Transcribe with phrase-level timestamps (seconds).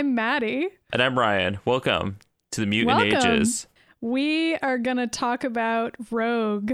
[0.00, 0.70] I'm Maddy.
[0.94, 1.58] And I'm Ryan.
[1.66, 2.20] Welcome
[2.52, 3.32] to the Mutant Welcome.
[3.32, 3.66] Ages.
[4.00, 6.72] We are going to talk about Rogue.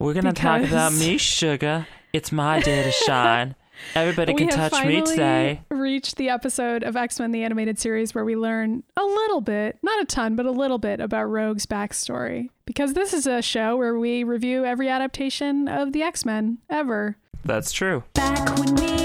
[0.00, 1.86] We're going to talk about me, sugar.
[2.12, 3.54] It's my day to shine.
[3.94, 5.60] Everybody we can touch me finally today.
[5.70, 9.78] reached the episode of X Men the Animated Series where we learn a little bit,
[9.84, 12.50] not a ton, but a little bit about Rogue's backstory.
[12.64, 17.16] Because this is a show where we review every adaptation of the X Men ever.
[17.44, 18.02] That's true.
[18.14, 18.95] Back when we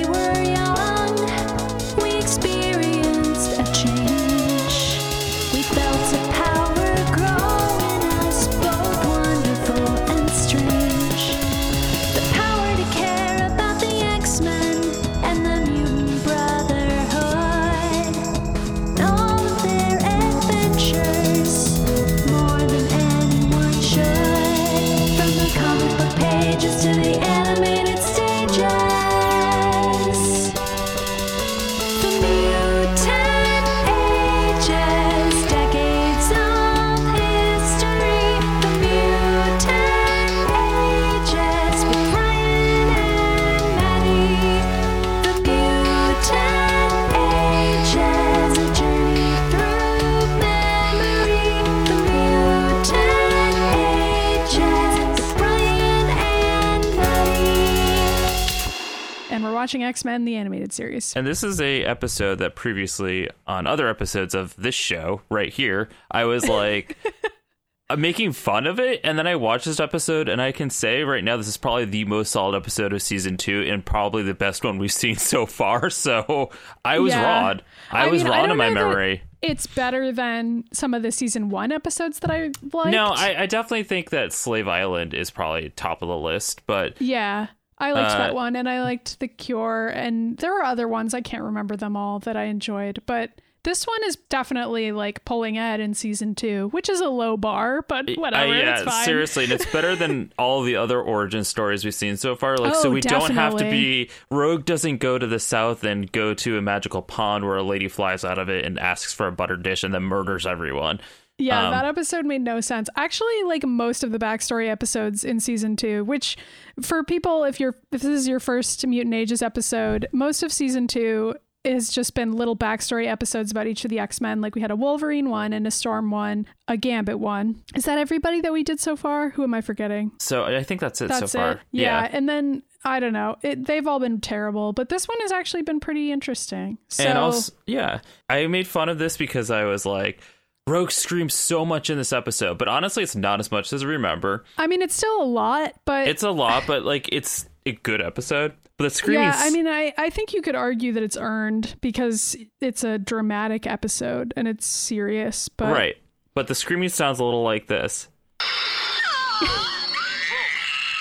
[59.62, 61.13] watching X Men the Animated Series.
[61.15, 65.88] And this is a episode that previously on other episodes of this show right here,
[66.09, 66.97] I was like
[67.91, 71.03] I'm making fun of it and then I watched this episode and I can say
[71.03, 74.34] right now this is probably the most solid episode of season 2 and probably the
[74.34, 75.91] best one we've seen so far.
[75.91, 76.50] So
[76.84, 77.23] I was Yeah.
[77.23, 77.62] wrong.
[77.91, 79.22] I, was mean, wrong in my memory.
[79.44, 82.90] It's better than some of the season one episodes that I liked.
[82.91, 87.00] No, I, I definitely think that Slave Island is probably top of the list, but
[87.00, 87.47] Yeah.
[87.81, 91.13] I liked Uh, that one and I liked The Cure and there are other ones
[91.13, 93.31] I can't remember them all that I enjoyed, but
[93.63, 97.84] this one is definitely like pulling Ed in season 2, which is a low bar,
[97.88, 99.06] but whatever, Uh, yeah, it's fine.
[99.06, 102.58] seriously, and it's better than all the other origin stories we've seen so far.
[102.58, 106.12] Like, so Oh, we don't have to be Rogue doesn't go to the south and
[106.12, 109.28] go to a magical pond where a lady flies out of it and asks for
[109.28, 111.00] a butter dish and then murders everyone.
[111.41, 112.90] Yeah, Um, that episode made no sense.
[112.96, 116.38] Actually, like most of the backstory episodes in season two, which
[116.81, 120.88] for people, if you're if this is your first Mutant Ages episode, most of season
[120.88, 124.41] two has just been little backstory episodes about each of the X Men.
[124.41, 127.62] Like we had a Wolverine one and a Storm one, a Gambit one.
[127.75, 129.30] Is that everybody that we did so far?
[129.30, 130.12] Who am I forgetting?
[130.19, 131.51] So I think that's it That's so far.
[131.51, 131.59] it.
[131.72, 132.07] Yeah.
[132.12, 133.35] and then I don't know.
[133.44, 136.80] It, they've all been terrible, but this one has actually been pretty interesting.
[136.88, 140.19] So and also, yeah, I made fun of this because I was like,
[140.68, 143.88] Rogue screams so much in this episode, but honestly, it's not as much as I
[143.88, 144.44] remember.
[144.58, 148.00] I mean, it's still a lot, but It's a lot, but like, it's a good
[148.00, 148.54] episode.
[148.78, 151.76] But the screaming, Yeah, I mean, I, I think you could argue that it's earned
[151.82, 155.96] because it's a dramatic episode and it's serious, but right?
[156.36, 158.08] But the screaming sounds a little like this.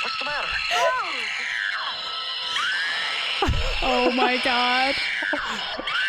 [0.03, 0.49] What's the matter?
[3.83, 4.95] oh my god.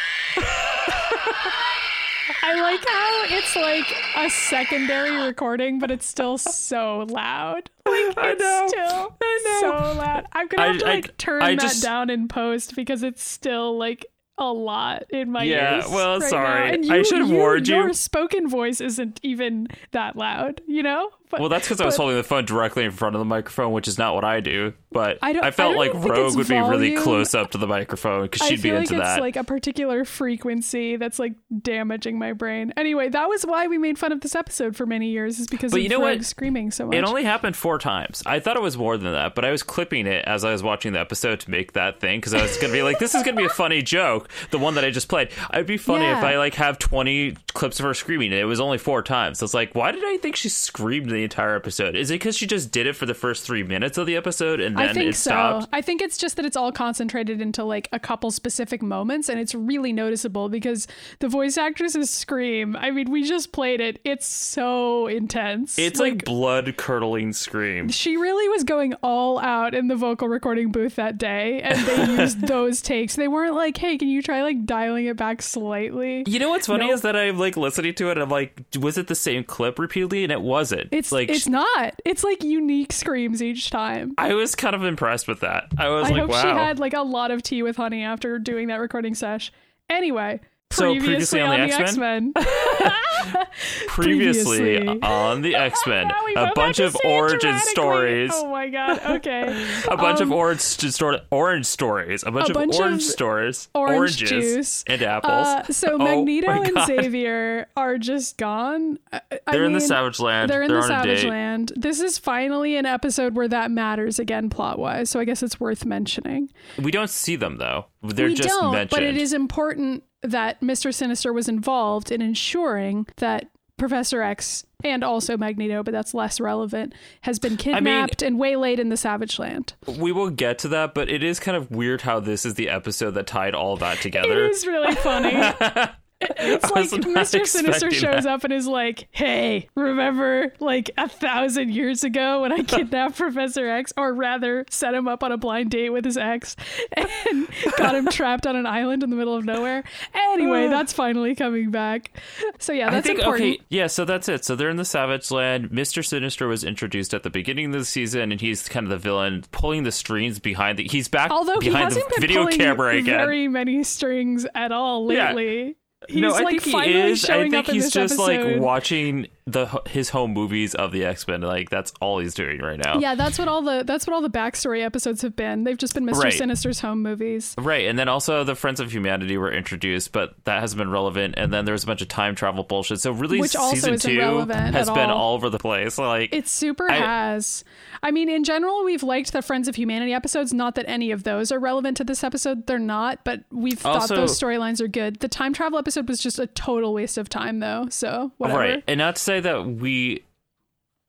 [2.43, 3.85] I like how it's like
[4.17, 7.69] a secondary recording, but it's still so loud.
[7.85, 8.65] Like I it's know.
[8.67, 9.59] still I know.
[9.61, 10.25] so loud.
[10.33, 13.03] I'm gonna I- have to I- like turn I that just- down in post because
[13.03, 14.05] it's still like
[14.37, 15.85] a lot in my ears.
[15.87, 16.67] Yeah, well, right sorry.
[16.69, 16.73] now.
[16.73, 17.75] And I should have you- warned you.
[17.75, 21.11] Your spoken voice isn't even that loud, you know?
[21.31, 23.71] But, Well, that's because I was holding the phone directly in front of the microphone,
[23.71, 24.73] which is not what I do.
[24.91, 27.67] But I I, I felt don't like Rogue would be really close up to the
[27.67, 29.21] microphone because she'd be feel into like it's that.
[29.21, 32.73] like a particular frequency that's like damaging my brain.
[32.77, 35.71] Anyway, that was why we made fun of this episode for many years, is because
[35.71, 36.25] But of you know Rogue what?
[36.25, 36.95] screaming so much.
[36.95, 38.21] it only happened four times.
[38.25, 40.61] I thought it was more than that, but I was clipping it as I was
[40.63, 43.23] watching the episode to make that thing because I was gonna be like, "This is
[43.23, 45.29] gonna be a funny joke." The one that I just played.
[45.53, 48.31] It'd be funny if I like have twenty clips of her screaming.
[48.31, 49.39] and It was only four times.
[49.39, 51.95] So it's like, why did I think she screamed the entire episode?
[51.95, 54.59] Is it because she just did it for the first three minutes of the episode
[54.59, 55.29] and then I think it so.
[55.29, 55.67] stopped?
[55.71, 59.39] I think it's just that it's all concentrated into like a couple specific moments, and
[59.39, 60.87] it's really noticeable because
[61.19, 62.75] the voice actresses scream.
[62.75, 63.99] I mean, we just played it.
[64.03, 65.77] It's so intense.
[65.77, 67.89] It's like, blood curdling scream.
[67.89, 72.05] she really was going all out in the vocal recording booth that day, and they
[72.21, 73.15] used those takes.
[73.15, 76.67] They weren't like, "Hey, can you try like dialing it back slightly?" You know what's
[76.67, 76.93] funny No.
[76.93, 78.11] is that I'm like listening to it.
[78.13, 80.23] And I'm like, was it the same clip repeatedly?
[80.23, 80.89] And it wasn't.
[80.91, 81.99] It's like it's not.
[82.05, 84.13] It's like unique screams each time.
[84.17, 85.65] I was kind of impressed with that.
[85.77, 86.41] I was I like, hope wow.
[86.41, 89.51] she had like a lot of tea with honey after doing that recording sesh.
[89.89, 90.39] Anyway,
[90.71, 92.33] So previously, on, the X-Men,
[93.87, 95.01] previously, Previously.
[95.01, 98.31] on the X-Men, a bunch of origin stories.
[98.33, 98.99] Oh my god.
[99.17, 99.65] Okay.
[99.91, 102.23] A bunch of Um, orange sto- orange stories.
[102.23, 103.67] A bunch a of bunch orange of stories.
[103.75, 104.83] orange oranges juice.
[104.87, 105.47] and apples.
[105.47, 108.99] Uh, so Oh Magneto and Xavier are just gone.
[109.11, 110.49] I- I They're in the Savage Land.
[110.49, 111.25] They're in They're the on Savage.
[111.25, 111.73] Land.
[111.75, 115.09] This is finally an episode where that matters again, plot wise.
[115.09, 116.49] So I guess it's worth mentioning.
[116.81, 117.85] We don't see them though.
[118.03, 118.89] They're we just don't, mentioned.
[118.89, 120.93] but it is important that Mr.
[120.93, 126.93] Sinister was involved in ensuring that Professor X and also Magneto, but that's less relevant,
[127.21, 129.73] has been kidnapped and waylaid in the Savage Land.
[129.87, 132.69] We will get to that, but it is kind of weird how this is the
[132.69, 134.45] episode that tied all that together.
[134.45, 135.31] It is really funny.
[136.21, 137.45] It's like Mr.
[137.45, 138.27] Sinister shows that.
[138.31, 143.67] up and is like, "Hey, remember like a thousand years ago when I kidnapped Professor
[143.69, 146.55] X, or rather, set him up on a blind date with his ex
[146.95, 147.47] and
[147.77, 149.83] got him trapped on an island in the middle of nowhere?"
[150.13, 152.17] Anyway, that's finally coming back.
[152.59, 153.55] So yeah, I that's think important.
[153.55, 153.87] okay, yeah.
[153.87, 154.45] So that's it.
[154.45, 155.71] So they're in the Savage Land.
[155.71, 158.97] Mister Sinister was introduced at the beginning of the season, and he's kind of the
[158.97, 160.83] villain, pulling the strings behind the.
[160.87, 163.17] He's back Although he behind hasn't the been video pulling camera again.
[163.17, 165.71] very many strings at all Yeah.
[166.09, 167.29] He's no, I like think he is.
[167.29, 168.53] I think he's just episode.
[168.53, 171.41] like watching the his home movies of the X Men.
[171.41, 172.99] Like that's all he's doing right now.
[172.99, 175.63] Yeah, that's what all the that's what all the backstory episodes have been.
[175.63, 176.23] They've just been Mr.
[176.23, 176.33] Right.
[176.33, 177.55] Sinister's home movies.
[177.57, 181.35] Right, and then also the Friends of Humanity were introduced, but that hasn't been relevant.
[181.37, 182.99] And then there's a bunch of time travel bullshit.
[183.01, 185.17] So really, Which season two has been all.
[185.17, 185.97] all over the place.
[185.97, 187.63] Like It super I- has.
[188.03, 190.53] I mean, in general, we've liked the Friends of Humanity episodes.
[190.53, 192.65] Not that any of those are relevant to this episode.
[192.65, 195.19] They're not, but we've Also- thought those storylines are good.
[195.19, 197.87] The time travel episode was just a total waste of time, though.
[197.89, 198.59] So whatever.
[198.59, 198.83] Right.
[198.87, 200.23] And not to say that we.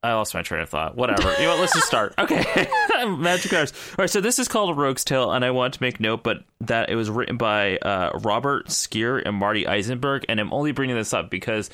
[0.01, 0.97] I lost my train of thought.
[0.97, 1.31] Whatever.
[1.39, 1.55] You know?
[1.55, 2.13] Let's just start.
[2.17, 2.67] Okay.
[3.17, 3.71] Magic Powers.
[3.91, 4.09] All right.
[4.09, 6.95] So this is called Rogue's Tale, and I want to make note, but that it
[6.95, 11.29] was written by uh, Robert Skir and Marty Isenberg, and I'm only bringing this up
[11.29, 11.69] because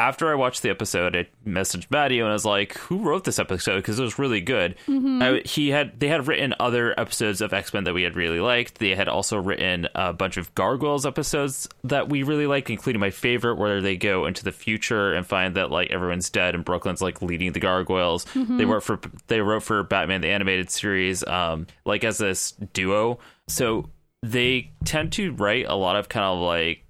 [0.00, 3.38] after I watched the episode, I messaged Maddy and I was like, "Who wrote this
[3.40, 4.76] episode?" Because it was really good.
[5.22, 8.38] I, he had they had written other episodes of X Men that we had really
[8.38, 8.78] liked.
[8.78, 13.10] They had also written a bunch of Gargoyles episodes that we really liked, including my
[13.10, 17.02] favorite, where they go into the future and find that like everyone's dead and Brooklyn's
[17.02, 18.24] like leading the Gargoyles.
[18.58, 23.18] They wrote for they wrote for Batman the animated series, um, like as this duo.
[23.48, 23.90] So
[24.22, 26.84] they tend to write a lot of kind of like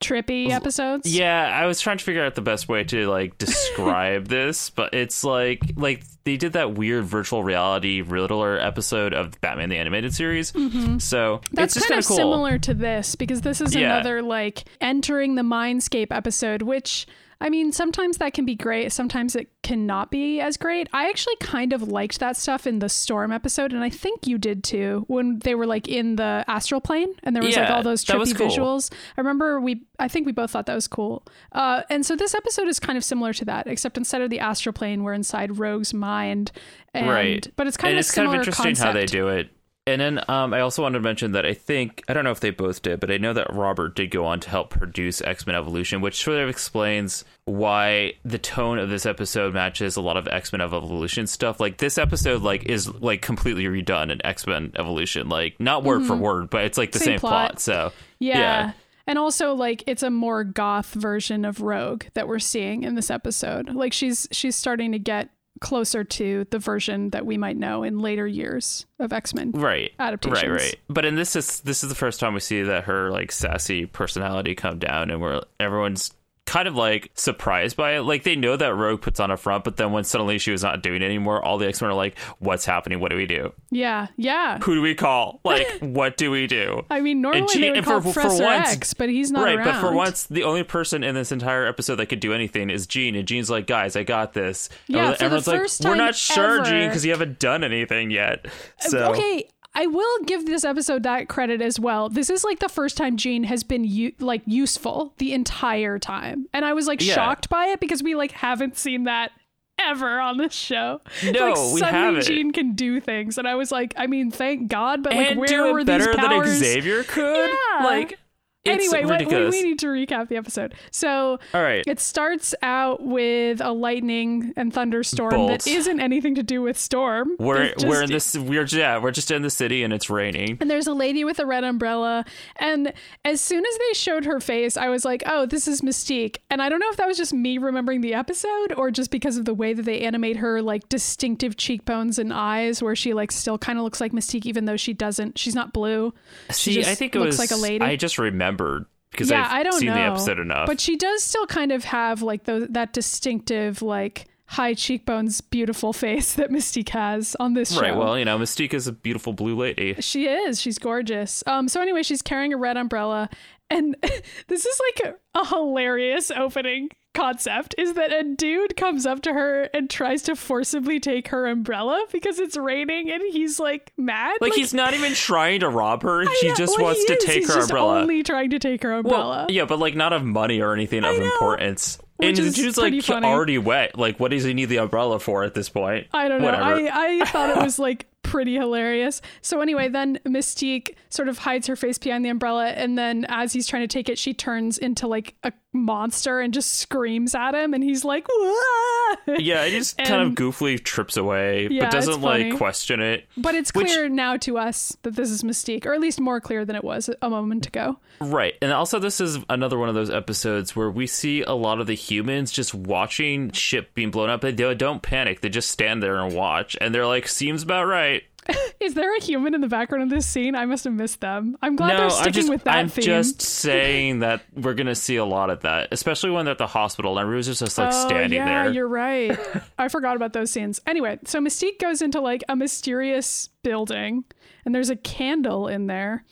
[0.00, 1.06] Trippy episodes.
[1.14, 4.94] yeah, I was trying to figure out the best way to like describe this, but
[4.94, 10.14] it's like like they did that weird virtual reality Riddler episode of Batman the animated
[10.14, 10.52] series.
[10.52, 10.98] Mm-hmm.
[10.98, 12.16] So That's it's just kind kind of cool.
[12.16, 13.94] similar to this because this is Yeah.
[13.94, 17.06] another like entering the mindscape episode, which
[17.40, 18.92] I mean, sometimes that can be great.
[18.92, 20.88] Sometimes it cannot be as great.
[20.92, 24.36] I actually kind of liked that stuff in the Storm episode, and I think you
[24.36, 27.82] did too when they were like in the astral plane and there was like all
[27.82, 28.48] those trippy cool.
[28.48, 28.92] visuals.
[29.16, 31.24] I remember we, I think we both thought that was cool.
[31.52, 34.40] Uh, and so this episode is kind of similar to that, except instead of the
[34.40, 36.52] astral plane, we're inside Rogue's mind.
[36.92, 37.50] And, right.
[37.56, 39.48] But it's kind and of it's kind of interesting how they do it.
[39.92, 42.40] And then um, I also wanted to mention that I think I don't know if
[42.40, 45.46] they both did, but I know that Robert did go on to help produce X
[45.46, 50.16] Men Evolution, which sort of explains why the tone of this episode matches a lot
[50.16, 51.60] of X Men Evolution stuff.
[51.60, 56.04] Like this episode, like is like completely redone in X Men Evolution, like not word
[56.06, 57.04] for word, but it's like the Mm-hmm.
[57.04, 57.50] Same same, plot.
[57.50, 57.60] plot.
[57.60, 58.38] So Yeah.
[58.38, 58.72] yeah.
[59.06, 63.10] And also like it's a more goth version of Rogue that we're seeing in this
[63.10, 63.70] episode.
[63.74, 67.98] Like she's she's starting to get closer to the version that we might know in
[68.00, 69.52] later years of X-Men.
[69.52, 70.42] right adaptations.
[70.42, 73.10] right right but in this is this is the first time we see that her
[73.10, 76.12] like sassy personality come down and where everyone's
[76.50, 78.00] kind of like surprised by it.
[78.02, 80.64] Like they know that rogue puts on a front but then when suddenly she was
[80.64, 82.98] not doing it anymore all the x-men are like what's happening?
[82.98, 83.52] What do we do?
[83.70, 84.08] Yeah.
[84.16, 84.58] Yeah.
[84.58, 85.38] who do we call?
[85.50, 86.84] Like what do we do?
[86.90, 89.56] I mean, normally Jean- they would call for- for once- X, but he's not right
[89.56, 89.64] around.
[89.66, 92.86] but for once the only person in this entire episode that could do anything is
[92.88, 94.68] Jean, and Jean's like guys i got this.
[94.88, 98.10] Yeah, And for the everyone's like we're not sure Jean because you haven't done anything
[98.10, 98.46] yet.
[98.84, 102.08] Uh, so Okay, I will give this episode that credit as well.
[102.08, 106.46] This is like the first time Jean has been u- like useful the entire time,
[106.52, 107.14] and I was like Yeah.
[107.14, 109.30] shocked by it because we like haven't seen that
[109.78, 111.00] ever on this show.
[111.24, 112.24] No, like we suddenly haven't.
[112.24, 115.40] Jean can do things, and I was like, I mean, thank God, but like, and
[115.40, 116.48] where were it these better powers?
[116.48, 117.48] than Xavier could.
[117.50, 117.84] Yeah.
[117.84, 118.18] Like,
[118.64, 120.74] it's anyway, what, we, we need to recap the episode.
[120.90, 121.82] So All right.
[121.86, 125.64] it starts out with a lightning and thunderstorm Bolts.
[125.64, 127.36] that isn't anything to do with storm.
[127.38, 130.10] We're It's we're in just- this we're yeah we're just in the city and it's
[130.10, 130.58] raining.
[130.60, 132.24] and there's a lady with a red umbrella.
[132.56, 132.92] And
[133.24, 136.36] as soon as they showed her face, I was like, oh, this is Mystique.
[136.50, 139.38] And I don't know if that was just me remembering the episode or just because
[139.38, 143.32] of the way that they animate her like distinctive cheekbones and eyes, where she like
[143.32, 145.38] still kind of looks like Mystique, even though she doesn't.
[145.38, 146.12] She's not blue.
[146.50, 147.84] See, just I think it looks was like a lady.
[147.84, 148.18] I just
[148.50, 149.94] remembered because yeah, I've I don't seen know.
[149.94, 150.66] the episode enough.
[150.66, 155.92] But she does still kind of have like those that distinctive like high cheekbones, beautiful
[155.92, 157.80] face that Mystique has on this show.
[157.80, 157.96] right.
[157.96, 159.94] Well, you know, Mystique is a beautiful blue lady.
[160.00, 160.60] She is.
[160.60, 161.42] She's gorgeous.
[161.46, 161.68] Um.
[161.68, 163.28] So anyway, she's carrying a red umbrella,
[163.68, 163.96] and
[164.48, 167.74] this is like a, a hilarious opening concept.
[167.78, 172.04] Is that a dude comes up to her and tries to forcibly take her umbrella
[172.12, 174.36] because it's raining, and he's like mad.
[174.40, 176.22] Like, he's not even trying to rob her.
[176.28, 177.24] I He know- just well, wants to is.
[177.24, 178.00] take He's her just umbrella.
[178.02, 179.46] Only trying to take her Well, umbrella.
[179.48, 181.24] yeah, but like not of money or anything of know.
[181.24, 181.98] importance.
[182.16, 183.26] Which and the dude's like funny.
[183.26, 183.96] already wet.
[183.98, 186.06] Like, what does he need the umbrella for at this point?
[186.12, 186.46] I don't know.
[186.48, 186.64] Whatever.
[186.64, 189.22] I, I thought it was like pretty hilarious.
[189.40, 193.54] So anyway, then Mystique sort of hides her face behind the umbrella, and then as
[193.54, 197.54] he's trying to take it, she turns into like a monster and just screams at
[197.54, 201.92] him, and he's like, "Wah!" yeah, he just kind of goofily trips away, Yeah, but
[201.92, 203.26] doesn't like question it.
[203.36, 206.40] But it's Which- clear now to us that this is Mystique, or at least more
[206.40, 207.98] clear than it was a moment ago.
[208.20, 208.54] Right.
[208.60, 211.86] And also, this is another one of those episodes where we see a lot of
[211.86, 214.42] the humans just watching ship being blown up.
[214.42, 215.40] They don't panic.
[215.40, 216.76] They just stand there and watch.
[216.80, 218.22] And they're like, seems about right.
[218.80, 220.54] Is there a human in the background of this scene?
[220.54, 221.56] I must have missed them.
[221.62, 223.04] I'm glad no, they're sticking just, with that I'm theme.
[223.04, 226.58] just saying that we're going to see a lot of that, especially when they're at
[226.58, 228.72] the hospital and just, just like oh, standing yeah, there.
[228.72, 229.38] you're right.
[229.78, 230.80] I forgot about those scenes.
[230.86, 234.24] Anyway, so Mystique goes into like a mysterious building,
[234.64, 236.24] and there's a candle in there,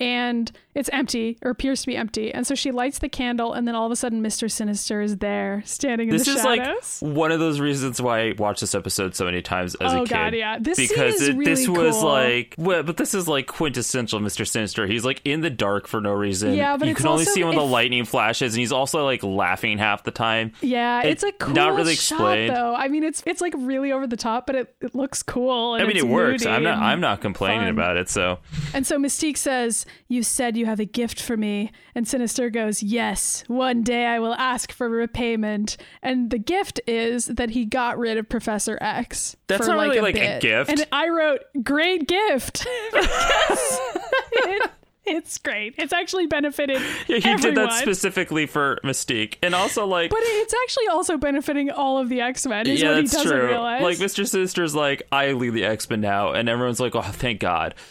[0.00, 2.32] and it's empty or appears to be empty.
[2.32, 5.16] And so she lights the candle, and then all of a sudden, Mister Sinister is
[5.16, 6.74] there, standing in This the shadows.
[6.76, 9.74] This is like one of those reasons why I watched this episode so many times
[9.76, 10.10] as Oh, a kid.
[10.10, 10.58] God, yeah.
[10.60, 12.04] This scene because it, this was cool.
[12.08, 14.46] like, well, but this is like quintessential Mr.
[14.46, 14.86] Sinister.
[14.86, 16.54] He's like in the dark for no reason.
[16.54, 18.72] Yeah, but you it's can only also- see him when the lightning flashes, and he's
[18.72, 20.52] also like laughing half the time.
[20.60, 22.54] yeah, it- it's a cool not really shot, explained.
[22.54, 22.74] though.
[22.74, 25.74] I mean, it's it's like really over the top, but it, it looks cool.
[25.74, 26.44] And I mean, it's it works.
[26.44, 26.78] I'm not.
[26.78, 28.08] I'm not complaining about it.
[28.10, 28.38] So
[28.74, 31.72] And so Mystique says, You said you have a gift for me.
[31.94, 35.76] And Sinister goes, Yes, one day I will ask for repayment.
[36.02, 39.36] And the gift is that he got rid of Professor X.
[39.46, 40.70] That's not like really a like a gift.
[40.70, 42.66] And I wrote, Great gift.
[45.06, 45.74] it's great.
[45.78, 46.80] It's actually benefited.
[47.06, 50.10] yeah, he did that specifically for Mystique, and also like.
[50.10, 53.30] But it's actually also benefiting all of the X Men, yeah, what he that's doesn't
[53.30, 53.46] true.
[53.48, 53.82] realize.
[53.82, 54.26] Like Mr.
[54.26, 57.74] Sinister's like, I lead the X Men now, and everyone's like, oh, thank God.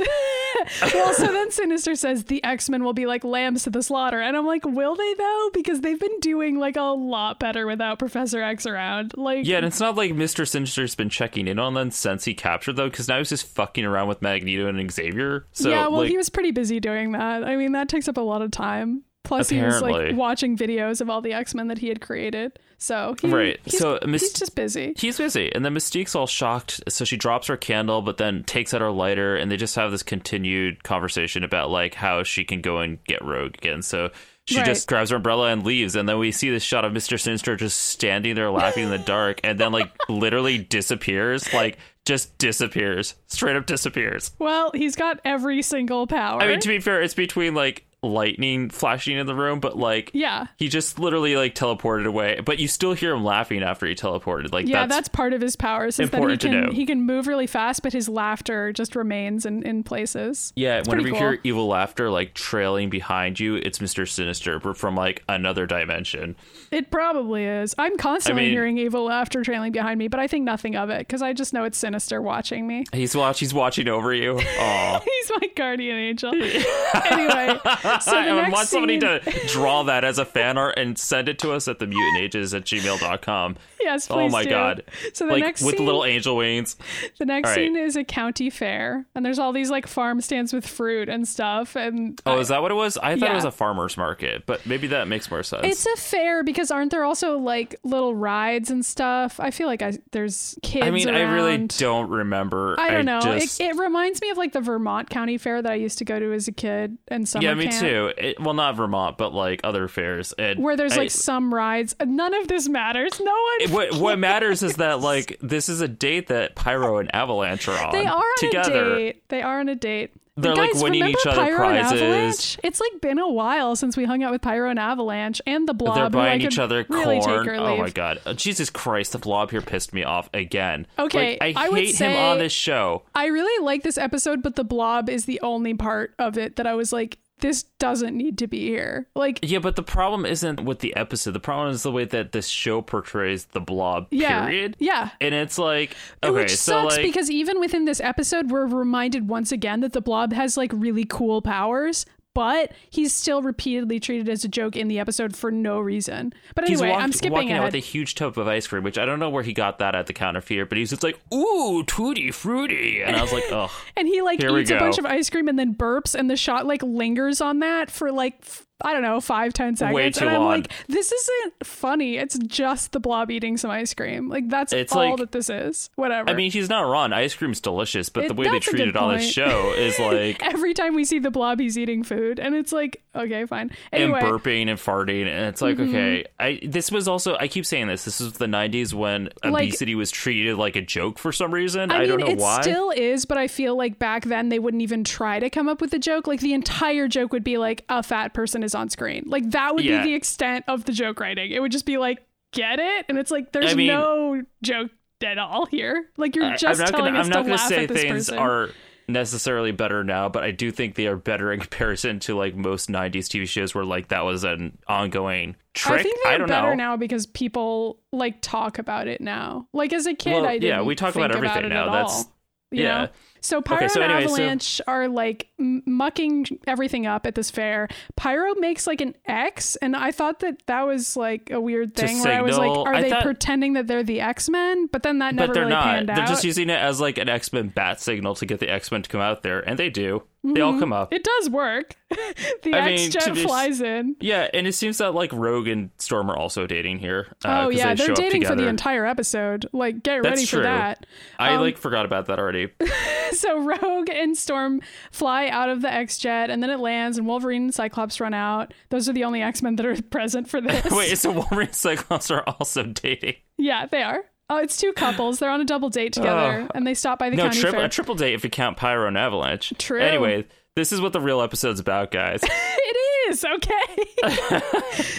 [0.93, 4.21] well, so then Sinister says the X Men will be like lambs to the slaughter,
[4.21, 5.49] and I'm like, will they though?
[5.53, 9.17] Because they've been doing like a lot better without Professor X around.
[9.17, 10.47] Like, Yeah, and it's not like Mr.
[10.47, 13.85] Sinister's been checking in on them since he captured them, because now he's just fucking
[13.85, 15.45] around with Magneto and Xavier.
[15.51, 15.87] So yeah.
[15.87, 17.43] Well, like, he was pretty busy doing that.
[17.43, 19.03] I mean, that takes up a lot of time.
[19.23, 22.59] Plus, he was like watching videos of all the X Men that he had created.
[22.77, 23.59] So he, Right.
[23.65, 24.93] he's, So, Mis- he's just busy.
[24.97, 26.81] He's busy, and then Mystique's all shocked.
[26.89, 29.89] So she drops her candle, but then takes out her lighter, and they just have
[29.89, 33.81] this continued conversation about like how she can go and get Rogue again.
[33.81, 34.11] So
[34.45, 34.65] she Right.
[34.67, 37.55] just grabs her umbrella and leaves, and then we see this shot of Mister Sinister
[37.55, 43.15] just standing there laughing in the dark, and then like literally disappears, like just disappears,
[43.27, 44.31] straight up disappears.
[44.39, 46.41] Well, he's got every single power.
[46.41, 50.11] I mean, to be fair, it's between like lightning flashing in the room, but like
[50.13, 50.47] yeah.
[50.57, 52.39] he just literally like teleported away.
[52.43, 54.51] But you still hear him laughing after he teleported.
[54.51, 55.99] Like Yeah, that's, that's, part of his powers.
[55.99, 56.71] Is that he important to can know.
[56.71, 60.53] he can move really fast, but his laughter just remains in, in places.
[60.55, 64.07] Yeah, It's whenever pretty you hear evil laughter like trailing behind you, it's Mr.
[64.07, 66.35] Sinister, from like another dimension.
[66.71, 67.75] It probably is.
[67.77, 70.89] I'm constantly I mean- hearing evil laughter trailing behind me, but I think nothing of
[70.89, 72.85] it because I just know it's sinister watching me.
[72.93, 74.39] He's watch he's watching over you.
[74.59, 74.99] Aw.
[74.99, 76.33] He's my guardian angel.
[76.33, 77.59] anyway,
[78.01, 81.39] so I want somebody scene- to draw that as a fan art and send it
[81.39, 83.57] to us at the mutages at gmail.com.
[83.85, 84.29] Yes, oh please.
[84.31, 84.49] Oh my do.
[84.49, 84.83] god.
[85.13, 86.75] So the like next with scene, little angel wings.
[87.19, 87.55] the next right.
[87.55, 91.27] scene is a county fair, and there's all these like farm stands with fruit and
[91.27, 91.75] stuff.
[91.75, 92.97] And Oh, I- is that what it was?
[92.97, 93.31] I thought Yeah.
[93.33, 95.65] it was a farmer's market, but maybe that makes more sense.
[95.65, 99.39] It's a fair because aren't there also like little rides and stuff?
[99.39, 100.85] I feel like I, there's kids.
[100.85, 102.75] I mean, I really don't remember.
[102.79, 103.21] I don't know.
[103.21, 106.05] Just, It, it reminds me of like the Vermont County Fair that I used to
[106.05, 108.11] go to as a kid and summer yeah, me camp, too.
[108.17, 110.33] It, well, not Vermont, but like other fairs.
[110.33, 111.95] And Where there's I- like some rides.
[112.03, 113.19] None of this matters.
[113.19, 113.61] No one.
[113.61, 117.67] It- what what matters is that like this is a date that Pyro and Avalanche
[117.67, 117.91] are on.
[117.91, 118.93] they are on together.
[118.93, 119.23] a date.
[119.29, 120.11] They are on a date.
[120.37, 122.01] They're, But like, winning remember each other Pyro and prizes.
[122.01, 122.59] Avalanche?
[122.61, 125.73] It's like been a while since we hung out with Pyro and Avalanche and the
[125.73, 125.95] Blob.
[125.95, 127.47] They're buying each other really corn.
[127.51, 129.13] Oh my god, Uh, Jesus Christ!
[129.13, 130.87] The blob here pissed me off again.
[130.99, 133.03] Okay, Like, I, I hate him on this show.
[133.15, 136.67] I really like this episode, but the Blob is the only part of it that
[136.67, 139.07] I was like, this doesn't need to be here.
[139.15, 141.31] Like, Yeah, but the problem isn't with the episode.
[141.31, 144.07] The problem is the way that this show portrays the blob.
[144.09, 144.75] yeah, Period.
[144.79, 145.09] yeah.
[145.21, 149.29] And it's like okay, Which so sucks like because even within this episode, we're reminded
[149.29, 154.29] once again that the blob has like really cool powers, but he's still repeatedly treated
[154.29, 156.31] as a joke in the episode for no reason.
[156.53, 158.99] But anyway, walk- I'm skipping walking out with a huge tub of ice cream, which
[158.99, 161.19] I don't know where he got that at the counter here, but he's just like,
[161.33, 163.01] ooh, tutti fruity.
[163.01, 163.71] And I was like, ugh.
[163.97, 166.65] and he like eats a bunch of ice cream and then burps, and the shot
[166.67, 168.43] like lingers on that for like
[168.81, 169.95] I don't know five ten seconds.
[169.95, 170.49] Way too and I'm long.
[170.49, 172.17] like, this isn't funny.
[172.17, 174.27] It's just the blob eating some ice cream.
[174.27, 175.89] Like that's It's all like- that this is.
[175.95, 176.29] Whatever.
[176.29, 177.13] I mean, he's not wrong.
[177.13, 179.71] Ice cream's delicious, but It- the way they that's a treat it on this show
[179.73, 183.45] is like every time we see the blob, he's eating food, and it's like, okay,
[183.45, 183.71] fine.
[183.93, 185.89] Anyway, and burping and farting and it's like Mm-hmm.
[185.95, 189.65] okay i this was also i keep saying this this is the 90s when Like-
[189.67, 192.59] obesity was treated like a joke for some reason I, i, don't know it why
[192.59, 195.67] It still is, but I feel like back then they wouldn't even try to come
[195.69, 196.27] up with a joke.
[196.27, 199.23] Like the entire joke would be like a fat person is on screen.
[199.27, 200.03] Like that would Yeah.
[200.03, 201.51] be the extent of the joke writing.
[201.51, 203.05] It would just be like, get it?
[203.07, 204.91] And it's like there's I mean- no joke
[205.23, 206.09] at all here.
[206.17, 208.01] Like you're just i'm not telling gonna us i'm to gonna laugh say at this
[208.01, 208.37] things person.
[208.37, 208.69] are
[209.07, 212.89] necessarily better now but i do think they are better in comparison to like most
[212.89, 216.69] 90s tv shows where like that was an ongoing trick I think they're don't better
[216.69, 219.67] know now because people like talk about it now.
[219.73, 220.85] Like as a kid, Well, I yeah, didn't.
[220.85, 221.87] we talk think about everything it now.
[221.87, 222.31] at That's- all,
[222.71, 223.01] yeah.
[223.05, 223.07] know?
[223.45, 227.51] So Pyro so and anyway, so- Avalanche are like m- mucking everything up at this
[227.51, 227.87] fair.
[228.15, 232.21] Pyro makes like an X, and I thought that that was like a weird thing
[232.23, 234.87] where I was like, are I they thought- pretending that they're the X Men?
[234.91, 236.27] But then that never but they're really not panned they're out.
[236.27, 239.21] just using it as like an x-men bat signal to get the x-men to come
[239.21, 240.23] out there and they do
[240.53, 241.95] they all come up it does work.
[242.09, 244.15] the I X mean, Jet be- flies in.
[244.19, 247.27] Yeah, and it seems that like Rogue and Storm are also dating here.
[247.43, 249.67] uh, oh yeah, they up dating for the entire episode.
[249.73, 250.59] Like, get That's ready true.
[250.59, 251.05] for that.
[251.39, 252.69] I um, like forgot about that already.
[253.31, 257.27] So Rogue and Storm fly out of the X Jet, and then it lands, and
[257.27, 258.73] Wolverine and Cyclops run out.
[258.89, 260.89] Those are the only X Men that are present for this.
[260.91, 263.35] Wait, so Wolverine and Cyclops are also dating?
[263.57, 264.23] yeah, they are.
[264.49, 265.39] Oh, it's two couples.
[265.39, 266.71] They're on a double date together, Oh.
[266.75, 267.85] and they stop by the No, county triple fair.
[267.87, 269.73] a triple date if you count Pyro and Avalanche.
[269.79, 269.99] True.
[269.99, 272.41] Anyway, this is what the real episode's about, guys.
[272.43, 272.97] it
[273.31, 274.61] is okay.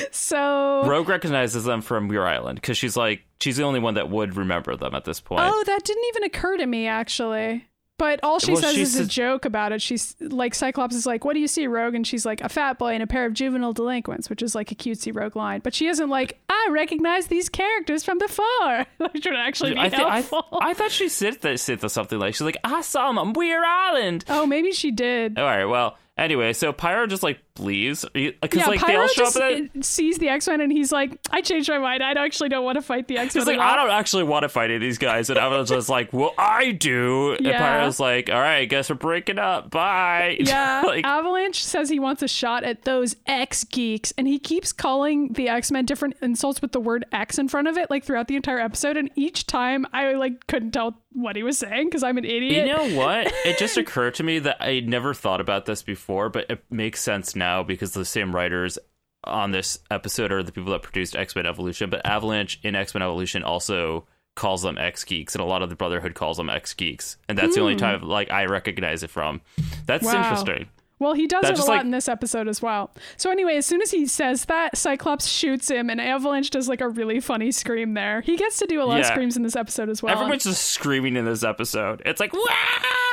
[0.12, 4.08] so, Rogue recognizes them from Muir Island because she's like she's the only one that
[4.10, 5.42] would remember them at this point.
[5.44, 7.66] oh, that didn't even occur to me actually.
[7.98, 9.80] But all she Well, says she is a joke about it.
[9.80, 12.78] She's like Cyclops is like, "What do you see, Rogue?" And she's like, "A fat
[12.78, 15.60] boy and a pair of juvenile delinquents," which is like a cutesy Rogue line.
[15.64, 19.88] But she isn't like, "I recognize these characters from before," which would actually be I,
[19.88, 20.58] thi- I, helpful.
[20.60, 23.32] I thought she said that said that something like she's like I saw them on
[23.32, 24.24] Muir Island.
[24.28, 25.38] oh, maybe she did.
[25.38, 29.08] All right, well, anyway, so Pyro just like leaves because yeah, like they Pyro all
[29.08, 29.42] show just up.
[29.42, 32.02] At, uh, sees the X Men and he's like, "I changed my mind.
[32.02, 34.42] I actually don't want to fight the X Men." He's like, I don't actually want
[34.42, 35.30] to fight any of these guys.
[35.30, 37.32] And Avalanche is like, well, I do.
[37.32, 37.58] And Yeah.
[37.58, 39.70] Pyro's like, all right, guess we're breaking up.
[39.70, 40.36] Bye.
[40.46, 44.72] Yeah, like, Avalanche says he wants a shot at those X geeks, and he keeps
[44.72, 48.04] calling the X Men different insults with the word X in front of it, like
[48.04, 48.96] throughout the entire episode.
[48.96, 52.66] And each time, I like couldn't tell what he was saying because I'm an idiot.
[52.66, 53.32] you know what?
[53.44, 57.00] It just occurred to me that I never thought about this before, but it makes
[57.00, 58.78] sense now because the same writers
[59.24, 61.90] on this episode are the people that produced X Men Evolution.
[61.90, 65.70] But Avalanche in X Men Evolution also calls them X Geeks, and a lot of
[65.70, 69.10] the Brotherhood calls them X Geeks, and that's the only time like I recognize it
[69.10, 69.40] from.
[69.86, 70.14] That's Hmm.
[70.14, 70.22] Wow.
[70.22, 70.68] interesting.
[70.98, 72.90] Well, he does That it a lot like- in this episode as well.
[73.18, 76.80] So anyway, as soon as he says that, Cyclops shoots him, and Avalanche does like
[76.80, 78.22] a really funny scream there.
[78.22, 80.14] He gets to do a lot of screams in this episode as well.
[80.14, 82.00] Everyone's just screaming in this episode.
[82.06, 82.40] It's like, wow!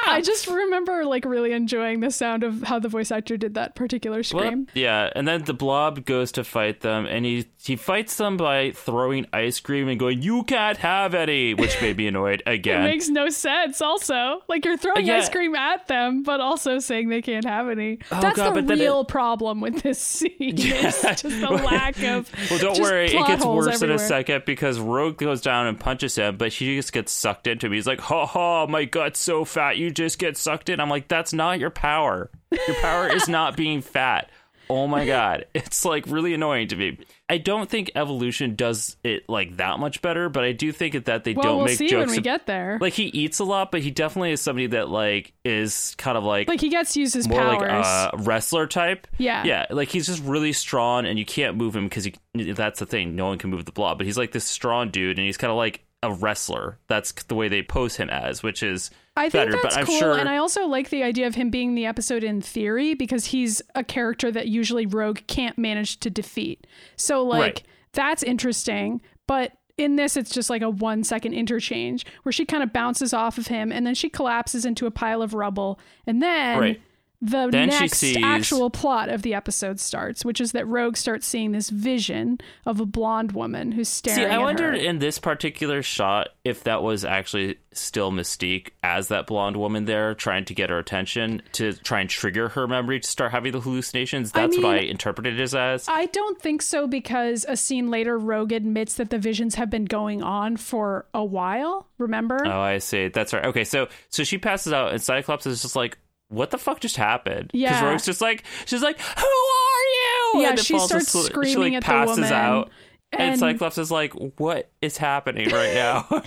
[0.05, 3.73] I just remember like really enjoying the sound of how the voice actor did that
[3.75, 4.67] particular Well, scream.
[4.73, 8.71] yeah, and then the blob goes to fight them, and he he fights them by
[8.71, 12.81] throwing ice cream and going, "You can't have any," which made me annoyed again.
[12.81, 13.81] It makes no sense.
[13.81, 15.17] Also, like you're throwing Yeah.
[15.17, 17.99] ice cream at them, but also saying they can't have any.
[18.11, 20.31] Oh, That's God, the then it- real problem with this scene.
[20.39, 22.29] It's just the lack of.
[22.49, 26.15] well, don't worry, it gets worse in a second because Rogue goes down and punches
[26.15, 27.73] him, but he just gets sucked into him.
[27.73, 31.07] He's like, "Ha ha, my gut's so fat, you just get sucked in." I'm like,
[31.07, 32.29] "That's not your power.
[32.51, 34.29] Your power is not being fat."
[34.69, 36.97] Oh my god, it's like really annoying to me.
[37.33, 41.23] I don't think evolution does it like that much better, but I do think that
[41.23, 42.77] they Well, don't we'll make see jokes when we get there.
[42.79, 46.23] Like, he eats a lot, but he definitely is somebody that like is kind of
[46.23, 47.59] like, like he gets to use his more powers.
[47.59, 49.07] like a wrestler type.
[49.17, 49.43] Yeah.
[49.45, 53.15] yeah, like he's just really strong, and you can't move him because that's the thing.
[53.15, 55.49] No one can move the blob, but he's like this strong dude, and he's kind
[55.49, 56.77] of like a wrestler.
[56.87, 59.61] That's the way they pose him as, which is I think better.
[59.61, 60.17] that's but cool, sure.
[60.17, 63.61] and I also like the idea of him being the episode in theory because he's
[63.75, 66.65] a character that usually Rogue can't manage to defeat.
[66.95, 67.63] So like Right.
[67.93, 72.61] that's interesting, but in this it's just like a one second interchange where she kind
[72.63, 76.21] of bounces off of him and then she collapses into a pile of rubble and
[76.21, 76.81] then Right.
[77.23, 80.97] The Then she next sees- actual plot of the episode starts, which is that Rogue
[80.97, 84.79] starts seeing this vision of a blonde woman who's staring See, I wondered her.
[84.81, 90.13] in this particular shot if that was actually still Mystique as that blonde woman there
[90.13, 93.61] trying to get her attention to try and trigger her memory to start having the
[93.61, 94.31] hallucinations.
[94.35, 95.87] I That's what I interpreted it as.
[95.87, 99.85] I don't think so because a scene later, Rogue admits that the visions have been
[99.85, 101.87] going on for a while.
[101.97, 102.37] Remember?
[102.45, 103.07] Oh, I see.
[103.07, 103.45] That's right.
[103.45, 105.97] Okay, so so she passes out, and Cyclops is just like,
[106.29, 107.69] "What the fuck just happened?" Yeah.
[107.69, 111.25] Because Rogue's just like, she's like, "Who are you?" Yeah, And she starts asleep.
[111.31, 112.71] screaming she, like, at the passes woman, out,
[113.11, 116.07] and, and- Cyclops is like, "What is happening right now?"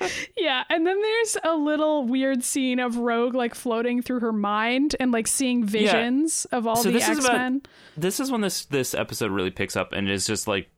[0.36, 4.96] Yeah, and then there's a little weird scene of Rogue like floating through her mind
[4.98, 7.62] and like seeing visions of all So the this X Men.
[7.96, 10.68] this is when this this episode really picks up and is just like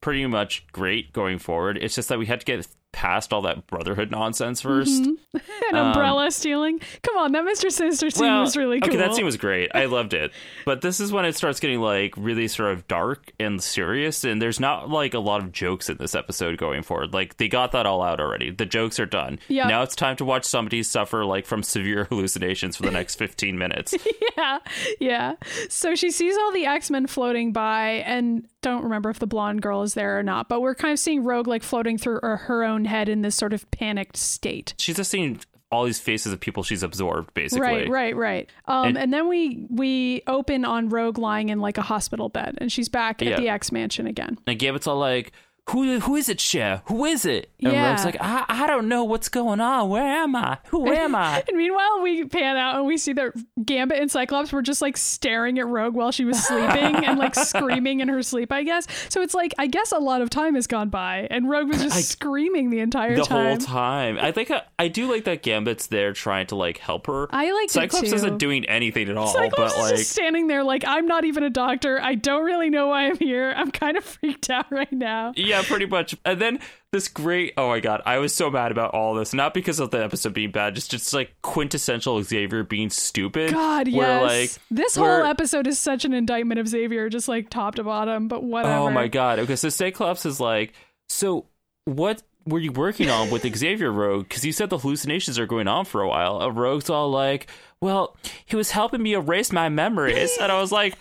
[0.00, 1.78] pretty much great going forward.
[1.80, 5.38] It's just that we had to get past all that brotherhood nonsense 1st mm-hmm.
[5.68, 6.80] And umbrella um, stealing.
[7.02, 7.70] Come on, that Mr.
[7.70, 8.88] Sinister scene was really cool.
[8.88, 9.70] Okay, that scene was great.
[9.74, 10.32] I loved it.
[10.64, 14.42] But this is when it starts getting like really sort of dark and serious and
[14.42, 17.14] there's not like a lot of jokes in this episode going forward.
[17.14, 18.50] Like they got that all out already.
[18.50, 19.38] The jokes are done.
[19.48, 19.68] Yeah.
[19.68, 23.56] Now it's time to watch somebody suffer like from severe hallucinations for the next 15
[23.56, 23.94] minutes.
[24.36, 24.58] yeah,
[24.98, 25.34] yeah.
[25.68, 29.62] So she sees all the X Men floating by, and don't remember if the blonde
[29.62, 30.48] girl is there or not.
[30.48, 33.34] But we're kind of seeing Rogue like floating through her, her own head in this
[33.36, 34.74] sort of panicked state.
[34.78, 35.40] She's just seeing
[35.72, 37.60] all these faces of people she's absorbed basically.
[37.60, 38.50] Right, right, right.
[38.66, 42.58] Um, and, And- then we we open on Rogue lying in like a hospital bed,
[42.58, 43.30] and she's back Yeah.
[43.30, 44.36] at the X Mansion again.
[44.48, 45.30] And Gambit's all like,
[45.70, 46.82] who who is it, Cher?
[46.86, 47.50] Who is it?
[47.62, 47.90] And Yeah.
[47.90, 49.88] Rogue's like, I, I don't know what's going on.
[49.88, 50.58] Where am I?
[50.68, 51.42] Who am I?
[51.48, 53.32] And meanwhile, we pan out and we see that
[53.64, 57.34] Gambit and Cyclops were just like staring at Rogue while she was sleeping and like
[57.34, 58.86] screaming in her sleep, I guess.
[59.08, 61.82] So it's like, I guess a lot of time has gone by and Rogue was
[61.82, 63.44] just I- screaming the entire the time.
[63.44, 64.18] The whole time.
[64.20, 67.28] I think I, I do like that Gambit's there trying to like help her.
[67.30, 70.46] I liked it Cyclops isn't doing anything at all, Cyclops but is like just standing
[70.46, 72.00] there like, I'm not even a doctor.
[72.00, 73.52] I don't really know why I'm here.
[73.56, 75.32] I'm kind of freaked out right now.
[75.36, 76.16] yeah, pretty much.
[76.24, 76.58] And then
[76.92, 79.32] this great oh my god, I was so mad about all this.
[79.32, 83.52] Not because of the episode being bad, just just like quintessential Xavier being stupid.
[83.52, 84.22] God, where, yes.
[84.22, 87.84] like this where- whole episode is such an indictment of Xavier, just like top to
[87.84, 88.74] bottom, but whatever.
[88.74, 89.38] Oh my god.
[89.40, 90.72] Okay, so Cyclops is like,
[91.08, 91.46] so
[91.84, 94.28] what were you working on with Xavier Rogue?
[94.28, 96.40] Because you said the hallucinations are going on for a while.
[96.40, 97.48] A Rogue's all like,
[97.80, 100.96] well, he was helping me erase my memories, and I was like,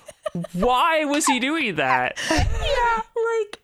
[0.54, 2.18] why was he doing that?
[2.30, 3.02] Yeah,
[3.36, 3.60] like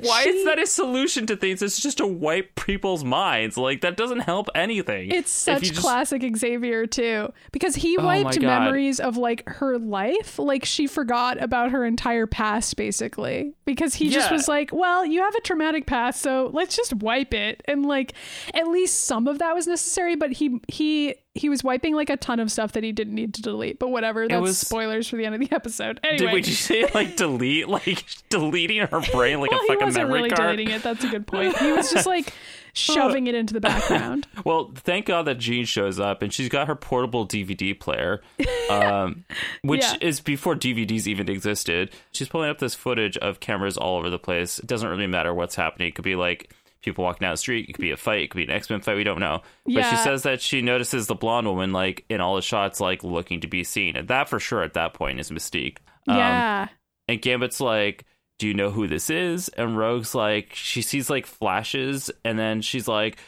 [0.00, 1.62] Why she- is that a solution to things?
[1.62, 3.56] It's just to wipe people's minds.
[3.56, 5.10] Like that doesn't help anything.
[5.10, 8.46] It's such just- classic Xavier too, because he Oh wiped God.
[8.46, 13.54] memories of like her life, like she forgot about her entire past, basically.
[13.64, 17.34] Because he just was like, "Well, you have a traumatic past, so let's just wipe
[17.34, 18.14] it." And like,
[18.54, 22.16] at least some of that was necessary, but he he he was wiping like a
[22.16, 23.78] ton of stuff that he didn't need to delete.
[23.78, 26.00] But whatever, that's was- spoilers for the end of the episode.
[26.04, 29.76] Anyway, Did we just say like delete, like deleting her brain like well, a he
[29.76, 30.56] wasn't memory really card?
[30.56, 30.82] deleting it.
[30.82, 31.56] That's a good point.
[31.58, 32.32] He was just like
[32.74, 34.26] shoving it into the background.
[34.44, 38.22] Well, thank God that Jean shows up and she's got her portable DVD player,
[38.70, 39.24] um,
[39.62, 39.96] which Yeah.
[40.00, 41.90] is before DVDs even existed.
[42.12, 44.58] She's pulling up this footage of cameras all over the place.
[44.58, 45.88] It doesn't really matter what's happening.
[45.88, 47.68] It could be like people walking down the street.
[47.68, 48.22] It could be a fight.
[48.22, 48.96] It could be an X Men fight.
[48.96, 49.42] We don't know.
[49.66, 53.02] But she says that she notices the blonde woman like in all the shots, like
[53.04, 55.78] looking to be seen, and that for sure at that point is Mystique.
[56.06, 56.68] Um, yeah.
[57.08, 58.04] and Gambit's like,
[58.38, 59.48] Do you know who this is?
[59.50, 63.18] And Rogue's like, She sees like flashes, and then she's like,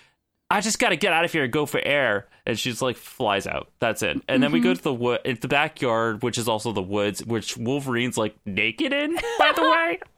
[0.53, 2.27] I just got to get out of here and go for air.
[2.45, 3.69] And she's like, flies out.
[3.79, 4.21] That's it.
[4.29, 4.69] And then we Mm-hmm.
[4.69, 8.93] go to the wood, the backyard, which is also the woods, which Wolverine's like naked
[8.93, 10.01] in, by the way.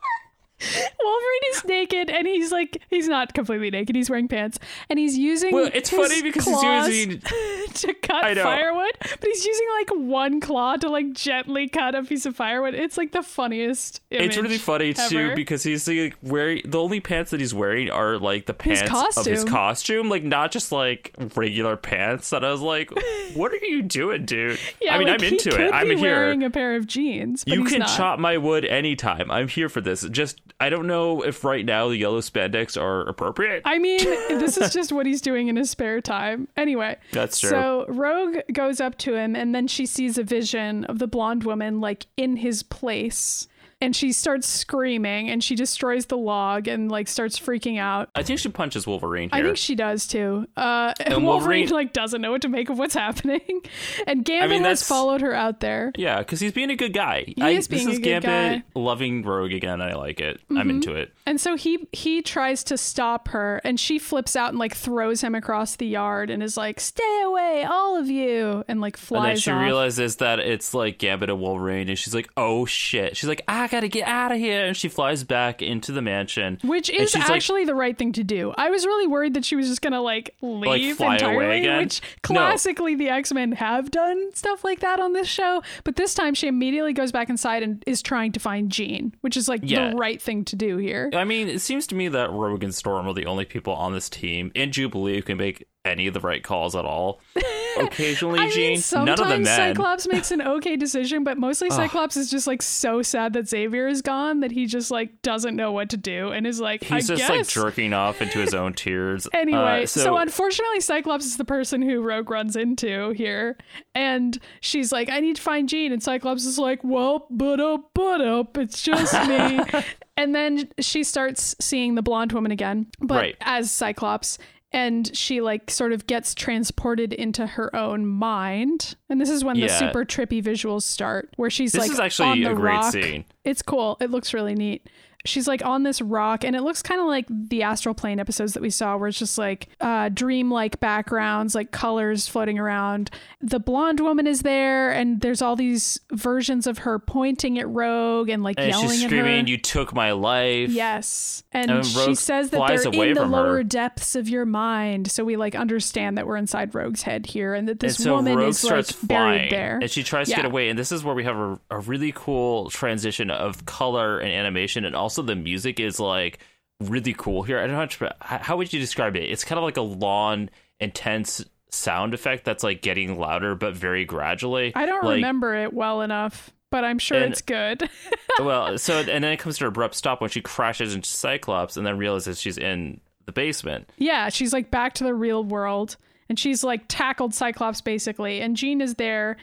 [1.03, 3.97] Wolverine is naked and he's like he's not completely naked.
[3.97, 5.55] He's wearing pants and he's using.
[5.55, 7.21] Well, it's his funny because he's using-
[7.73, 12.27] to cut firewood, but he's using like one claw to like gently cut a piece
[12.27, 12.75] of firewood.
[12.75, 14.01] It's like the funniest.
[14.11, 18.19] It's really funny too because he's like wearing the only pants that he's wearing are
[18.19, 20.09] like the His pants of his costume.
[20.09, 22.31] like not just like regular pants.
[22.31, 22.91] That I was like,
[23.35, 25.73] "What are you doing, dude?" Yeah, I mean, like, I'm into it.
[25.73, 26.15] I'm be here.
[26.15, 27.45] wearing a pair of jeans.
[27.45, 27.97] But you can not.
[27.97, 29.31] chop my wood anytime.
[29.31, 30.03] I'm here for this.
[30.09, 33.63] Just I don't know if right now the yellow spandex are appropriate.
[33.65, 34.05] I mean,
[34.39, 36.49] this is just what he's doing in his spare time.
[36.57, 37.51] Anyway, That's true.
[37.51, 41.45] So Rogue goes up to him, and then she sees a vision of the blonde
[41.45, 43.49] woman, like in his place.
[43.83, 48.09] And she starts screaming and she destroys the log and like starts freaking out.
[48.15, 49.41] I think she punches Wolverine here.
[49.41, 50.47] I think she does too.
[50.57, 53.61] Uh, and And Wolverine, Wolverine- like doesn't know what to make of what's happening,
[54.07, 55.93] and Gambit has followed her out there.
[55.97, 57.25] yeah, because he's being a good guy.
[57.27, 58.57] He I, is being this is a good Gambit guy.
[58.71, 58.79] Mm-hmm.
[58.79, 59.83] loving Rogue again.
[59.83, 60.41] I like it.
[60.51, 61.13] I'm into it.
[61.25, 65.21] And so he he tries to stop her, and she flips out and like throws
[65.21, 69.19] him across the yard and is like, "Stay away, all of you!" and like flies
[69.21, 69.63] And then she off.
[69.63, 73.69] realizes that it's like Gambit and Wolverine, and she's like, "Oh shit!" She's like, "I
[73.69, 77.21] gotta get out of here!" And she flies back into the mansion, Which is she's
[77.23, 78.53] like- actually the right thing to do.
[78.59, 81.79] I was really worried that she was just gonna like leave fly away entirely, again?
[81.85, 82.41] which No.
[82.41, 85.63] classically the X Men have done stuff like that on this show.
[85.85, 89.37] But this time she immediately goes back inside and is trying to find Jean, which
[89.37, 89.91] is like Yeah.
[89.91, 91.11] the right thing to do here.
[91.13, 93.93] I mean, it seems to me that Rogue and Storm are the only people on
[93.93, 97.21] this team, and Jubilee who can make any of the right calls at all.
[97.79, 99.75] Occasionally, I Jean, mean, none of the sometimes men.
[99.75, 103.89] Cyclops makes an okay decision, but mostly Cyclops is just like so sad that Xavier
[103.89, 106.93] is gone that he just like doesn't know what to do and is like, He's
[107.11, 107.31] I just guess.
[107.31, 109.27] like jerking off into his own tears.
[109.33, 113.57] Anyway, Uh, so, unfortunately, Cyclops is the person who Rogue runs into here,
[113.95, 117.91] and she's like, "I need to find Jean," and Cyclops is like, "Well, but up,
[117.95, 119.61] but up, it's just me."
[120.17, 123.37] and then she starts seeing the blonde woman again, but Right.
[123.41, 124.39] as Cyclops.
[124.75, 129.61] And she like sort of gets transported into her own mind, and this is when
[129.61, 132.73] the super trippy visuals start, where she's This like is actually on the a great
[132.73, 132.91] rock.
[132.93, 133.27] scene.
[133.45, 133.99] It's cool.
[134.01, 134.89] It looks really neat.
[135.25, 138.55] She's like on this rock, and it looks kind of like the astral plane episodes
[138.55, 143.11] that we saw, where it's just like uh, dream-like backgrounds, like colors floating around.
[143.41, 148.29] The blonde woman is there, and there's all these versions of her pointing at Rogue
[148.31, 149.51] and like and yelling she's at screaming, her.
[149.51, 153.43] "You took my life!" Yes, and, And she says that they're in the from her.
[153.43, 155.11] lower depths of your mind.
[155.11, 158.15] So we like understand that we're inside Rogue's head here, and that this and so
[158.17, 159.79] woman Rogue is like starts buried there.
[159.81, 160.37] and she tries to Yeah.
[160.39, 160.69] get away.
[160.69, 164.85] And this is where we have a, a really cool transition of color and animation,
[164.85, 166.39] and also the music is like
[166.81, 167.59] really cool here.
[167.59, 169.25] I don't know how, to, how how would you describe it?
[169.25, 170.49] It's kind of like a long,
[170.81, 174.73] intense sound effect that's like getting louder, but very gradually.
[174.75, 177.89] I don't Like, remember it well enough, but I'm sure And- it's good.
[178.39, 181.77] well, so and then it comes to an abrupt stop when she crashes into Cyclops,
[181.77, 183.89] and then realizes she's in the basement.
[183.99, 185.97] Yeah, she's like back to the real world
[186.29, 189.37] and she's like tackled Cyclops basically and Jean is there.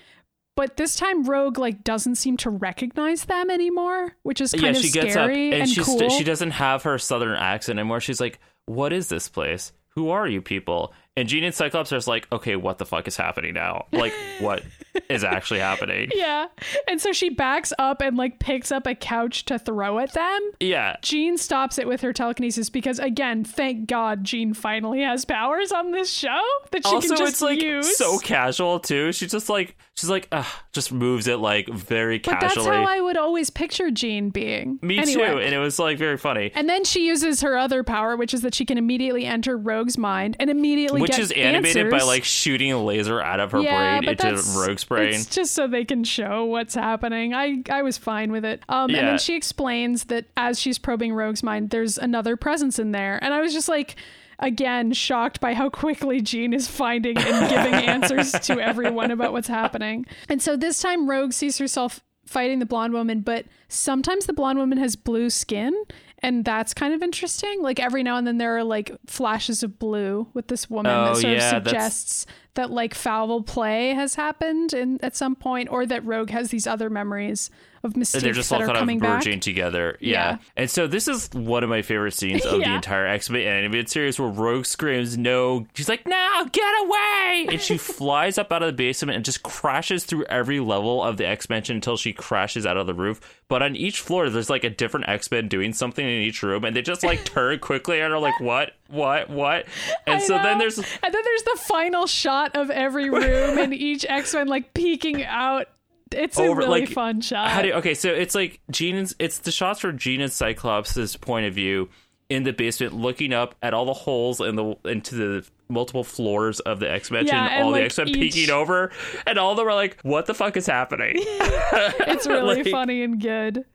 [0.59, 4.69] But this time Rogue like doesn't seem to recognize them anymore, which is kind yeah,
[4.71, 6.09] of she gets up scary and, and, she's cool.
[6.09, 8.01] she doesn't have her southern accent anymore.
[8.01, 9.71] She's like, "What is this place?
[9.95, 13.07] Who are you people?" And Jean and Cyclops are just like, "Okay, what the fuck
[13.09, 13.87] is happening now?
[13.91, 14.63] Like, what
[15.09, 16.47] is actually happening?" yeah.
[16.87, 20.51] And so she backs up and like picks up a couch to throw at them.
[20.61, 25.71] Yeah, Jean stops it with her telekinesis because again, thank God Jean finally has powers
[25.73, 27.97] on this show that she also can just it's like use.
[27.97, 29.11] so casual too.
[29.11, 32.39] She's just like she's like Ugh, just moves it like very casually.
[32.39, 34.79] but that's how I would always picture Jean being.
[34.81, 35.27] Me Anyway.
[35.27, 36.51] too, and it was like very funny.
[36.55, 39.97] And then she uses her other power, which is that she can immediately enter Rogue's
[39.97, 43.61] mind and immediately Which get is animated by like shooting a laser out of her
[43.61, 45.13] yeah, brain into Rogue's brain.
[45.13, 47.33] It's just so they can show what's happening.
[47.33, 48.63] I I was fine with it.
[48.69, 52.91] Um, and then she explains that as she's probing Rogue's mind, there's another presence in
[52.91, 53.95] there, and I was just like.
[54.41, 59.49] Again, shocked by how quickly Jean is finding and giving answers to everyone about what's
[59.49, 60.05] happening.
[60.29, 64.59] And so this time, Rogue sees herself fighting the blonde woman, but sometimes the blonde
[64.59, 65.73] woman has blue skin,
[66.21, 67.61] and that's kind of interesting.
[67.61, 71.05] Like every now and then, there are like flashes of blue with this woman Oh,
[71.13, 75.69] that sort yeah, of suggests that like foul play has happened in at some point,
[75.71, 77.49] or that Rogue has these other memories
[77.83, 79.19] of And Mystique they're just all kind of coming back.
[79.19, 79.97] merging together.
[80.01, 80.11] Yeah.
[80.31, 80.37] Yeah.
[80.57, 84.19] And so this is one of my favorite scenes of the entire X-Men animated series
[84.19, 85.65] where Rogue screams, no.
[85.75, 87.47] She's like, no, get away.
[87.51, 91.15] And she flies up out of the basement and just crashes through every level of
[91.17, 93.21] the X-Mansion until she crashes out of the roof.
[93.47, 96.65] But on each floor, there's like a different X-Men doing something in each room.
[96.65, 99.65] And they just like turn quickly and are like, what, what, what?
[100.05, 103.73] And I so then there's and then there's the final shot of every room and
[103.73, 105.67] each X Men like peeking out.
[106.11, 107.49] It's a really like, fun shot.
[107.49, 107.93] How do you, okay?
[107.93, 109.07] So it's like Jean.
[109.19, 111.89] It's the shots from Jean and Cyclops' point of view
[112.29, 116.59] in the basement, looking up at all the holes in the into the multiple floors
[116.61, 118.91] of the X Men, Yeah, and and, all the X Men each- peeking over,
[119.27, 123.03] and all of them are like, "What the fuck is happening?" it's really Like- funny
[123.03, 123.65] and good.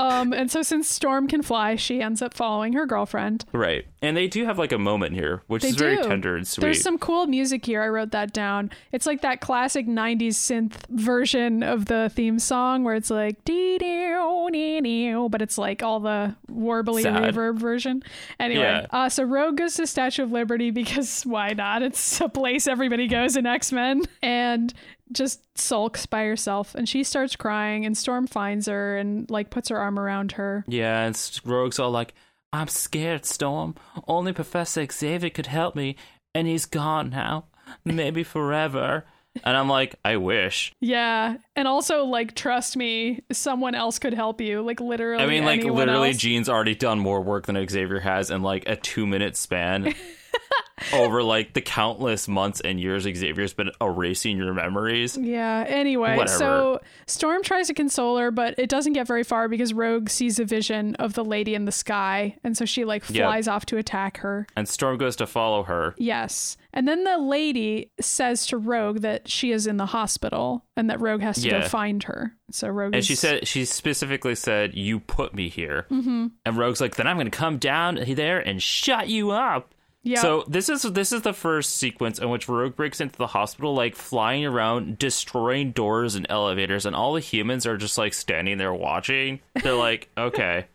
[0.00, 3.44] Um, and so since Storm can fly, she ends up following her girlfriend.
[3.52, 6.04] right, and they do have like a moment here, which They is very do.
[6.04, 6.62] tender and sweet.
[6.62, 7.82] There's some cool music here.
[7.82, 8.70] I wrote that down.
[8.92, 13.76] It's like that classic '90s synth version of the theme song, where it's like dee
[13.78, 14.14] dee
[14.52, 17.34] dee dee, but it's like all the warbly Sad.
[17.34, 18.02] reverb version.
[18.38, 18.86] Anyway, Yeah.
[18.90, 21.82] uh, so Rogue goes to Statue of Liberty because why why not?
[21.82, 24.02] It's a place everybody goes in X Men.
[24.22, 24.74] And
[25.12, 26.74] just sulks by herself.
[26.74, 30.64] And she starts crying, and Storm finds her and like puts her arm around her.
[30.68, 32.14] Yeah, and Rogue's all like,
[32.52, 33.74] I'm scared, Storm.
[34.08, 35.96] Only Professor Xavier could help me,
[36.34, 37.46] and he's gone now.
[37.84, 39.04] Maybe forever.
[39.44, 40.72] And I'm like, I wish.
[40.80, 41.36] Yeah.
[41.54, 44.62] And also, like, trust me, someone else could help you.
[44.62, 45.22] Like, literally.
[45.22, 46.16] I mean, like, literally, else.
[46.16, 49.94] Jean's already done more work than Xavier has in like a two minute span.
[50.94, 55.16] over like the countless months and years Xavier's been erasing your memories.
[55.16, 55.64] Yeah.
[55.68, 56.38] Anyway, Whatever.
[56.38, 60.38] so Storm tries to console her, but it doesn't get very far because Rogue sees
[60.38, 63.24] a vision of the lady in the sky, and so she like Yep.
[63.26, 64.46] flies off to attack her.
[64.56, 65.94] And Storm goes to follow her.
[65.98, 66.56] Yes.
[66.72, 71.00] And then the lady says to Rogue that she is in the hospital and that
[71.00, 71.60] Rogue has to Yeah.
[71.62, 72.32] go find her.
[72.52, 75.86] So Rogue And is she said, she specifically said, You put me here.
[75.90, 76.28] Mm-hmm.
[76.46, 79.74] And Rogue's like, Then I'm going to come down there and shut you up.
[80.02, 80.20] Yeah.
[80.22, 83.74] So this is this is the first sequence in which Rogue breaks into the hospital,
[83.74, 88.58] like flying around, destroying doors and elevators, and all the humans are just like standing
[88.58, 89.40] there watching.
[89.62, 90.66] They're like, okay.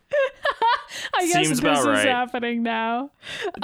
[1.14, 2.06] I guess seems this is right.
[2.06, 3.10] happening now.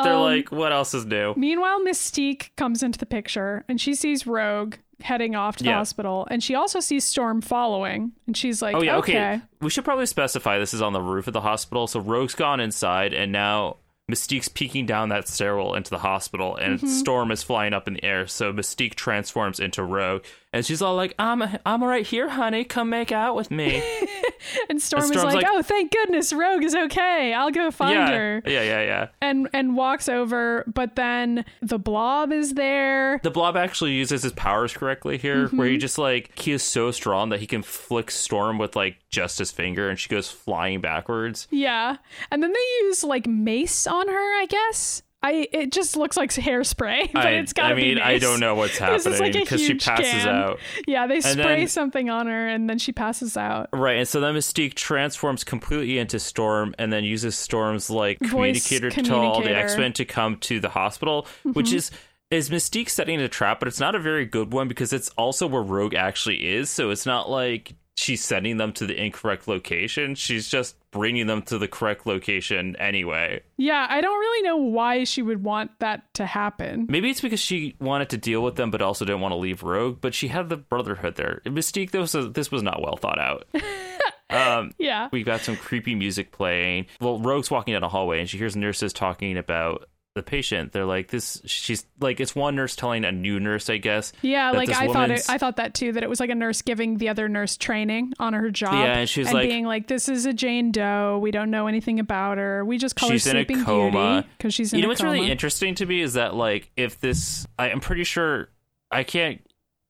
[0.02, 1.34] They're Um, like, what else is new?
[1.36, 5.76] Meanwhile, Mystique comes into the picture and she sees Rogue heading off to the Yeah.
[5.78, 9.12] hospital and she also sees Storm following and she's like, Oh yeah, okay.
[9.34, 9.42] okay.
[9.60, 11.86] We should probably specify this is on the roof of the hospital.
[11.86, 13.76] So Rogue's gone inside, and now
[14.10, 16.86] Mystique's peeking down that stairwell into the hospital, and Mm-hmm.
[16.88, 18.26] Storm is flying up in the air.
[18.26, 22.64] So Mystique transforms into Rogue, and she's all like, "I'm I'm right here, honey.
[22.64, 23.82] Come make out with me."
[24.68, 27.32] And Storm is like, like- oh, thank goodness Rogue is okay.
[27.32, 28.42] I'll go find yeah, her.
[28.44, 29.08] yeah, yeah, yeah.
[29.20, 33.20] And and walks over, but then the blob is there.
[33.22, 35.80] The blob actually uses his powers correctly here, where he mm-hmm.
[35.80, 39.50] just like he is so strong that he can flick Storm with like just his
[39.50, 41.46] finger, and she goes flying backwards.
[41.50, 41.96] Yeah.
[42.30, 45.02] And then they use like mace on her, I guess.
[45.22, 48.54] I it just looks like hairspray, but I, it's got I mean, I don't know
[48.54, 50.28] what's happening like because she huge passes can.
[50.28, 50.58] out.
[50.86, 53.68] Yeah, they spray then- something on her and then she passes out.
[53.72, 58.30] Right, and so then Mystique transforms completely into Storm and then uses Storm's like Voice
[58.66, 59.52] communicator to tell all the.
[59.56, 61.52] X Men to come to the hospital, Mm-hmm.
[61.52, 61.90] which is
[62.30, 65.46] is Mystique setting a trap, but it's not a very good one because it's also
[65.46, 66.70] where Rogue actually is.
[66.70, 70.14] So it's not like she's sending them to the incorrect location.
[70.14, 73.42] She's just bringing them to the correct location anyway.
[73.56, 76.86] Yeah, I don't really know why she would want that to happen.
[76.88, 79.62] Maybe it's because she wanted to deal with them, but also didn't want to leave
[79.62, 79.98] Rogue.
[80.00, 81.40] But she had the Brotherhood there.
[81.46, 83.46] Mystique, this was this was not well thought out.
[84.30, 85.08] um, Yeah.
[85.12, 86.86] we've got some creepy music playing.
[87.00, 90.72] Well, Rogue's walking down a hallway and she hears nurses talking about the patient.
[90.72, 94.12] They're like, "This." She's like, it's one nurse telling a new nurse, I guess.
[94.22, 96.62] Yeah, like I thought it I thought that too that it was like a nurse
[96.62, 98.74] giving the other nurse training on her job.
[98.74, 101.18] Yeah, and she was like- being like this is a Jane Doe.
[101.22, 102.64] We don't know anything about her.
[102.64, 104.26] We just call She's her in a Sleeping coma.
[104.36, 104.80] Because she's in a coma.
[104.80, 105.12] You know what's coma.
[105.12, 108.48] really interesting to me is that like if this, I, I'm pretty sure
[108.90, 109.40] I can't.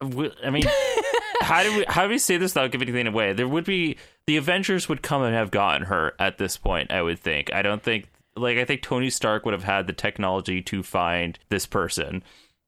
[0.00, 0.64] i mean,
[1.40, 3.32] how do we how do we say this without giving anything away?
[3.32, 6.92] There would be the Avengers would come and have gotten her at this point.
[6.92, 7.52] I would think.
[7.52, 11.38] I don't think like I think Tony Stark would have had the technology to find
[11.48, 12.22] this person,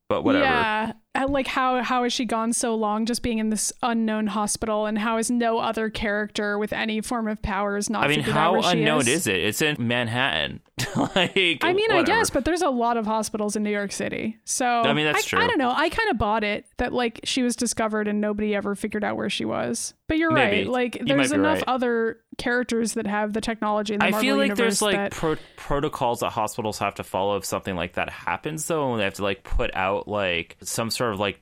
[0.08, 0.44] but whatever.
[0.44, 0.92] Yeah,
[1.28, 4.98] like how how has she gone so long just being in this unknown hospital, and
[4.98, 8.04] how is no other character with any form of powers not?
[8.04, 9.08] I mean, how unknown is?
[9.08, 9.36] is it?
[9.36, 10.60] It's in Manhattan.
[10.96, 14.38] like, I mean, I guess, but there's a lot of hospitals in New York City.
[14.44, 15.38] So I mean, that's I, true.
[15.38, 15.70] I don't know.
[15.70, 19.16] I kind of bought it that like she was discovered and nobody ever figured out
[19.16, 19.94] where she was.
[20.08, 20.68] But you're Maybe.
[20.68, 20.68] right.
[20.68, 21.68] Like there's enough right.
[21.68, 25.36] other characters that have the technology in the I feel like there's like that pro-
[25.56, 29.14] protocols that hospitals have to follow if something like that happens, though, and they have
[29.14, 31.40] to like put out like some sort of like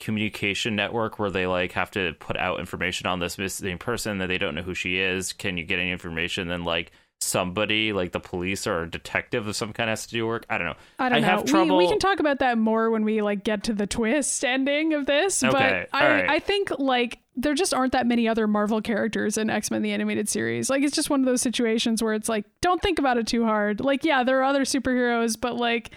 [0.00, 4.26] communication network where they like have to put out information on this missing person that
[4.26, 5.32] they don't know who she is.
[5.32, 6.48] Can you get any information?
[6.48, 10.26] Then like somebody like the police or a detective of some kind has to do
[10.26, 10.44] work.
[10.50, 10.74] I don't know.
[10.98, 11.28] I don't know.
[11.28, 11.76] have trouble.
[11.76, 14.92] We, we can talk about that more when we like get to the twist ending
[14.94, 15.42] of this.
[15.42, 16.30] Okay, But I, right.
[16.30, 19.92] I think like there just aren't that many other Marvel characters in X Men the
[19.92, 20.68] animated series.
[20.68, 23.44] Like it's just one of those situations where it's like, don't think about it too
[23.44, 23.80] hard.
[23.80, 25.90] Like, yeah, there are other superheroes, but like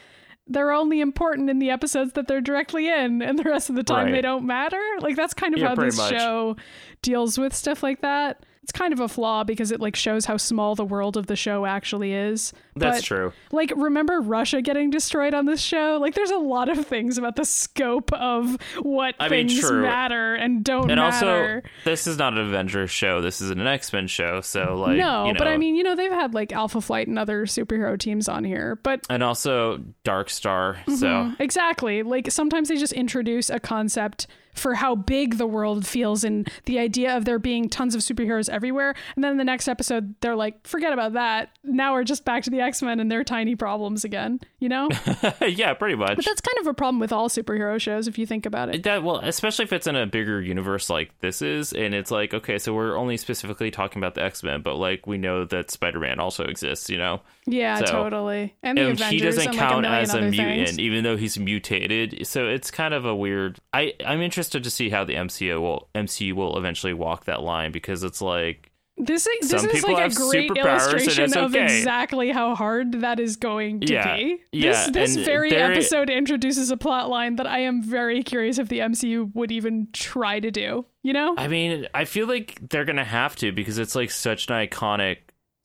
[0.48, 3.84] they're only important in the episodes that they're directly in, and the rest of the
[3.84, 4.12] time Right.
[4.14, 4.80] they don't matter.
[5.00, 6.12] Like that's kind of Yeah, how this much.
[6.12, 6.56] show
[7.02, 8.46] deals with stuff like that.
[8.66, 11.36] It's kind of a flaw because it like shows how small the world of the
[11.36, 12.52] show actually is.
[12.76, 13.32] That's But true.
[13.52, 16.00] like remember Russia getting destroyed on this show?
[16.02, 19.84] Like there's a lot of things about the scope of what I things true.
[19.84, 21.62] matter and don't And matter.
[21.62, 23.22] also, this is not an Avengers show.
[23.22, 24.42] This is an X Men show.
[24.42, 27.20] So like, no, you but I mean, you know, they've had like Alpha Flight and
[27.20, 28.80] other superhero teams on here.
[28.82, 30.74] But and also Dark Star.
[30.88, 30.96] Mm-hmm.
[30.96, 34.26] So exactly, like sometimes they just introduce a concept
[34.56, 38.50] for how big the world feels and the idea of there being tons of superheroes
[38.50, 38.96] everywhere.
[39.16, 41.50] And then the next episode, they're like, forget about that.
[41.64, 44.40] Now we're just back to the X Men and their tiny problems again.
[44.60, 44.90] You know,
[45.48, 46.16] yeah, pretty much.
[46.16, 48.84] but that's kind of a problem with all superhero shows if you think about it.
[48.84, 52.34] That well, especially if it's in a bigger universe like this is, and it's like
[52.34, 55.70] okay, so we're only specifically talking about the X Men, but like we know that
[55.70, 57.22] Spider Man also exists, you know.
[57.48, 58.56] Yeah, So- totally.
[58.64, 60.80] And the and he doesn't and count like a as a mutant, things.
[60.80, 62.26] even though he's mutated.
[62.28, 63.60] So it's kind of a weird.
[63.74, 67.72] I I'm interested to see how the MCU will MCU will eventually walk that line
[67.72, 71.66] because it's like This is, this Some is like a great illustration of okay.
[71.66, 74.42] exactly how hard that is going to Yeah, be.
[74.54, 78.70] yeah, This, this very episode introduces a plot line that I am very curious if
[78.70, 80.86] the MCU would even try to do.
[81.04, 81.36] You know?
[81.38, 85.18] I mean, I feel like they're gonna have to because it's like such an iconic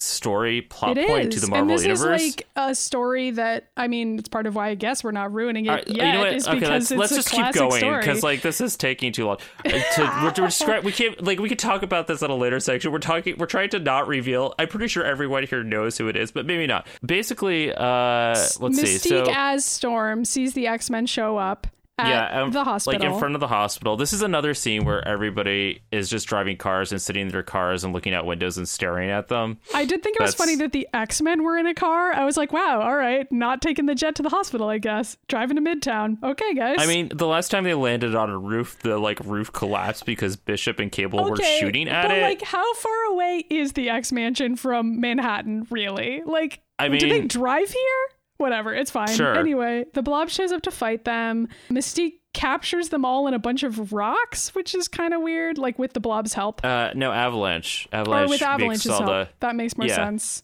[0.03, 2.23] story plot It point is, to the Marvel and this universe.
[2.23, 5.33] is like a story that I mean, it's part of why I guess we're not
[5.33, 6.07] ruining it right, yet.
[6.07, 6.35] you know what?
[6.35, 7.99] Is Okay, because let's, let's just a keep classic going story.
[8.01, 9.37] because like this is taking too long.
[9.65, 9.79] Uh, to,
[10.23, 12.93] we're, we're descri- we can't like we could talk about this in a later section.
[12.93, 13.37] We're talking.
[13.37, 14.55] We're trying to not reveal.
[14.59, 16.87] I'm pretty sure everyone here knows who it is, but maybe not.
[17.05, 19.09] Basically, uh, let's Mystique see.
[19.11, 21.67] So as Storm sees the X Men show up
[22.09, 23.01] yeah, um, the hospital.
[23.01, 23.97] like in front of the hospital.
[23.97, 27.85] This is another scene where everybody is just driving cars and sitting in their cars
[27.85, 29.59] and looking out windows and staring at them.
[29.75, 32.13] I did think it was funny that the X Men were in a car.
[32.13, 35.17] I was like, wow, all right, not taking the jet to the hospital, I guess.
[35.29, 36.23] Driving to Midtown.
[36.23, 36.77] Okay, guys.
[36.79, 40.37] I mean, the last time they landed on a roof, the like roof collapsed because
[40.37, 42.09] Bishop and Cable were shooting at it.
[42.09, 42.23] but it.
[42.23, 46.23] like, how far away is the X Mansion from Manhattan, really?
[46.25, 48.20] Like, I mean, do they drive here?
[48.41, 49.09] Whatever, it's fine.
[49.09, 49.37] Sure.
[49.37, 51.49] Anyway, the blob shows up to fight them.
[51.71, 55.79] Mystique captures them all in a bunch of rocks, which is kind of weird, like
[55.79, 56.65] with the blob's help.
[56.65, 57.87] uh, no, Avalanche.
[57.93, 58.29] Avalanche.
[58.29, 59.05] or with Avalanche's help.
[59.07, 59.29] the.
[59.41, 59.97] That makes more Yeah.
[59.97, 60.43] sense.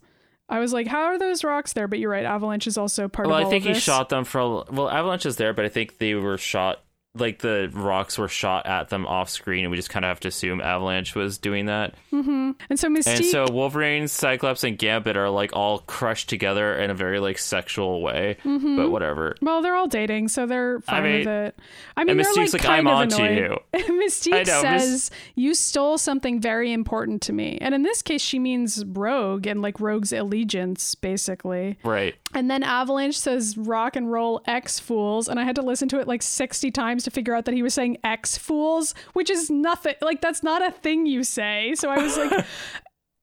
[0.49, 1.88] I was like, how are those rocks there?
[1.88, 4.24] But you're right, Avalanche is also part Well, of Well, I think he shot them
[4.24, 4.64] from.
[4.70, 6.82] Well, Avalanche is there, but I think they were shot.
[7.19, 10.21] Like the rocks were shot at them off screen, and we just kind of have
[10.21, 11.95] to assume Avalanche was doing that.
[12.12, 16.91] And so Mystique And so Wolverine, Cyclops, and Gambit are like all crushed together in
[16.91, 18.39] a very like sexual way.
[18.45, 18.77] Mm-hmm.
[18.77, 19.37] But whatever.
[19.43, 21.59] Well, they're all dating, so they're fine with mean- it.
[21.97, 23.57] I mean, Mystique's like, like, kind "I'm onto you.
[23.75, 28.39] Mystique know, says, "You stole something very important to me," and in this case, she
[28.39, 31.79] means Rogue and like Rogue's allegiance, basically.
[31.85, 32.14] Right.
[32.35, 36.01] And then Avalanche says, "Rock and roll, X fools," and I had to listen to
[36.01, 39.51] it like sixty times to figure out that he was saying X fools, which is
[39.51, 39.95] nothing.
[40.03, 41.75] Like that's not a thing you say.
[41.75, 42.45] So I was like.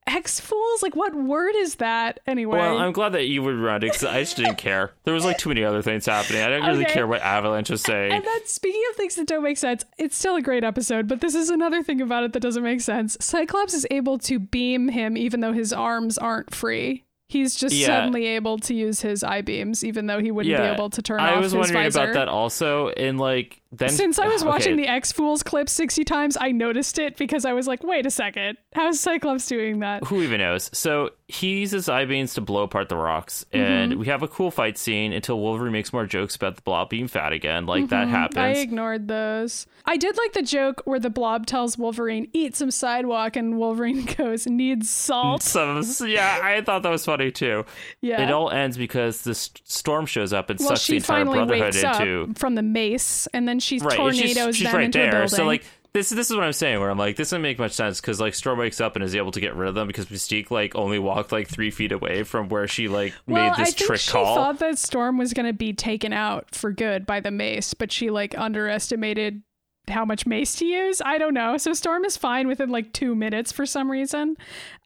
[0.06, 0.84] X fools?
[0.84, 2.60] Like, what word is that anyway?
[2.60, 4.92] Well, I'm glad that you would run because I just didn't care.
[5.04, 6.42] There was like too many other things happening.
[6.42, 8.12] I didn't really care what Avalanche was saying.
[8.12, 11.22] And then, speaking of things that don't make sense, it's still a great episode, but
[11.22, 13.18] this is another thing about it that doesn't make sense.
[13.22, 17.06] Cyclops is able to beam him even though his arms aren't free.
[17.34, 17.88] He's just Yeah.
[17.88, 21.20] suddenly able to use his eye beams, even though he wouldn't be able to turn
[21.20, 22.02] I off was his wondering visor.
[22.04, 24.84] about that also, and like then Since I was watching okay.
[24.84, 28.12] the X Fools clip 60 times, I noticed it because I was like, wait a
[28.12, 30.04] second, how's Cyclops doing that?
[30.06, 30.70] who even knows?
[30.74, 33.66] So he uses eye beams to blow apart the rocks, Mm-hmm.
[33.66, 36.90] and we have a cool fight scene until Wolverine makes more jokes about the blob
[36.90, 37.66] being fat again.
[37.66, 38.16] Like that Mm-hmm.
[38.16, 38.60] I happens.
[38.60, 39.66] ignored those.
[39.86, 44.06] I did like the joke where the blob tells Wolverine, eat some sidewalk, and Wolverine
[44.18, 45.44] goes, needs salt.
[45.44, 47.66] Some, yeah, I thought that was funny too.
[48.02, 48.22] Yeah.
[48.22, 51.74] It all ends because the storm shows up and well, sucks the entire finally Brotherhood
[51.76, 52.24] wakes into.
[52.32, 55.04] up from the mace, and then she Right, tornadoes she's, she's them right into a
[55.04, 55.12] there.
[55.12, 55.30] building.
[55.30, 55.64] So like
[55.94, 56.80] this, this is what I'm saying.
[56.80, 59.16] Where I'm like, this doesn't make much sense because like Storm wakes up and is
[59.16, 62.24] able to get rid of them because Mystique like only walked like three feet away
[62.24, 64.36] from where she like well, made this I think trick she call.
[64.36, 67.92] thought that Storm was going to be taken out for good by the mace, but
[67.92, 69.44] she like underestimated
[69.88, 71.02] how much mace to use.
[71.04, 71.58] I don't know.
[71.58, 74.38] So Storm is fine within like two minutes for some reason.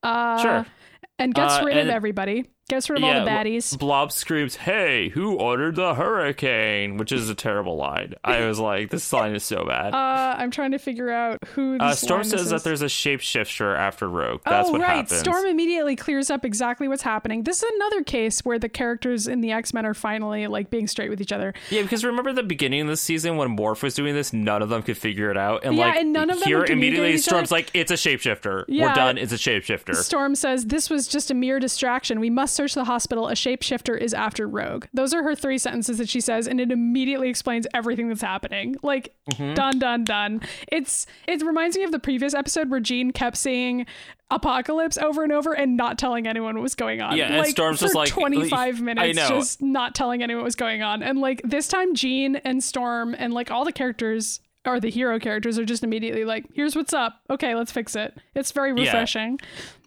[0.03, 0.65] Uh, Sure.
[1.19, 2.45] And gets Uh, rid and- of everybody.
[2.69, 3.77] Gets rid of all the baddies.
[3.79, 8.13] Blob screams, "Hey, who ordered the hurricane?" Which is a terrible line.
[8.25, 9.93] I was like, this line is so bad.
[9.93, 11.77] Uh, I'm trying to figure out who.
[11.79, 12.63] Uh, Storm says this that is.
[12.63, 14.41] there's a shapeshifter after Rogue.
[14.43, 14.97] That's oh, what right.
[14.97, 15.21] happens.
[15.21, 17.43] Storm immediately clears up exactly what's happening.
[17.43, 20.87] This is another case where the characters in the X Men are finally like being
[20.87, 21.53] straight with each other.
[21.69, 24.67] Yeah, because remember the beginning of the season when Morph was doing this, none of
[24.67, 27.29] them could figure it out, and Yeah, like and none of them here immediately each
[27.29, 27.37] other.
[27.37, 28.65] Storm's like, "It's a shapeshifter.
[28.67, 28.87] Yeah.
[28.89, 29.17] We're done.
[29.17, 32.19] It's a shapeshifter." Storm says this was just a mere distraction.
[32.19, 33.29] We must search the hospital.
[33.29, 34.85] A shapeshifter is after Rogue.
[34.93, 38.75] Those are her three sentences that she says, and it immediately explains everything that's happening.
[38.83, 39.53] Like Mm-hmm.
[39.55, 40.41] done, done, done.
[40.71, 43.85] It's it reminds me of the previous episode where Jean kept saying
[44.31, 47.15] apocalypse over and over and not telling anyone what was going on.
[47.17, 49.27] Yeah, and like, Storm's for just like- 25 I minutes know.
[49.29, 51.03] just not telling anyone what was going on.
[51.03, 55.19] And like this time Jean and Storm and like all the characters or the hero
[55.19, 57.21] characters are just immediately like, here's what's up.
[57.29, 58.15] Okay, let's fix it.
[58.35, 58.85] It's very Yeah.
[58.85, 59.39] refreshing.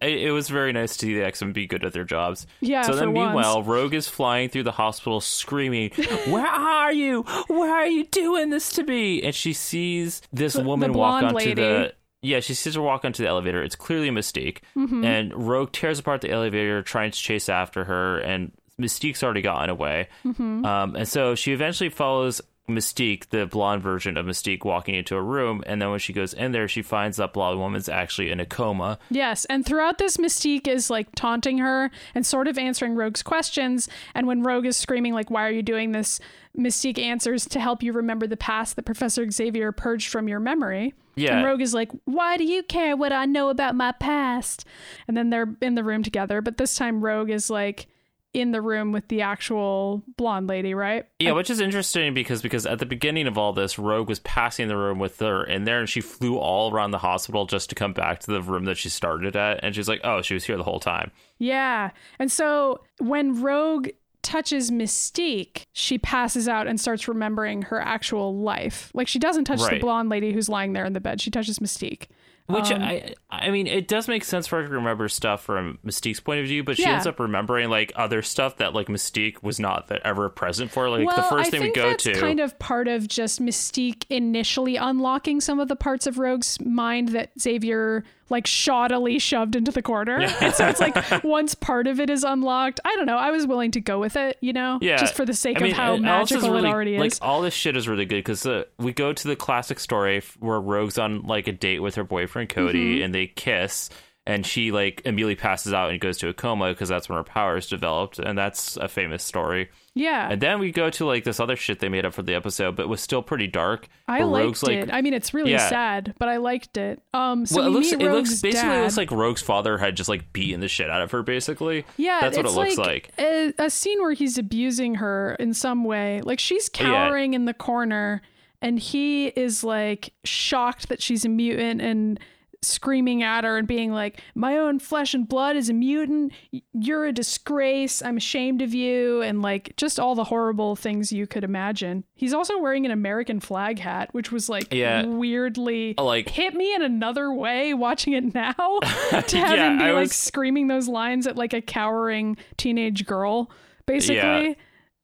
[0.02, 2.46] it, it was very nice to see the X Men be good at their jobs.
[2.60, 3.26] Yeah, So then, once.
[3.28, 5.90] meanwhile, Rogue is flying through the hospital, screaming,
[6.28, 7.22] "Where are you?
[7.48, 11.22] Where are you doing this to me?" And she sees this The- the woman walk
[11.22, 11.54] onto lady.
[11.54, 13.62] the Yeah, she sees her walk onto the elevator.
[13.62, 14.58] It's clearly a Mystique.
[14.76, 15.04] Mm-hmm.
[15.04, 19.70] And Rogue tears apart the elevator, trying to chase after her, and Mystique's already gotten
[19.70, 20.08] away.
[20.24, 20.64] Mm-hmm.
[20.64, 22.40] Um, and so she eventually follows
[22.70, 25.62] Mystique, the blonde version of Mystique, walking into a room.
[25.66, 28.46] And then when she goes in there, she finds that blonde woman's actually in a
[28.46, 28.98] coma.
[29.10, 33.88] Yes, and throughout this, Mystique is like taunting her and sort of answering Rogue's questions.
[34.14, 36.20] And when Rogue is screaming, like, "Why are you doing this?"
[36.56, 40.94] Mystique answers to help you remember the past that Professor Xavier purged from your memory.
[41.14, 41.36] Yeah.
[41.36, 44.64] And Rogue is like, "Why do you care what I know about my past?"
[45.06, 47.86] And then they're in the room together, but this time Rogue is like
[48.32, 51.06] in the room with the actual blonde lady, right?
[51.18, 54.68] Yeah, which is interesting because because at the beginning of all this, Rogue was passing
[54.68, 57.74] the room with her in there, and she flew all around the hospital just to
[57.74, 60.44] come back to the room that she started at, and she's like, "Oh, she was
[60.44, 61.90] here the whole time." Yeah.
[62.18, 63.88] And so when Rogue
[64.22, 68.90] touches Mystique, she passes out and starts remembering her actual life.
[68.94, 71.20] Like she doesn't touch the blonde lady who's lying there in the bed.
[71.20, 72.06] She touches Mystique.
[72.52, 75.78] Which Um, I, I mean, it does make sense for her to remember stuff from
[75.84, 76.94] Mystique's point of view, but she Yeah.
[76.94, 80.88] ends up remembering like other stuff that like Mystique was not that ever present for.
[80.88, 83.40] Like well, the first I thing we go that's to, kind of part of just
[83.40, 89.56] Mystique initially unlocking some of the parts of Rogue's mind that Xavier like shoddily shoved
[89.56, 90.20] into the corner.
[90.20, 93.16] And so it's like once part of it is unlocked, I don't know.
[93.18, 95.62] I was willing to go with it, you know, yeah, just for the sake I
[95.62, 98.16] mean, of how is magical really, it already Like all this shit is really good
[98.16, 101.96] because uh, we go to the classic story where Rogue's on like a date with
[101.96, 103.04] her boyfriend Cody, Mm-hmm.
[103.04, 103.90] and they kiss.
[104.30, 107.24] And she like immediately passes out and goes to a coma because that's when her
[107.24, 109.70] powers developed, and that's a famous story.
[109.94, 110.28] yeah.
[110.30, 112.76] And then we go to like this other shit they made up for the episode,
[112.76, 113.88] but was still pretty dark.
[114.06, 114.92] I liked like, it.
[114.92, 115.68] I mean, it's really Yeah.
[115.68, 117.02] sad, but I liked it.
[117.12, 118.82] Um, so well, it we looks it Rogue's looks basically dad.
[118.82, 121.22] looks like Rogue's father had just like beaten the shit out of her.
[121.24, 123.10] Basically, yeah, that's what it looks like.
[123.18, 126.20] A, a scene where he's abusing her in some way.
[126.22, 128.22] Like she's cowering in the corner,
[128.62, 132.20] and he is like shocked that she's a mutant and
[132.62, 136.32] screaming at her and being like, "My own flesh and blood is a mutant.
[136.72, 138.02] You're a disgrace.
[138.02, 142.04] I'm ashamed of you," and like just all the horrible things you could imagine.
[142.14, 145.06] He's also wearing an American flag hat, which was like Yeah.
[145.06, 148.52] weirdly uh, Like- hit me in another way watching it now
[148.82, 152.36] to have Yeah, him be I like was- screaming those lines at like a cowering
[152.56, 153.50] teenage girl,
[153.86, 154.56] basically.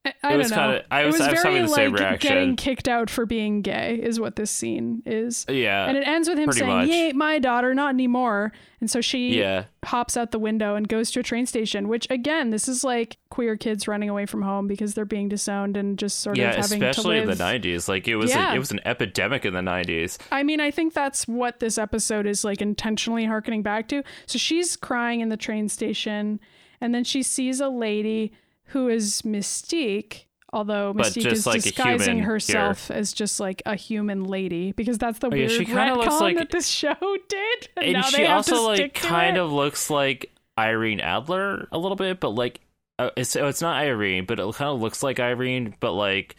[0.07, 0.67] I, I It was don't know.
[0.75, 2.29] kinda- I it was- was I was very having the same like reaction.
[2.29, 5.45] getting kicked out for being gay is what this scene is.
[5.49, 6.89] Yeah, And it ends with him saying, much.
[6.89, 9.65] "You ain't my daughter, not anymore." And so she Yeah.
[9.87, 11.89] hops out the window and goes to a train station.
[11.89, 15.77] Which again, this is like queer kids running away from home because they're being disowned
[15.77, 17.89] and just sort yeah, of having to be a- especially to in the '90s.
[17.89, 18.53] Like it was, Yeah.
[18.53, 20.19] a, it was an epidemic in the '90s.
[20.31, 24.03] I mean, I think that's what this episode is like intentionally harkening back to.
[24.27, 26.39] So she's crying in the train station,
[26.81, 28.33] and then she sees a lady
[28.67, 34.73] who is Mystique, although Mystique is like disguising herself as just like a human lady
[34.73, 36.95] because that's the Oh, yeah, weird she retcon looks like- that this show
[37.29, 37.69] did.
[37.77, 39.41] And, And she also like kind it.
[39.41, 42.61] of looks like Irene Adler a little bit, but like
[42.99, 46.35] uh, it's so it's not Irene, but it kind of looks like Irene, but like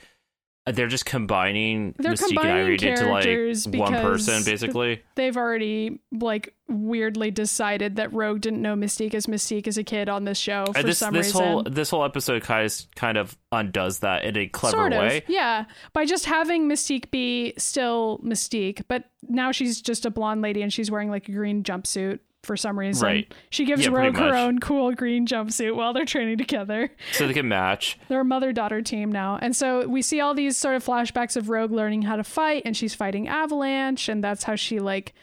[0.75, 5.01] they're just combining They're Mystique and combining Irene into like one person, basically.
[5.15, 10.09] They've already like weirdly decided that Rogue didn't know Mystique as Mystique as a kid
[10.09, 11.41] on this show uh, for And this some this reason.
[11.41, 14.99] whole this whole episode kind of kind of undoes that in a clever sort of,
[14.99, 15.23] way.
[15.27, 15.65] yeah.
[15.93, 20.71] By just having Mystique be still Mystique, but now she's just a blonde lady and
[20.71, 23.05] she's wearing like a green jumpsuit for some reason.
[23.05, 23.33] Right.
[23.49, 26.91] She gives Yeah, Rogue her own cool green jumpsuit while they're training together.
[27.13, 27.97] So they can match.
[28.09, 29.39] They're a mother daughter team now.
[29.41, 32.61] And so we see all these sort of flashbacks of Rogue learning how to fight
[32.65, 35.13] and she's fighting Avalanche and that's how she like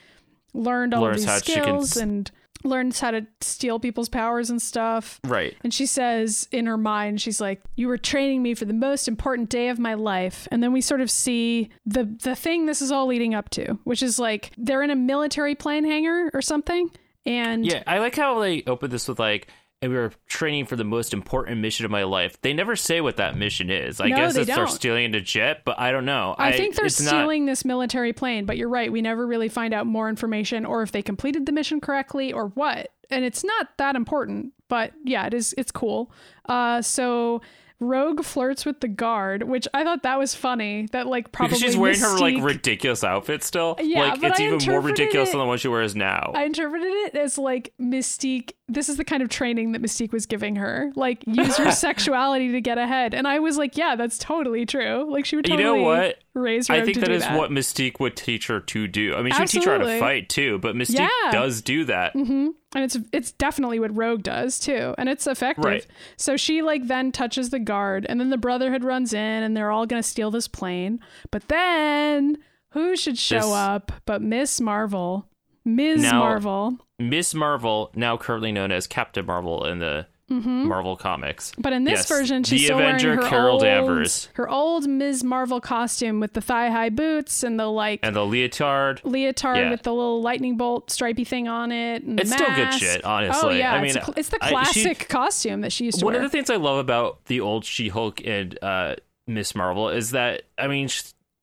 [0.53, 2.31] learned all Learns of these she can skills and
[2.65, 5.21] learns how to steal people's powers and stuff.
[5.25, 5.55] Right.
[5.63, 9.07] And she says in her mind, she's like, "You were training me for the most
[9.07, 12.81] important day of my life." And then we sort of see the the thing this
[12.83, 16.41] is all leading up to, which is like they're in a military plane hangar or
[16.41, 16.91] something,
[17.27, 19.49] and Yeah, I like how they open this with like,
[19.83, 22.41] and we were training for the most important mission of my life.
[22.41, 24.01] They never say what that mission is.
[24.01, 26.35] I No, guess they it's they're stealing a jet, but I don't know.
[26.39, 28.47] I think they're it's not- stealing this military plane.
[28.47, 31.53] But you're right, we never really find out more information or if they completed the
[31.53, 32.93] mission correctly or what.
[33.11, 35.55] And it's not that important, but yeah, it is.
[35.59, 36.11] It's cool.
[36.49, 37.43] Uh, so.
[37.81, 40.87] Rogue flirts with the guard, which I thought that was funny.
[40.93, 43.77] That like probably because she's wearing her like ridiculous outfit still.
[43.81, 46.33] Yeah, like but it's I even more ridiculous it- than the one she wears now.
[46.35, 48.53] I interpreted it as like Mystique.
[48.67, 50.91] This is the kind of training that Mystique was giving her.
[50.97, 53.13] Like, use your sexuality to get ahead.
[53.13, 55.07] And I was like, yeah, that's totally true.
[55.13, 56.17] Like, she would You totally know what?
[56.33, 57.37] raise I think that is that.
[57.39, 59.15] what Mystique would teach her to do.
[59.15, 61.09] I mean, she would teach her how to fight too, but Mystique Yeah.
[61.27, 61.33] Mm-hmm.
[61.33, 62.15] does do that.
[62.15, 65.65] and it's it's definitely what Rogue does too, and it's effective.
[65.65, 65.87] Right.
[66.17, 69.71] So she like then touches the guard, and then the Brotherhood runs in, and they're
[69.71, 71.01] all gonna steal this plane.
[71.31, 72.39] But then
[72.71, 75.29] who should show This- up but Miss Marvel?
[75.65, 76.03] Ms.
[76.03, 76.79] Now- Marvel.
[76.99, 81.53] Miss Marvel, now currently known as Captain Marvel in the Marvel comics.
[81.59, 84.29] But in this Yes, version, she's the still Avenger wearing her Carol old, Danvers.
[84.35, 85.23] her old Ms.
[85.23, 89.01] Marvel costume with the thigh-high boots and the like And the leotard.
[89.05, 89.71] leotard Yeah.
[89.71, 92.03] with the little lightning bolt stripy thing on it.
[92.07, 93.59] It's still good shit, Oh honestly.
[93.59, 96.05] yeah, I it's, mean, a it's the I- she- classic costume that she used to
[96.07, 96.23] One wear.
[96.25, 98.97] of the things I love about the old She-Hulk and uh,
[99.27, 100.89] Miss Marvel is that I mean,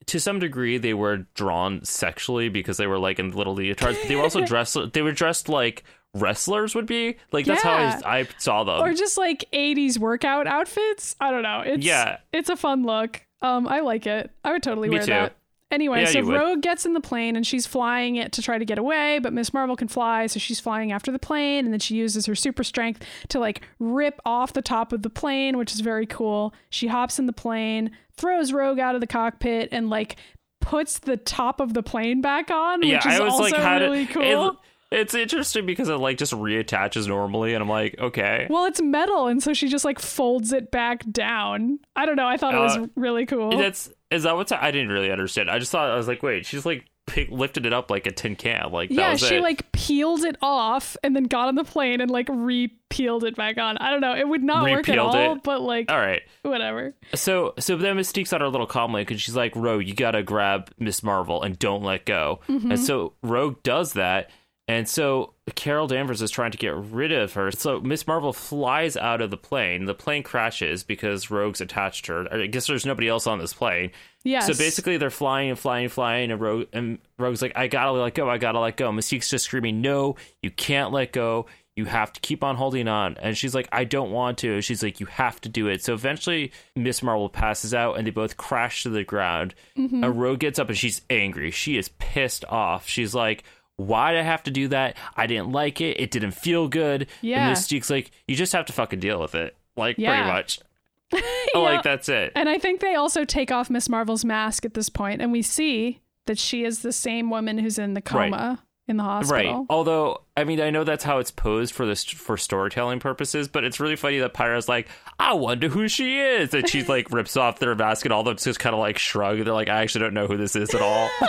[0.06, 4.08] to some degree, they were drawn sexually because they were like in little leotards, but
[4.08, 4.76] they were also dressed.
[4.92, 5.84] They were dressed like
[6.14, 7.16] wrestlers would be.
[7.32, 8.00] Like that's Yeah.
[8.00, 8.80] how I, I saw them.
[8.80, 11.16] or just like 80s workout outfits.
[11.20, 11.60] I don't know.
[11.64, 12.18] It's Yeah.
[12.32, 13.22] it's a fun look.
[13.40, 14.30] Um I like it.
[14.44, 15.10] I would totally Me wear too.
[15.12, 15.36] that.
[15.72, 16.20] Anyway, Yeah, so.
[16.22, 19.32] Rogue gets in the plane and she's flying it to try to get away, but
[19.32, 22.34] Miss Marvel can fly, so she's flying after the plane and then she uses her
[22.34, 26.52] super strength to like rip off the top of the plane, which is very cool.
[26.70, 30.16] She hops in the plane, throws Rogue out of the cockpit and like
[30.60, 33.54] puts the top of the plane back on, yeah, which is I was also like,
[33.56, 34.50] how really did cool.
[34.50, 34.56] it,
[34.92, 38.46] it's interesting because it like just reattaches normally, and I'm like, okay.
[38.50, 41.78] Well, it's metal, and so she just like folds it back down.
[41.96, 42.28] I don't know.
[42.28, 43.56] I thought it was Uh, really cool.
[43.56, 45.50] That's is that what's I didn't really understand.
[45.50, 48.12] I just thought I was like, wait, she's like pick, lifted it up like a
[48.12, 49.42] tin can, like that yeah, she it.
[49.42, 53.58] like peeled it off and then got on the plane and like re-peeled it back
[53.58, 53.76] on.
[53.78, 54.14] I don't know.
[54.14, 55.42] It would not work at all, it?
[55.42, 56.22] but like All right.
[56.42, 56.94] whatever.
[57.14, 60.70] So so then Mystique's on her little comlink and she's like, Rogue, you gotta grab
[60.78, 62.40] Miss Marvel and don't let go.
[62.48, 62.72] Mm-hmm.
[62.72, 64.30] And so Rogue does that.
[64.72, 67.50] And so Carol Danvers is trying to get rid of her.
[67.50, 69.84] So Miss Marvel flies out of the plane.
[69.84, 72.26] The plane crashes because Rogue's attached her.
[72.32, 73.90] I guess there's nobody else on this plane.
[74.24, 74.46] Yes.
[74.46, 77.92] So basically, they're flying and flying and flying, and Rogue and Rogue's like, "I gotta
[77.92, 81.46] let go, I gotta let go." Mystique's just screaming, "No, you can't let go.
[81.76, 84.82] You have to keep on holding on." And she's like, "I don't want to." She's
[84.82, 88.38] like, "You have to do it." So eventually, Miss Marvel passes out, and they both
[88.38, 89.54] crash to the ground.
[89.76, 90.02] Mm-hmm.
[90.02, 91.50] And Rogue gets up, and she's angry.
[91.50, 92.88] She is pissed off.
[92.88, 93.44] She's like.
[93.76, 94.96] Why I have to do that?
[95.16, 95.98] I didn't like it.
[96.00, 97.06] It didn't feel good.
[97.20, 97.46] Yeah.
[97.48, 99.56] And Mystique's like, you just have to fucking deal with it.
[99.76, 100.14] Like, Yeah.
[100.14, 100.60] pretty much.
[101.54, 101.60] Yeah.
[101.60, 102.32] Like, that's it.
[102.34, 105.42] And I think they also take off Miss Marvel's mask at this point, and we
[105.42, 108.58] see that she is the same woman who's in the Right.
[108.88, 109.58] In the hospital.
[109.58, 109.66] Right.
[109.70, 113.62] Although, I mean, I know that's how it's posed for this for storytelling purposes, but
[113.62, 114.88] it's really funny that Pyro's like,
[115.20, 118.26] I wonder who she is, and she like rips off their mask, and all of
[118.26, 119.36] them just kind of like shrug.
[119.44, 121.08] They're like, I actually don't know who this is at all.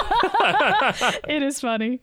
[1.28, 2.00] it is funny.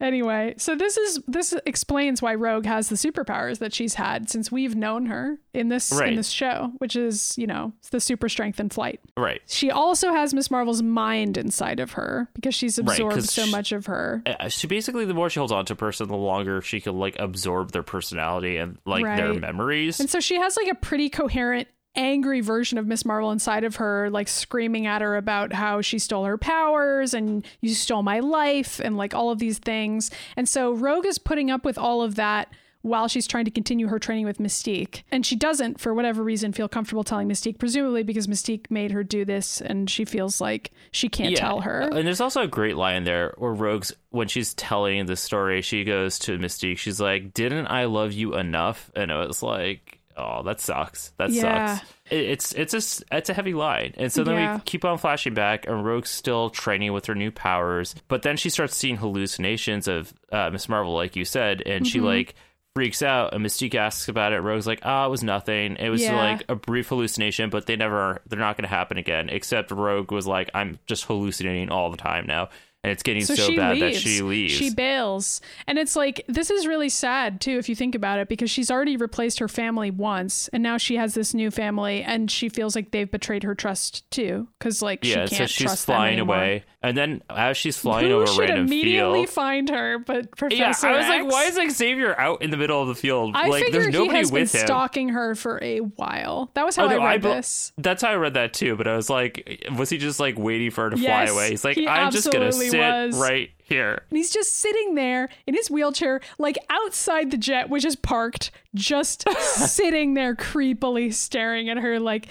[0.00, 4.52] Anyway, so this is this explains why Rogue has the superpowers that she's had since
[4.52, 6.10] we've known her in this Right.
[6.10, 9.00] in this show, which is, you know, the super strength and flight.
[9.16, 9.40] right.
[9.46, 13.72] She also has Miss Marvel's mind inside of her because she's Right, so she- much
[13.72, 14.22] of her.
[14.24, 16.96] Uh, She basically, the more she holds on to a person, the longer she can
[16.96, 19.98] like absorb their personality and like their memories.
[19.98, 21.66] And so she has like a pretty coherent
[21.98, 25.98] angry version of Miss Marvel inside of her like screaming at her about how she
[25.98, 30.10] stole her powers and you stole my life and like all of these things.
[30.36, 32.50] And so Rogue is putting up with all of that
[32.82, 35.02] while she's trying to continue her training with Mystique.
[35.10, 39.02] And she doesn't for whatever reason feel comfortable telling Mystique presumably because Mystique made her
[39.02, 41.80] do this and she feels like she can't tell her.
[41.80, 45.82] And there's also a great line there where Rogue's when she's telling the story, she
[45.82, 46.78] goes to Mystique.
[46.78, 51.12] She's like, "Didn't I love you enough?" And it was like, "Oh, that sucks.
[51.18, 51.76] That Yeah.
[51.76, 53.94] sucks." It, it's it's a it's a heavy line.
[53.96, 54.54] And so then Yeah.
[54.56, 58.36] we keep on flashing back, and Rogue's still training with her new powers, but then
[58.36, 62.06] she starts seeing hallucinations of uh, Miss Marvel, like you said, and she Mm-hmm.
[62.06, 62.34] like.
[62.74, 64.38] Freaks out and Mystique asks about it.
[64.40, 65.74] Rogue's like, "Ah, it was nothing.
[65.80, 66.14] It was Yeah.
[66.14, 70.12] like a brief hallucination, but they never, they're not going to happen again." Except Rogue
[70.12, 72.50] was like, "I'm just hallucinating all the time now."
[72.84, 73.96] And it's getting so, she bad leaves.
[73.96, 74.52] that she leaves.
[74.54, 75.40] She bails.
[75.66, 78.70] And it's like, this is really sad too, if you think about it, because she's
[78.70, 80.48] already replaced her family once.
[80.52, 84.08] And now she has this new family and she feels like they've betrayed her trust
[84.10, 84.48] too.
[84.60, 88.06] Cause like yeah, she so can't she's trust flying away, and then as she's flying
[88.08, 90.56] Who over should random immediately field, find her but Professor
[90.88, 93.32] yeah, I was like, why is Xavier out in the middle of the field?
[93.34, 94.46] I like, there's nobody he has been him.
[94.46, 96.50] stalking her for a while.
[96.54, 97.72] That was how Oh, I no, read be- this.
[97.78, 98.76] That's how I read that too.
[98.76, 101.50] But I was like, was he just like waiting for her to Yes, fly away?
[101.50, 103.16] He's like, he I'm just gonna absolutely sit was.
[103.18, 104.02] right here.
[104.10, 108.50] And he's just sitting there in his wheelchair, like outside the jet, which is parked,
[108.74, 112.28] just sitting there creepily staring at her, like,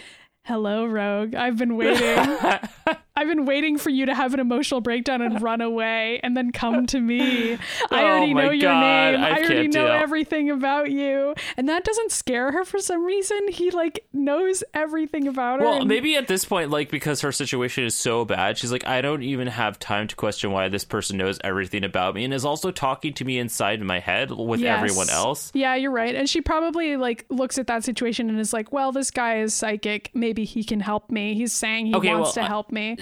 [0.47, 1.35] hello, Rogue.
[1.35, 2.27] I've been waiting.
[3.19, 6.51] I've been waiting for you to have an emotional breakdown and run away and then
[6.51, 7.53] come to me.
[7.91, 9.19] I Oh already know your name.
[9.19, 9.87] I I, already know deal.
[9.87, 11.33] everything about you.
[11.57, 13.47] And that doesn't scare her for some reason.
[13.47, 15.65] He like knows everything about her.
[15.65, 18.85] Well, and- maybe at this point, like because her situation is so bad, she's like,
[18.85, 22.31] I don't even have time to question why this person knows everything about me and
[22.35, 24.77] is also talking to me inside my head with Yes.
[24.77, 25.51] everyone else.
[25.55, 26.13] Yeah, you're right.
[26.13, 29.55] And she probably like looks at that situation and is like, "Well, this guy is
[29.55, 30.11] psychic.
[30.13, 31.33] Maybe maybe he can help me.
[31.33, 32.97] He's saying he Okay, wants well, to help me.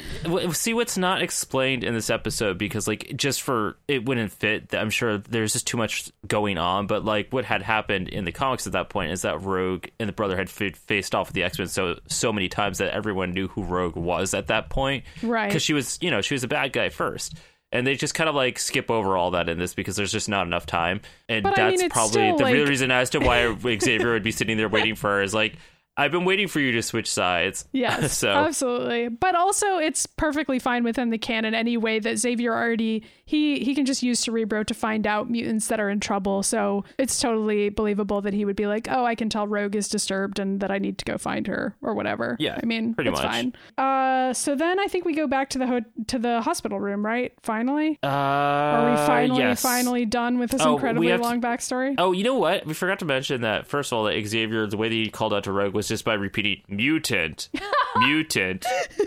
[0.53, 4.73] See what's not explained in this episode because like just for it wouldn't fit.
[4.73, 6.87] I'm sure there's just too much going on.
[6.87, 10.07] But like what had happened in the comics at that point is that Rogue and
[10.07, 12.93] the Brother had fa- faced off with the X Men so so many times that
[12.93, 15.03] everyone knew who Rogue was at that point.
[15.21, 15.47] Right.
[15.47, 17.35] Because she was you know she was a bad guy first.
[17.71, 20.29] And they just kind of like skip over all that in this because there's just
[20.29, 21.01] not enough time.
[21.27, 24.31] And But, I that's mean, probably the real reason as to why Xavier would be
[24.31, 25.57] sitting there waiting for her is like,
[25.97, 27.65] I've been waiting for you to switch sides.
[27.73, 29.09] Yes, so absolutely.
[29.09, 33.85] But also, it's perfectly fine within the canon anyway that Xavier already he he can
[33.85, 36.43] just use Cerebro to find out mutants that are in trouble.
[36.43, 39.87] So it's totally believable that he would be like, "Oh, I can tell Rogue is
[39.89, 43.09] disturbed and that I need to go find her or whatever." Yeah, I mean, pretty
[43.09, 43.31] it's much.
[43.31, 43.53] fine.
[43.77, 47.05] Uh, so then I think we go back to the ho- to the hospital room,
[47.05, 47.33] right?
[47.41, 49.61] Finally, uh, are we finally yes.
[49.61, 51.95] finally done with this Oh, incredibly have to- long backstory?
[51.97, 52.65] Oh, you know what?
[52.65, 55.33] We forgot to mention that first of all, that Xavier, the way that he called
[55.33, 57.49] out to Rogue was just by repeating "mutant,
[57.97, 58.65] mutant."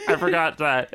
[0.09, 0.95] I forgot that.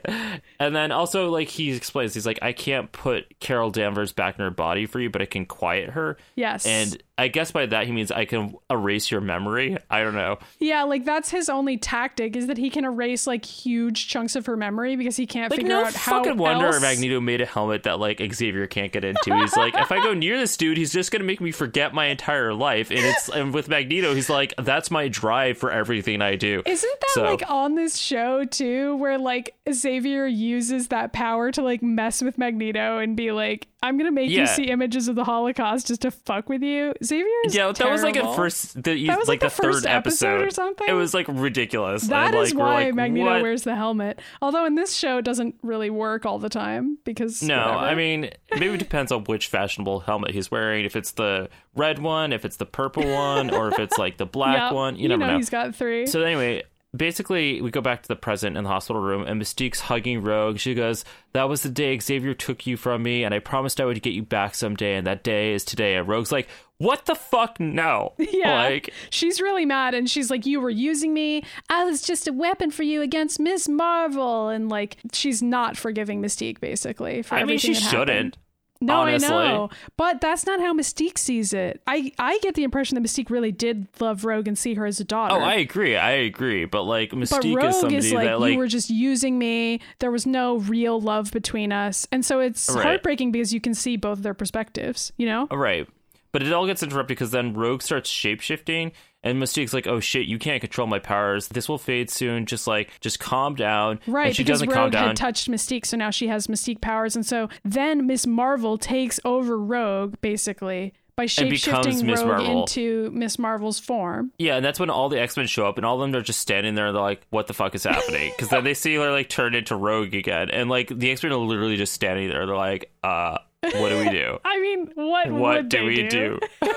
[0.59, 4.43] And then also, like he explains, he's like, "I can't put Carol Danvers back in
[4.43, 7.85] her body for you, but I can quiet her." yes, And I guess by that
[7.85, 9.77] he means I can erase your memory.
[9.89, 10.39] I don't know.
[10.59, 14.47] Yeah, like that's his only tactic is that he can erase like huge chunks of
[14.47, 16.81] her memory because he can't Like figure no out how fucking wonder else.
[16.81, 19.35] Magneto made a helmet that like Xavier can't get into.
[19.35, 22.07] He's like, if I go near this dude, he's just gonna make me forget my
[22.07, 22.89] entire life.
[22.89, 26.63] And it's and with Magneto, he's like, that's my drive for everything I do.
[26.65, 31.61] Isn't that So- like on this show too, where like Xavier uses that power to
[31.61, 35.23] like mess with Magneto and be like, "I'm gonna make you see images of the
[35.23, 39.05] Holocaust just to fuck with you." Xavier is Yeah, that was like at first the
[39.07, 40.87] That was, like, like, the, third first episode or something?
[40.87, 42.07] It was like ridiculous.
[42.07, 43.41] That and, is like, why like, Magneto what?
[43.41, 44.19] wears the helmet.
[44.41, 47.77] Although in this show, it doesn't really work all the time because No, whatever.
[47.85, 50.85] I mean maybe it depends on which fashionable helmet he's wearing.
[50.85, 54.25] If it's the red one, if it's the purple one, or if it's like the
[54.25, 54.95] black Yeah, one.
[54.95, 55.37] You, you never know, know.
[55.37, 56.05] he's got three.
[56.05, 56.63] So anyway,
[56.95, 60.59] basically we go back to the present in the hospital room and Mystique's hugging Rogue.
[60.59, 63.85] She goes, That was the day Xavier took you from me and I promised I
[63.85, 65.95] would get you back someday and that day is today.
[65.95, 68.13] And Rogue's like, What the fuck no?
[68.33, 68.63] Yeah.
[68.63, 71.43] Like she's really mad and she's like, You were using me.
[71.69, 74.49] I was just a weapon for you against Miss Marvel.
[74.49, 77.21] And like, she's not forgiving Mystique, basically.
[77.21, 78.37] For I mean she shouldn't happened.
[78.85, 79.29] No, honestly.
[79.29, 79.69] I know.
[79.97, 81.81] But that's not how Mystique sees it.
[81.87, 84.99] I, I get the impression that Mystique really did love Rogue and see her as
[84.99, 85.35] a daughter.
[85.35, 85.95] Oh, I agree.
[85.95, 86.65] I agree.
[86.65, 89.37] But like but Mystique Rogue is somebody is like, that like you were just using
[89.39, 89.79] me.
[89.99, 92.07] There was no real love between us.
[92.11, 92.83] And so it's Right.
[92.83, 95.47] heartbreaking because you can see both of their perspectives, you know?
[95.51, 95.87] Right.
[96.31, 98.91] But it all gets interrupted because then Rogue starts shapeshifting
[99.23, 101.47] and Mystique's like, "Oh shit, you can't control my powers.
[101.47, 102.45] This will fade soon.
[102.45, 105.07] Just like, just calm down." Right, And she because doesn't calm Rogue down.
[105.07, 109.19] had touched Mystique, so now she has Mystique powers, and so then Miss Marvel takes
[109.25, 112.61] over Rogue basically by shapeshifting Rogue Marvel.
[112.61, 114.31] into Miss Marvel's form.
[114.39, 116.23] Yeah, and that's when all the X Men show up, and all of them are
[116.23, 116.87] just standing there.
[116.87, 119.53] And they're like, "What the fuck is happening?" Because then they see her like turn
[119.53, 122.45] into Rogue again, and like the X Men are literally just standing there.
[122.47, 124.37] They're like, "Uh, what do we do?
[124.45, 126.39] I mean, what what do we do?"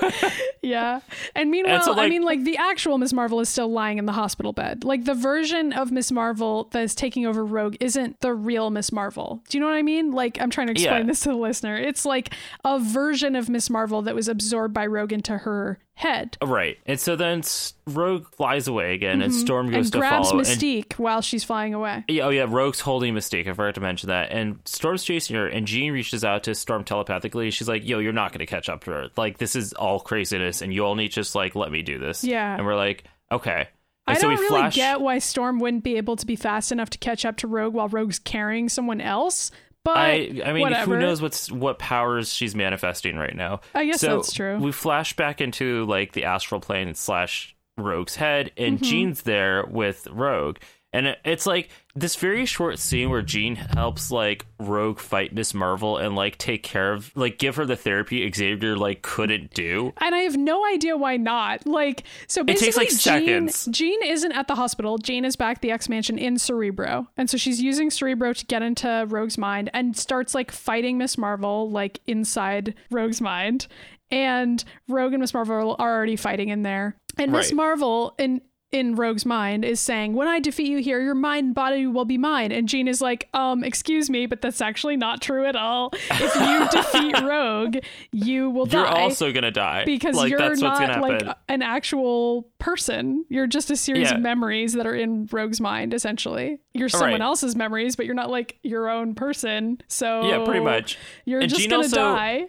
[0.62, 1.00] Yeah,
[1.36, 4.12] and meanwhile, so, I mean, like the actual Miss Marvel is still lying in the
[4.12, 4.82] hospital bed.
[4.82, 8.90] Like the version of Miss Marvel that is taking over Rogue isn't the real Miss
[8.90, 9.42] Marvel.
[9.48, 10.10] Do you know what I mean?
[10.10, 11.06] Like I'm trying to explain Yeah.
[11.06, 11.76] this to the listener.
[11.76, 12.34] It's like
[12.64, 16.36] a version of Miss Marvel that was absorbed by Rogue into her head.
[16.40, 17.42] Uh, right, and so then
[17.86, 19.40] Rogue flies away again, and mm-hmm.
[19.40, 20.38] Storm goes and to grabs follow.
[20.38, 22.04] and Mystique while she's flying away.
[22.06, 23.48] Yeah, oh yeah, Rogue's holding Mystique.
[23.48, 24.30] I forgot to mention that.
[24.30, 27.50] And Storm's chasing her, and Jean reaches out to Storm telepathically.
[27.50, 29.08] She's like, "Yo, you're not going to catch up to her.
[29.16, 31.98] Like, this is all craziness, and you all need to just like let me do
[31.98, 32.56] this." Yeah.
[32.56, 33.66] And we're like, "Okay."
[34.08, 34.76] And I so don't really flash.
[34.76, 37.74] get why Storm wouldn't be able to be fast enough to catch up to Rogue
[37.74, 39.50] while Rogue's carrying someone else.
[39.86, 40.96] But I, I mean, whatever.
[40.96, 43.60] who knows what's what powers she's manifesting right now?
[43.72, 44.58] I guess so that's true.
[44.58, 48.84] We flash back into like the astral plane slash Rogue's head, and Mm-hmm.
[48.84, 50.56] Jean's there with Rogue,
[50.92, 55.98] and it's like this very short scene where Jean helps like Rogue fight Miss Marvel
[55.98, 59.92] and like take care of like give her the therapy Xavier like couldn't do.
[59.98, 61.66] And I have no idea why not.
[61.66, 63.68] Like, so it takes, basically, like, Jean, seconds.
[63.70, 64.98] Jean isn't at the hospital.
[64.98, 67.08] Jean is back at the X Mansion in Cerebro.
[67.16, 71.18] And so she's using Cerebro to get into Rogue's mind and starts like fighting Miss
[71.18, 73.66] Marvel, like inside Rogue's mind.
[74.10, 76.96] And Rogue and Miss Marvel are already fighting in there.
[77.18, 77.56] And Miss Right.
[77.56, 78.40] Marvel in
[78.76, 82.04] in Rogue's mind is saying, "When I defeat you here, your mind and body will
[82.04, 85.56] be mine." And Jean is like, "Um, excuse me, but that's actually not true at
[85.56, 85.90] all.
[86.10, 87.78] If you defeat Rogue,
[88.12, 93.24] you will You're die." also gonna die because like you're not like an actual person.
[93.28, 94.16] You're just a series Yeah.
[94.16, 95.94] of memories that are in Rogue's mind.
[95.94, 97.20] Essentially, you're someone Right.
[97.22, 99.78] else's memories, but you're not like your own person.
[99.88, 100.98] So Yeah, pretty much.
[101.24, 102.46] You're And just Jean gonna also- die.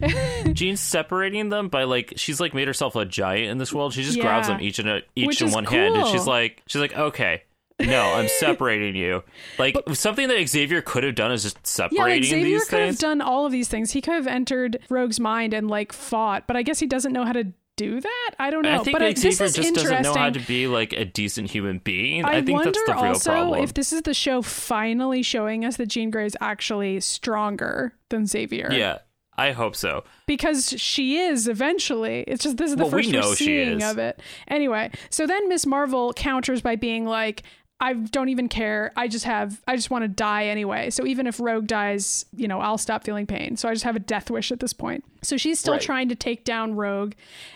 [0.54, 3.94] Jean's separating them by like she's like made herself a giant in this world.
[3.94, 6.34] She just grabs them each in a each Which in one hand, and she's cool.
[6.34, 7.44] like she's like okay,
[7.80, 9.24] no, I'm separating you.
[9.60, 12.80] Like something that Xavier could have done is just separating Yeah, like Xavier these could
[12.80, 13.00] have things.
[13.00, 13.92] done all of these things.
[13.92, 17.26] He could have entered Rogue's mind and like fought, but I guess he doesn't know
[17.26, 18.32] how to do that.
[18.38, 18.82] I don't know.
[18.82, 21.06] I think but uh, Xavier this is just doesn't know how to be like a
[21.06, 22.26] decent human being.
[22.26, 23.64] I, I, think wonder that's the real also problem.
[23.64, 28.26] if this is the show finally showing us that Jean Grey is actually stronger than
[28.26, 28.70] Xavier.
[28.72, 29.00] yeah,
[29.38, 30.04] I hope so.
[30.26, 32.24] because she is eventually.
[32.28, 34.20] It's just this is the Well, we first know we're seeing of it.
[34.48, 37.44] Anyway, so then Miss Marvel counters by being like,
[37.80, 38.92] "I don't even care.
[38.96, 39.62] I just have.
[39.68, 40.90] I just want to die anyway.
[40.90, 43.58] So even if Rogue dies, you know, I'll stop feeling pain.
[43.58, 45.04] So I just have a death wish at this point.
[45.22, 45.82] So she's still Right.
[45.82, 47.14] trying to take down Rogue,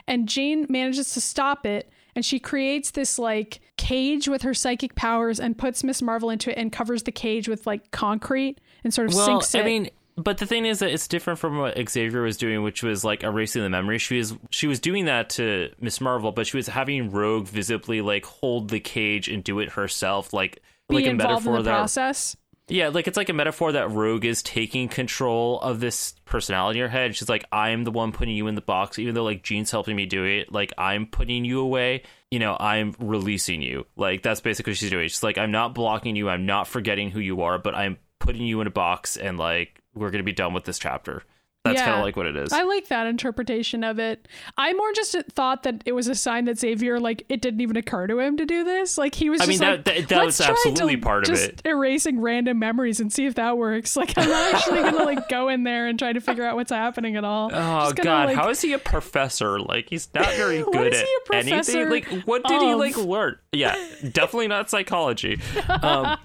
[0.07, 1.91] and Jean manages to stop it.
[2.13, 6.51] And she creates this like cage with her psychic powers and puts Miss Marvel into
[6.51, 9.61] it and covers the cage with like concrete and sort of Well, sinks it.
[9.61, 9.89] I mean,
[10.23, 13.23] but the thing is that it's different from what Xavier was doing, which was like
[13.23, 13.97] erasing the memory.
[13.97, 18.01] She was she was doing that to Miss Marvel, but she was having Rogue visibly
[18.01, 21.63] like hold the cage and do it herself, like be like a in metaphor the
[21.63, 22.35] that process.
[22.67, 26.83] yeah, like it's like a metaphor that Rogue is taking control of this personality in
[26.83, 27.15] her head.
[27.15, 29.95] She's like, I'm the one putting you in the box, even though like Jean's helping
[29.95, 30.51] me do it.
[30.51, 32.03] Like I'm putting you away.
[32.29, 33.85] You know, I'm releasing you.
[33.95, 35.07] Like that's basically what she's doing.
[35.09, 36.29] She's like, I'm not blocking you.
[36.29, 39.80] I'm not forgetting who you are, but I'm putting you in a box, and like
[39.93, 41.23] we're gonna be done with this chapter.
[41.63, 41.85] That's Yeah.
[41.85, 42.51] kind of like what it is.
[42.51, 44.27] I like that interpretation of it.
[44.57, 47.75] I more just thought that it was a sign that Xavier, like, it didn't even
[47.77, 48.97] occur to him to do this.
[48.97, 51.49] Like, he was I just mean, like, that- that- that was absolutely part of just
[51.49, 53.95] it." erasing random memories and see if that works.
[54.01, 56.71] Like, I'm not actually gonna like go in there and try to figure out what's
[56.71, 57.51] happening at all.
[57.53, 58.25] Oh gonna, God!
[58.29, 59.59] like- How is he a professor?
[59.59, 61.89] Like he's not very good at he a professor anything.
[61.91, 63.37] Like what did he like learn?
[63.51, 65.39] Yeah, definitely not psychology.
[65.69, 66.17] Um,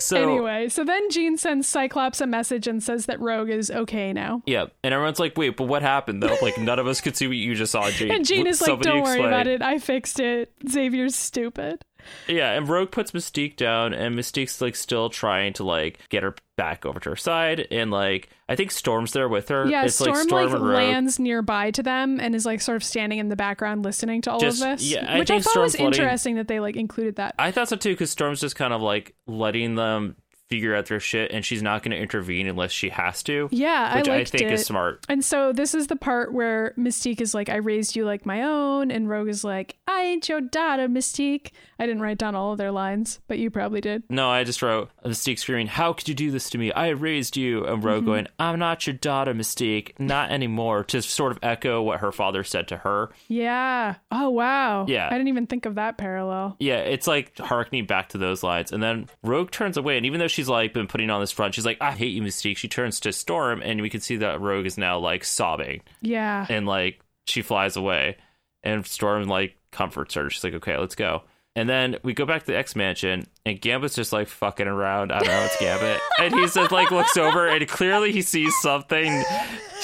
[0.00, 4.12] so anyway, so then Jean sends Cyclops a message and says that Rogue is okay
[4.12, 4.42] now.
[4.46, 6.36] yeah, and everyone's like, "Wait, but what happened though?
[6.42, 8.60] Like none of us could see what you just saw, Jean." And Jean What- is
[8.62, 9.62] like, don't worry explain." about it.
[9.62, 10.52] I fixed it.
[10.68, 11.82] Xavier's stupid.
[12.28, 16.36] Yeah, and Rogue puts Mystique down, and Mystique's like still trying to like get her
[16.56, 19.66] back over to her side, and like I think Storm's there with her.
[19.66, 20.72] Yeah, it's Storm like like, Storm Rogue.
[20.74, 24.30] lands nearby to them and is like sort of standing in the background listening to
[24.30, 24.88] all Just- of this.
[24.88, 27.34] yeah, I which I think thought was Storm's letting- interesting that they like included that.
[27.40, 30.14] I thought so too, because Storm's just kind of like letting them
[30.48, 33.48] figure out their shit, and she's not going to intervene unless she has to.
[33.50, 34.52] yeah, which I I, think it.
[34.52, 35.04] is smart.
[35.08, 38.42] And so this is the part where Mystique is like, "I raised you like my
[38.42, 42.52] own," and Rogue is like, "I ain't your daughter, Mystique." I didn't write down all
[42.52, 44.02] of their lines, but you probably did.
[44.08, 46.72] No, I just wrote Mystique screaming, "How could you do this to me?
[46.72, 48.06] I raised you." And Rogue Mm-hmm.
[48.06, 52.44] going, "I'm not your daughter, Mystique, not anymore." To sort of echo what her father
[52.44, 53.10] said to her.
[53.28, 53.96] Yeah.
[54.10, 54.86] Oh wow.
[54.88, 55.06] Yeah.
[55.08, 56.56] I didn't even think of that parallel.
[56.58, 58.72] Yeah, it's like harkening back to those lines.
[58.72, 61.54] And then Rogue turns away, and even though she's like been putting on this front,
[61.54, 64.40] she's like, "I hate you, Mystique." She turns to Storm, and we can see that
[64.40, 66.46] Rogue is now like sobbing, Yeah.
[66.48, 68.16] and like she flies away,
[68.62, 70.30] and Storm like comforts her.
[70.30, 71.22] She's like, "Okay, let's go."
[71.56, 75.10] And then we go back to the X Mansion, and Gambit's just like fucking around.
[75.10, 78.54] I don't know, it's Gambit, and he just like looks over, and clearly he sees
[78.60, 79.24] something.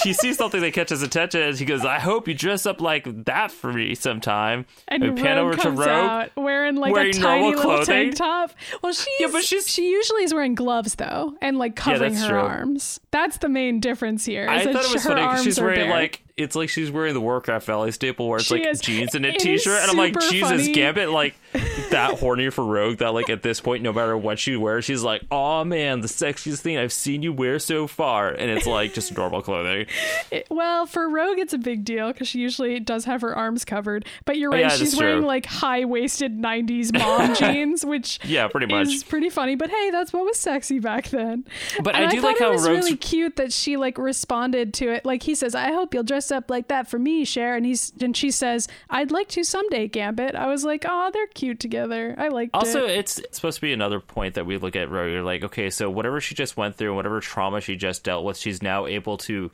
[0.02, 2.80] He sees something that catches his attention, and he goes, "I hope you dress up
[2.82, 5.88] like that for me sometime." And we pan over to Rogue.
[5.88, 7.86] out wearing like wearing a tiny normal little clothing.
[7.86, 8.50] tank top.
[8.82, 12.24] Well, she's, Yeah, but she's- she usually is wearing gloves though, and like covering that's
[12.24, 12.38] her true.
[12.38, 13.00] arms.
[13.12, 14.46] That's the main difference here.
[14.48, 15.90] I thought it was funny she's wearing bare.
[15.90, 18.80] like it's like she's wearing the Warcraft Valley staple where it's She like is.
[18.80, 20.72] jeans and a It is t-shirt, and I'm like, Jesus, funny.
[20.72, 21.34] Gambit, like
[21.90, 25.02] that horny for Rogue that like at this point, no matter what she wears, she's
[25.02, 28.94] like, oh man, the sexiest thing I've seen you wear so far, and it's like
[28.94, 29.86] just normal clothing.
[30.30, 33.64] It- well, for Rogue, it's a big deal because she usually does have her arms
[33.64, 34.06] covered.
[34.24, 35.26] But you're right, yeah, she's wearing true.
[35.26, 38.88] like high waisted 90s mom jeans, which Yeah, pretty much.
[38.88, 39.54] is pretty funny.
[39.56, 41.44] But hey, that's what was sexy back then.
[41.82, 43.98] But And I do thought like it how was Rogue's really cute that she like
[43.98, 45.04] responded to it.
[45.04, 47.92] Like he says, "I hope you'll dress up like that for me, Cher," and he's
[48.00, 52.14] and she says, "I'd like to someday, Gambit." I was like, "Oh, they're cute together."
[52.18, 52.98] I liked Also, it.
[52.98, 55.12] it's supposed to be another point that we look at Rogue.
[55.12, 58.36] You're like, okay, so whatever she just went through, whatever trauma she just dealt with,
[58.36, 59.50] she's now able to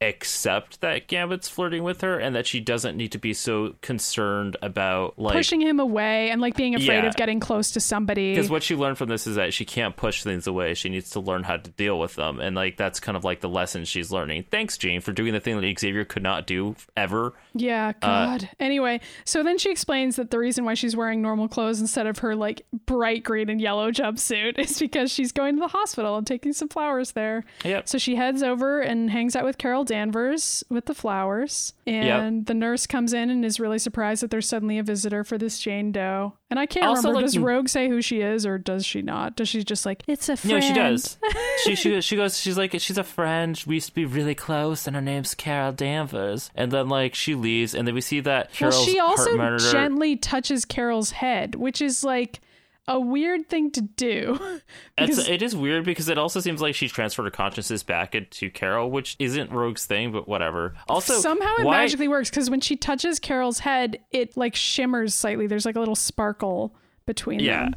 [0.00, 4.56] accept that Gambit's flirting with her, and that she doesn't need to be so concerned
[4.62, 7.06] about like Pushing him away and like being afraid Yeah.
[7.06, 8.32] of getting close to somebody.
[8.34, 10.74] because what she learned from this is that she can't push things away.
[10.74, 13.40] She needs to learn how to deal with them, and like that's kind of like
[13.40, 14.44] the lesson she's learning.
[14.50, 17.32] Thanks, Jean, for doing the thing that Xavier could not do ever.
[17.54, 18.50] Yeah, Uh, God.
[18.60, 22.18] anyway, so then she explains that the reason why she's wearing normal clothes instead of
[22.18, 26.26] her like bright green and yellow jumpsuit is because she's going to the hospital and
[26.26, 27.44] taking some flowers there.
[27.64, 27.88] Yep.
[27.88, 31.74] So she heads over and hangs out with Carol Danvers with the flowers.
[31.86, 35.38] And the nurse comes in and is really surprised that there's suddenly a visitor for
[35.38, 36.34] this Jane Doe.
[36.50, 39.02] And I can't Also, remember, like, does Rogue say who she is or does she
[39.02, 39.36] not?
[39.36, 40.64] Does she just like, it's a No, friend?
[40.64, 41.18] she does.
[41.64, 42.38] she she she goes.
[42.38, 43.62] She's like she's a friend.
[43.66, 46.50] We used to be really close, and her name's Carol Danvers.
[46.54, 50.64] And then like she leaves, and then we see that Well, she also gently touches
[50.64, 52.40] Carol's head, which is like
[52.86, 54.38] a weird thing to do.
[54.98, 58.48] Because- it is weird because it also seems like she's transferred her consciousness back into
[58.50, 60.74] Carol, which isn't Rogue's thing, but whatever.
[60.88, 65.12] Also, Somehow it why, magically works because when she touches Carol's head, it like shimmers
[65.14, 65.46] slightly.
[65.48, 66.74] There's like a little sparkle
[67.06, 67.64] between Yeah.
[67.64, 67.76] them.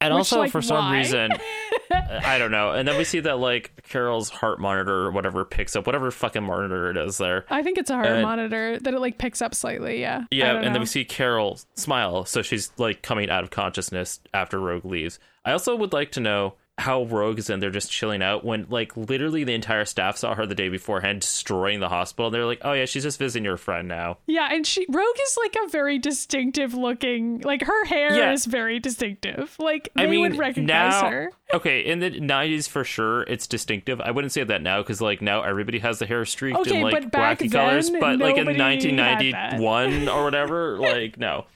[0.00, 0.98] And Which, also, like, for some why?
[0.98, 1.30] reason,
[1.90, 2.72] I don't know.
[2.72, 6.42] And then we see that like Carol's heart monitor or whatever picks up whatever fucking
[6.44, 7.46] monitor it is there.
[7.48, 10.00] I think it's a heart And- monitor that it like picks up slightly.
[10.00, 10.24] Yeah.
[10.30, 14.58] Yeah, and then we see Carol smile, so she's like coming out of consciousness after
[14.60, 15.18] Rogue leaves.
[15.46, 18.66] I also would like to know how Rogue is in there just chilling out when
[18.68, 22.30] like literally the entire staff saw her the day beforehand destroying the hospital.
[22.30, 25.38] They're like, "Oh yeah, she's just visiting your friend now." Yeah, and she Rogue is
[25.42, 27.40] like a very distinctive looking.
[27.40, 28.32] Like her hair Yeah.
[28.32, 29.56] is very distinctive.
[29.58, 31.30] Like they I mean, would recognize now, her.
[31.54, 34.00] okay, in the '90s for sure, it's distinctive.
[34.02, 36.82] I wouldn't say that now because like now everybody has the hair streaked Okay, in
[36.82, 37.88] like wacky colors.
[37.88, 39.58] But like in had that.
[39.60, 41.46] 1991 or whatever, like no.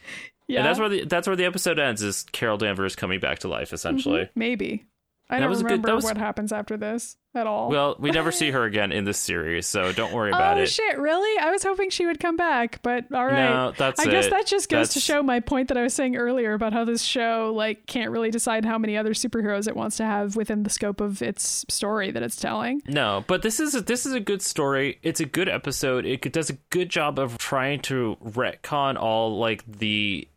[0.47, 2.01] Yeah, And that's where the that's where the episode ends.
[2.01, 4.21] Is Carol Danvers coming back to life essentially?
[4.23, 4.85] Mm-hmm, maybe.
[5.31, 7.69] I That don't was good- remember that was- what happens after this at all.
[7.69, 10.67] Well, we never see her again in this series, so don't worry about oh it.
[10.69, 10.97] shit!
[10.99, 11.39] Really?
[11.39, 13.49] I was hoping she would come back, but all right.
[13.49, 16.17] No, that's I guess that just goes to show my point that I was saying
[16.17, 19.95] earlier about how this show like can't really decide how many other superheroes it wants
[19.97, 22.81] to have within the scope of its story that it's telling.
[22.87, 24.99] No, but this is a, this is a good story.
[25.01, 26.05] It's a good episode.
[26.05, 30.27] It does a good job of trying to retcon all like the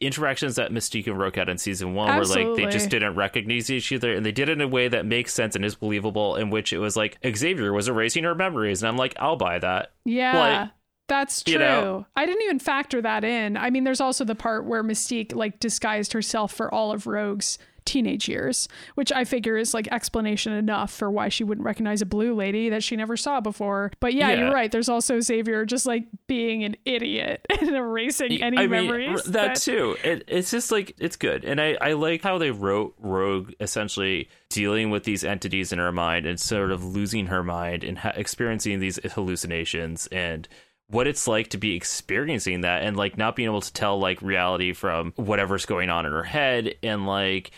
[0.00, 3.70] interactions that Mystique and Rogue had in season one, where like they just didn't recognize
[3.70, 6.36] each other, and they did it in a way that makes sense and is believable.
[6.36, 9.58] In which it was like Xavier was erasing her memories, and I'm like, I'll buy
[9.58, 9.92] that.
[10.04, 10.60] Yeah.
[10.60, 10.70] Like,
[11.08, 11.54] that's true.
[11.54, 12.06] you know?
[12.16, 13.56] I didn't even factor that in.
[13.56, 17.58] I mean, there's also the part where Mystique like disguised herself for all of Rogue's
[17.84, 22.06] teenage years, which I figure is like explanation enough for why she wouldn't recognize a
[22.06, 23.92] blue lady that she never saw before.
[24.00, 24.38] But yeah, Yeah.
[24.40, 24.70] you're right.
[24.70, 29.26] There's also Xavier just like being an idiot and erasing any I mean, memories.
[29.26, 29.96] r- that too.
[30.04, 34.28] It, it's just like it's good, and I I like how they wrote Rogue essentially
[34.48, 38.12] dealing with these entities in her mind and sort of losing her mind and ha-
[38.14, 40.46] experiencing these hallucinations and
[40.88, 44.20] what it's like to be experiencing that and like not being able to tell like
[44.20, 47.50] reality from whatever's going on in her head and like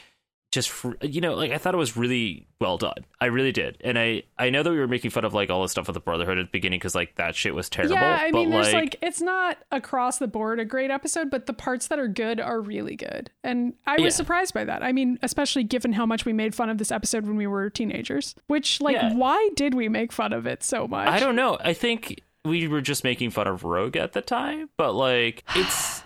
[0.55, 3.99] just you know like i thought it was really well done i really did and
[3.99, 6.01] i i know that we were making fun of like all the stuff with the
[6.01, 8.73] brotherhood at the beginning because like that shit was terrible yeah, I but mean, there's
[8.73, 12.09] like like it's not across the board a great episode, but the parts that are
[12.09, 14.09] good are really good, and I was Yeah.
[14.11, 14.83] surprised by that.
[14.83, 17.71] I mean, especially given how much we made fun of this episode when we were
[17.71, 18.35] teenagers.
[18.47, 19.15] Which, like, Yeah.
[19.15, 21.09] why did we make fun of it so much?
[21.09, 21.57] I don't know.
[21.61, 26.03] I think we were just making fun of Rogue at the time, but like it's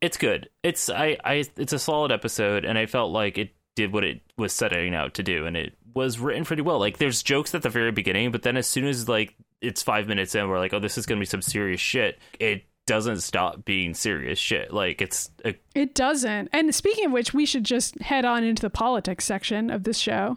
[0.00, 0.48] it's good.
[0.62, 4.20] It's I I it's a solid episode and I felt like it did what it
[4.36, 6.80] was setting out to do and it was written pretty well.
[6.80, 10.08] Like there's jokes at the very beginning, but then as soon as like it's 5
[10.08, 13.64] minutes in we're like, "Oh, this is to be some serious shit." It doesn't stop
[13.64, 14.72] being serious shit.
[14.72, 16.48] Like it's a It doesn't.
[16.52, 19.98] And speaking of which, we should just head on into the politics section of this
[19.98, 20.34] show.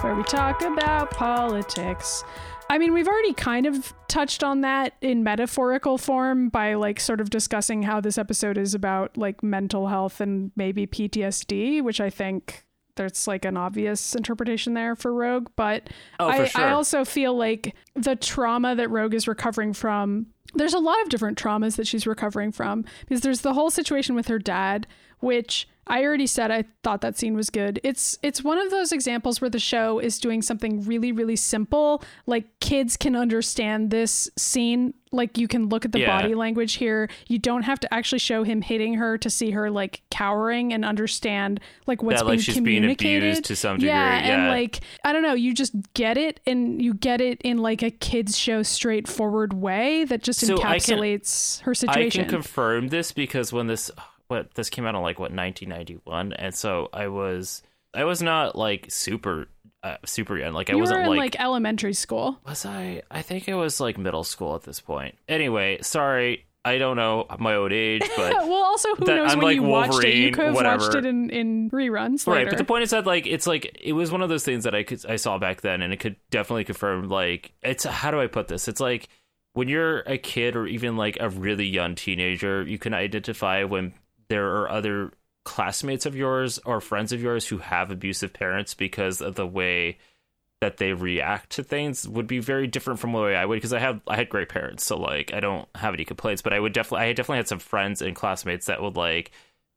[0.00, 2.22] Where we talk about politics.
[2.68, 7.20] I mean, we've already kind of touched on that in metaphorical form by like sort
[7.20, 12.10] of discussing how this episode is about like mental health and maybe PTSD, which I
[12.10, 12.64] think
[12.96, 15.48] there's like an obvious interpretation there for Rogue.
[15.54, 16.60] But Oh, I, sure.
[16.60, 21.08] I also feel like the trauma that Rogue is recovering from, there's a lot of
[21.08, 24.86] different traumas that she's recovering from because there's the whole situation with her dad,
[25.20, 27.80] which I already said I thought that scene was good.
[27.84, 32.02] It's it's one of those examples where the show is doing something really really simple,
[32.26, 34.94] like kids can understand this scene.
[35.12, 36.20] Like you can look at the Yeah.
[36.20, 37.08] body language here.
[37.28, 40.84] You don't have to actually show him hitting her to see her like cowering and
[40.84, 43.22] understand like what's That, being like, she's being communicated.
[43.22, 43.88] abused to some degree.
[43.90, 47.40] Yeah, degree, and like I don't know, you just get it and you get it
[47.42, 52.20] in like a kids show straightforward way that just So I can- encapsulates her situation.
[52.22, 53.90] I can confirm this because when this
[54.28, 57.62] what this came out in like what 1991 and so I was
[57.94, 59.48] I was not like super
[59.82, 62.38] uh, super young like I you wasn't in like, like, elementary school.
[62.44, 65.16] was I I think it was like middle school at this point.
[65.28, 66.44] Anyway, sorry.
[66.64, 69.54] I don't know my old age, but well, also who that knows I'm when like
[69.54, 70.16] you watched it?
[70.16, 72.50] You could have watched it in, in reruns Right, later.
[72.50, 74.74] but the point is that like it's like it was one of those things that
[74.74, 78.20] I could I saw back then, and it could definitely confirm like it's how do
[78.20, 78.66] I put this?
[78.66, 79.08] It's like
[79.52, 83.94] when you're a kid or even like a really young teenager, you can identify when
[84.28, 85.12] there are other
[85.44, 89.98] classmates of yours or friends of yours who have abusive parents because of the way
[90.60, 93.72] that they react to things would be very different from the way I would because
[93.72, 96.60] I have I had great parents, so like I don't have any complaints, but I
[96.60, 99.32] would definitely I definitely had some friends and classmates that would like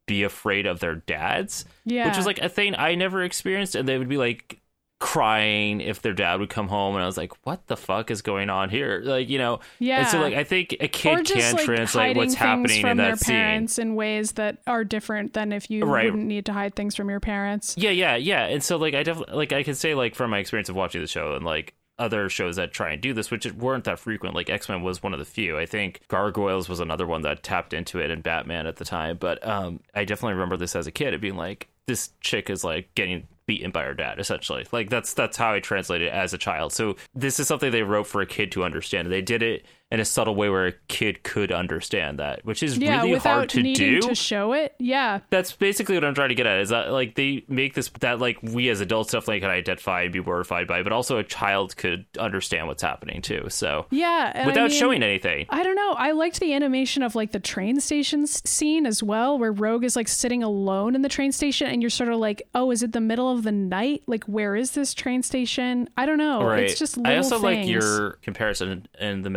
[0.07, 3.87] be afraid of their dads yeah, which is like a thing I never experienced, and
[3.87, 4.58] they would be like
[4.99, 8.21] crying if their dad would come home and I was like what the fuck is
[8.21, 9.99] going on here like you know Yeah.
[9.99, 13.11] and so like I think a kid can like translate what's happening from in their
[13.11, 16.05] that scene parents in ways that are different than if you Right.
[16.05, 17.75] wouldn't need to hide things from your parents.
[17.77, 18.45] Yeah, yeah, yeah.
[18.45, 21.01] And so like I definitely like I can say like from my experience of watching
[21.01, 24.33] the show and like other shows that try and do this, which weren't that frequent.
[24.35, 25.57] Like X Men was one of the few.
[25.57, 29.17] I think Gargoyles was another one that tapped into it, and Batman at the time.
[29.17, 31.13] But um, I definitely remember this as a kid.
[31.13, 34.67] It being like this chick is like getting beaten by her dad, essentially.
[34.71, 36.71] Like that's that's how I translated it as a child.
[36.71, 39.11] So this is something they wrote for a kid to understand.
[39.11, 42.77] They did it in a subtle way where a kid could understand that, which is
[42.77, 44.75] Yeah, really hard to needing do to show it.
[44.77, 45.21] Yeah.
[45.31, 48.19] that's basically what I'm trying to get at is that like they make this that
[48.19, 51.75] like we as adults definitely can identify and be horrified by, but also a child
[51.75, 53.47] could understand what's happening too.
[53.49, 54.31] So Yeah.
[54.35, 55.47] and I without mean- showing anything.
[55.49, 55.93] I don't know.
[55.93, 59.95] I liked the animation of like the train station scene as well, where Rogue is
[59.95, 62.91] like sitting alone in the train station, and you're sort of like, oh, is it
[62.91, 64.03] the middle of the night?
[64.05, 65.89] Like, where is this train station?
[65.97, 66.43] I don't know.
[66.43, 66.63] right.
[66.63, 69.29] It's just I also like your comparison and the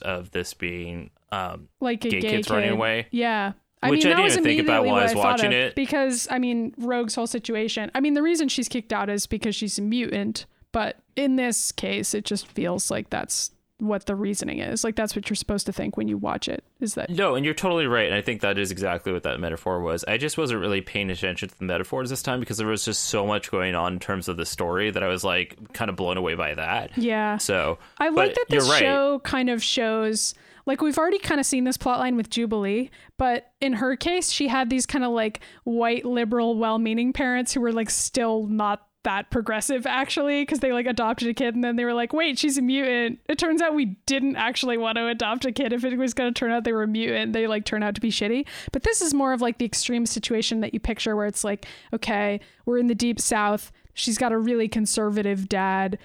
[0.00, 3.06] of this being um like a gay gay, kids running away.
[3.10, 3.52] Yeah.
[3.84, 5.74] I Which mean, I didn't think about immediately while I was watching of, it.
[5.74, 7.90] because I mean, Rogue's whole situation.
[7.94, 11.72] I mean, the reason she's kicked out is because she's a mutant, but in this
[11.72, 13.50] case, it just feels like that's
[13.82, 14.84] what the reasoning is.
[14.84, 16.64] Like that's what you're supposed to think when you watch it.
[16.80, 18.06] Is that No, and you're totally right.
[18.06, 20.04] And I think that is exactly what that metaphor was.
[20.06, 23.04] I just wasn't really paying attention to the metaphors this time because there was just
[23.04, 25.96] so much going on in terms of the story that I was like kind of
[25.96, 26.96] blown away by that.
[26.96, 27.38] yeah?
[27.38, 28.78] So I like that this right.
[28.78, 33.50] show kind of shows like we've already kind of seen this plotline with Jubilee, but
[33.60, 37.72] in her case, she had these kind of like white liberal, well-meaning parents who were
[37.72, 41.84] like still not that progressive actually because they like adopted a kid and then they
[41.84, 45.44] were like wait she's a mutant it turns out we didn't actually want to adopt
[45.44, 47.64] a kid if it was going to turn out they were a mutant they like
[47.64, 50.72] turn out to be shitty but this is more of like the extreme situation that
[50.72, 54.68] you picture where it's like okay we're in the deep south she's got a really
[54.68, 55.98] conservative dad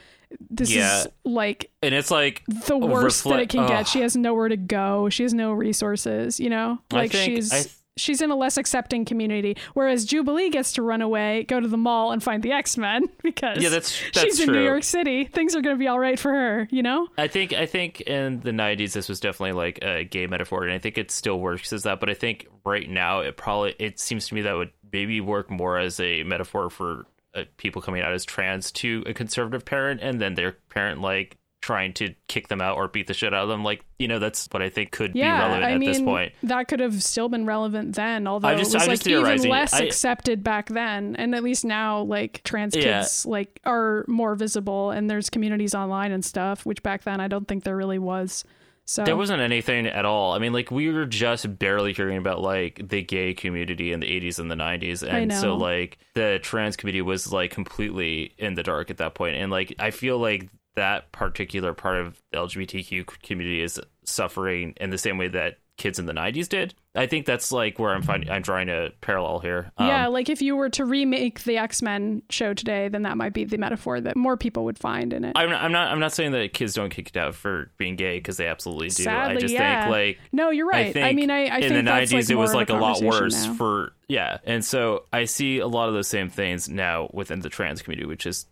[0.49, 1.01] this Yeah.
[1.01, 3.69] is like and it's like the worst that it can Ugh.
[3.69, 3.87] get.
[3.87, 5.07] She has nowhere to go.
[5.07, 6.79] She has no resources, you know?
[6.91, 9.57] Like think- she's she's in a less accepting community.
[9.73, 13.61] Whereas Jubilee gets to run away, go to the mall and find the X-Men because
[13.61, 14.51] Yeah, that's- that's she's in.
[14.51, 15.25] New York City.
[15.25, 17.07] Things are gonna be all right for her, you know?
[17.17, 20.71] I think I think in the '90s this was definitely like a gay metaphor, and
[20.73, 21.99] I think it still works as that.
[21.99, 25.49] But I think right now it probably it seems to me that would maybe work
[25.51, 29.99] more as a metaphor for uh, people coming out as trans to a conservative parent,
[30.01, 33.43] and then their parent like trying to kick them out or beat the shit out
[33.43, 33.63] of them.
[33.63, 36.01] Like you know, that's what I think could Yeah, be relevant I at mean this
[36.01, 36.33] point.
[36.43, 39.73] that could have still been relevant then, although just- it was I'm like even less
[39.73, 41.15] I- accepted back then.
[41.17, 42.99] And at least now, like trans Yeah.
[42.99, 47.27] kids like are more visible, and there's communities online and stuff, which back then I
[47.27, 48.45] don't think there really was.
[48.89, 50.31] So There wasn't anything at all.
[50.31, 54.07] I mean, like we were just barely hearing about like the gay community in the
[54.07, 58.63] 80s and the 90s, and so like the trans community was like completely in the
[58.63, 59.35] dark at that point.
[59.35, 60.47] And like I feel like
[60.77, 65.99] that particular part of the LGBTQ community is suffering in the same way that kids
[65.99, 66.73] in the 90s did.
[66.95, 69.71] I think that's like where I'm finding I'm drawing a parallel here.
[69.77, 73.17] Um, yeah, like if you were to remake the X Men show today, then that
[73.17, 75.33] might be the metaphor that more people would find in it.
[75.35, 75.91] I'm not, I'm not.
[75.91, 78.89] I'm not saying that kids don't get kicked out for being gay because they absolutely
[78.89, 79.03] do.
[79.03, 79.83] I Sadly, just yeah.
[79.83, 80.87] think like no, you're right.
[80.87, 82.81] I, think mean, I, I in think the '90s like, it was like of a
[82.81, 83.53] lot worse now.
[83.53, 87.49] for yeah, and so I see a lot of those same things now within the
[87.49, 88.47] trans community, which is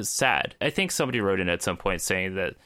[0.00, 0.54] is sad.
[0.60, 2.56] I think somebody wrote in at some point saying that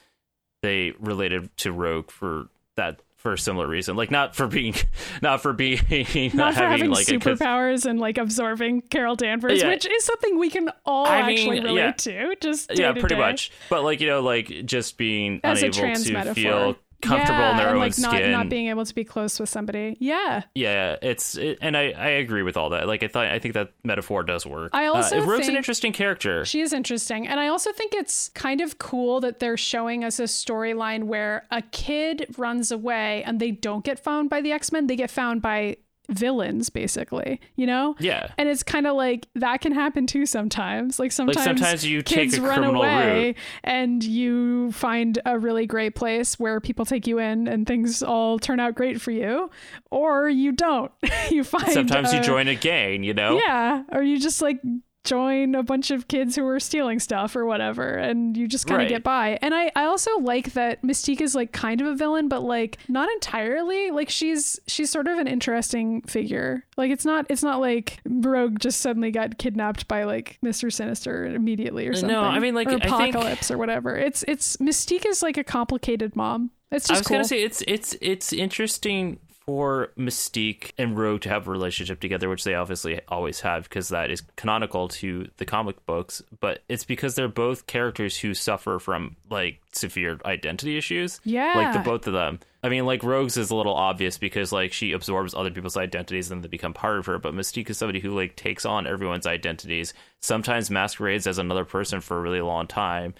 [0.62, 4.74] they related to Rogue for that for a similar reason, like not for being
[5.22, 5.78] not for being
[6.34, 9.68] not for having like a, 'cause- superpowers and like absorbing Carol Danvers, Yeah.
[9.68, 12.26] which is something we can all I mean, actually relate yeah.
[12.28, 12.36] to.
[12.40, 13.20] Just yeah, pretty day.
[13.20, 13.50] much.
[13.70, 16.34] But like you know, like just being as unable to metaphor.
[16.34, 18.30] feel comfortable yeah, in their and own like not skin.
[18.30, 19.96] not being able to be close with somebody.
[20.00, 22.86] Yeah, Yeah, it's it, and I I agree with all that.
[22.86, 24.70] Like I thought I think that metaphor does work.
[24.72, 26.44] I also uh, Rogue's an interesting character.
[26.44, 27.26] She is interesting.
[27.26, 31.46] And I also think it's kind of cool that they're showing us a storyline where
[31.50, 34.86] a kid runs away and they don't get found by the X Men.
[34.86, 35.76] They get found by
[36.10, 37.96] villains, basically, you know?
[37.98, 38.28] yeah.
[38.38, 40.98] And it's kind of like that can happen too sometimes.
[40.98, 43.36] Like sometimes, sometimes you take kids a run criminal away route.
[43.62, 48.38] and you find a really great place where people take you in and things all
[48.38, 49.50] turn out great for you,
[49.90, 50.92] or you don't.
[51.30, 53.38] you find Sometimes you join a gang, you know?
[53.38, 54.60] yeah, or you just like
[55.04, 58.80] join a bunch of kids who are stealing stuff or whatever, and you just kind
[58.80, 58.88] of Right.
[58.88, 59.38] get by.
[59.42, 62.78] And I, I also like that Mystique is like kind of a villain, but like
[62.88, 63.90] not entirely.
[63.90, 66.64] Like she's she's sort of an interesting figure.
[66.76, 71.26] Like it's not it's not like Rogue just suddenly got kidnapped by like Mister Sinister
[71.26, 72.22] immediately or something No.
[72.22, 73.96] I mean, like, or I think- Apocalypse or whatever.
[73.96, 76.50] It's it's Mystique is like a complicated mom.
[76.72, 77.14] It's I just was cool.
[77.18, 82.28] gonna say it's it's it's interesting for Mystique and Rogue to have a relationship together,
[82.28, 86.84] which they obviously always have because that is canonical to the comic books, but it's
[86.84, 91.20] because they're both characters who suffer from like severe identity issues.
[91.24, 91.52] Yeah.
[91.54, 92.40] Like the both of them.
[92.62, 96.30] I mean, like Rogue's is a little obvious because like she absorbs other people's identities
[96.30, 99.26] and they become part of her, but Mystique is somebody who like takes on everyone's
[99.26, 99.92] identities,
[100.22, 103.12] sometimes masquerades as another person for a really long time,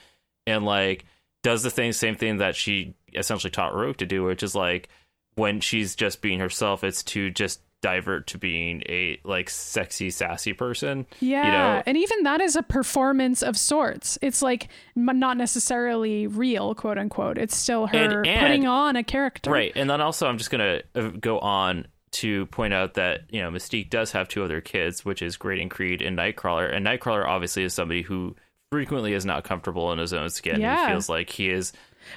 [0.47, 1.05] and like
[1.43, 4.89] does the thing same thing that she essentially taught Rogue to do, which is like
[5.37, 10.55] when she's just being herself, it's to just divert to being a like sexy, sassy
[10.55, 11.07] person.
[11.21, 11.83] Yeah, You know?
[11.87, 14.19] and even that is a performance of sorts.
[14.23, 17.37] It's like not necessarily real, quote unquote.
[17.37, 19.51] It's still her And- and- putting on a character.
[19.51, 19.73] Right.
[19.77, 23.43] And then also, I'm just going to uh, go on to point out that, you
[23.43, 26.73] know, Mystique does have two other kids, which is Graydon Creed and Nightcrawler.
[26.75, 28.35] And Nightcrawler obviously is somebody who
[28.71, 30.61] frequently is not comfortable in his own skin.
[30.61, 30.87] Yeah.
[30.87, 31.73] He feels like he is.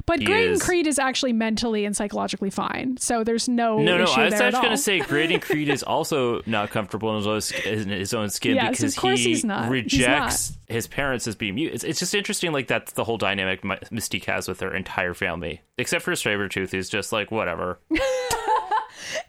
[0.05, 3.97] But He Graydon is- Creed is actually mentally and psychologically fine, so there's no No,
[3.97, 7.27] no, I was actually going to say Graydon Creed is also not comfortable in his
[7.53, 9.63] own, in his own skin Yes, because he he's not.
[9.63, 11.73] He's rejects his parents as being mute.
[11.73, 15.13] It's, it's just interesting, like, that's the whole dynamic My- Mystique has with her entire
[15.13, 17.79] family, except for Sabretooth, who's just like, whatever.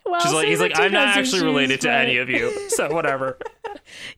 [0.05, 2.93] well, She's like, he's like, I'm not actually related to but- any of you, so
[2.93, 3.39] whatever.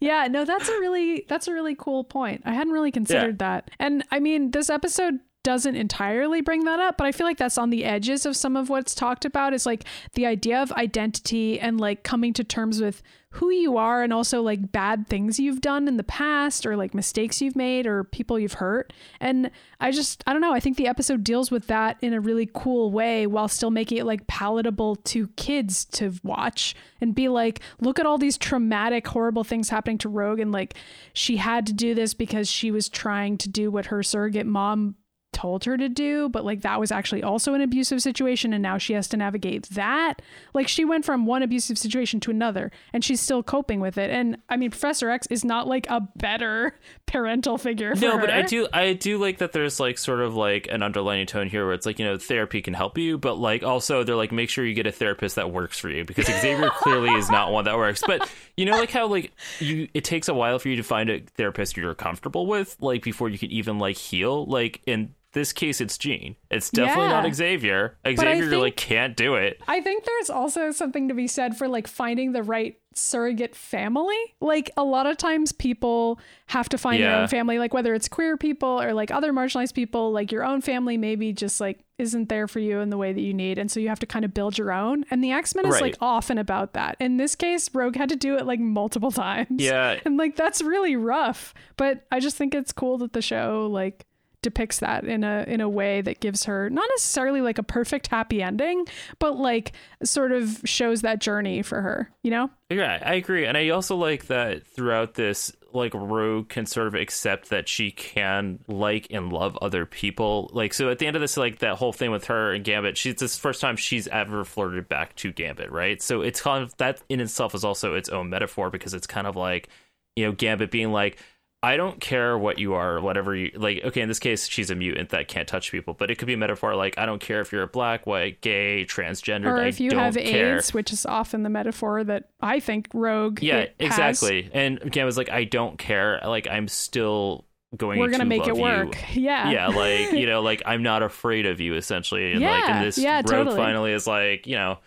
[0.00, 2.42] Yeah, no, that's a really that's a really cool point.
[2.44, 3.70] I hadn't really considered that.
[3.78, 7.58] And I mean, this episode doesn't entirely bring that up, but I feel like that's
[7.58, 9.84] on the edges of some of what's talked about is like
[10.14, 13.02] the idea of identity and like coming to terms with
[13.34, 16.94] who you are and also like bad things you've done in the past or like
[16.94, 18.92] mistakes you've made or people you've hurt.
[19.20, 22.20] And I just I don't know, I think the episode deals with that in a
[22.20, 27.28] really cool way while still making it like palatable to kids to watch and be
[27.28, 30.74] like, look at all these traumatic, horrible things happening to Rogue and like
[31.12, 34.96] she had to do this because she was trying to do what her surrogate mom
[35.32, 38.78] told her to do, but like that was actually also an abusive situation and now
[38.78, 40.20] she has to navigate that.
[40.54, 44.10] Like she went from one abusive situation to another and she's still coping with it.
[44.10, 48.30] And I mean Professor X is not like a better parental figure for No, but
[48.30, 51.64] I do I do like that there's like sort of like an underlining tone here
[51.64, 54.50] where it's like, you know, therapy can help you, but like also they're like make
[54.50, 57.64] sure you get a therapist that works for you because Xavier clearly is not one
[57.64, 58.02] that works.
[58.06, 61.08] But you know like how like you it takes a while for you to find
[61.08, 64.44] a therapist you're comfortable with like before you can even like heal.
[64.44, 66.36] Like in this case it's Jean.
[66.50, 67.22] It's definitely Yeah.
[67.22, 67.96] not Xavier.
[68.06, 69.60] Xavier like can't do it.
[69.68, 74.18] I think there's also something to be said for like finding the right surrogate family.
[74.40, 78.08] Like a lot of times people have to find their own family, like whether it's
[78.08, 82.28] queer people or like other marginalized people, like your own family maybe just like isn't
[82.28, 83.58] there for you in the way that you need.
[83.58, 85.04] And so you have to kind of build your own.
[85.10, 86.96] And the X Men is like often about that.
[86.98, 89.62] In this case, Rogue had to do it like multiple times.
[89.62, 90.00] Yeah.
[90.04, 91.54] And like that's really rough.
[91.76, 94.06] But I just think it's cool that the show like
[94.42, 98.06] depicts that in a in a way that gives her not necessarily like a perfect
[98.06, 98.86] happy ending,
[99.18, 99.72] but like
[100.02, 102.50] sort of shows that journey for her, you know?
[102.70, 103.46] Yeah, I agree.
[103.46, 107.90] And I also like that throughout this, like Rogue can sort of accept that she
[107.90, 110.50] can like and love other people.
[110.52, 112.96] Like so at the end of this, like that whole thing with her and Gambit,
[112.96, 116.00] she's this first time she's ever flirted back to Gambit, right?
[116.00, 119.26] So it's kind of that in itself is also its own metaphor because it's kind
[119.26, 119.68] of like,
[120.16, 121.18] you know, Gambit being like,
[121.62, 123.82] I don't care what you are, whatever you like.
[123.84, 126.32] Okay, in this case, she's a mutant that can't touch people, but it could be
[126.32, 129.44] a metaphor like, I don't care if you're a black, white, gay, transgender.
[129.46, 130.56] Or I if you don't have care.
[130.56, 133.90] AIDS, which is often the metaphor that I think Rogue Yeah, it has.
[133.90, 134.48] exactly.
[134.54, 136.20] And again, was like, I don't care.
[136.24, 137.44] Like, I'm still
[137.76, 137.98] going.
[138.00, 138.62] We're gonna to make it love you.
[138.86, 138.96] work.
[139.14, 139.50] Yeah.
[139.50, 142.32] Yeah, like you know, like I'm not afraid of you, essentially.
[142.32, 143.56] And like, Yeah, and this yeah, rogue totally.
[143.58, 144.78] finally is like, you know,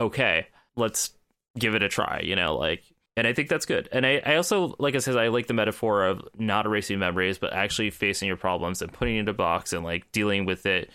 [0.00, 0.46] okay,
[0.76, 1.10] let's
[1.58, 2.20] give it a try.
[2.22, 2.84] You know, like,
[3.16, 3.88] and I think that's good.
[3.92, 7.38] And I, I also, like I said, I like the metaphor of not erasing memories,
[7.38, 10.66] but actually facing your problems and putting it in a box and like dealing with
[10.66, 10.90] it.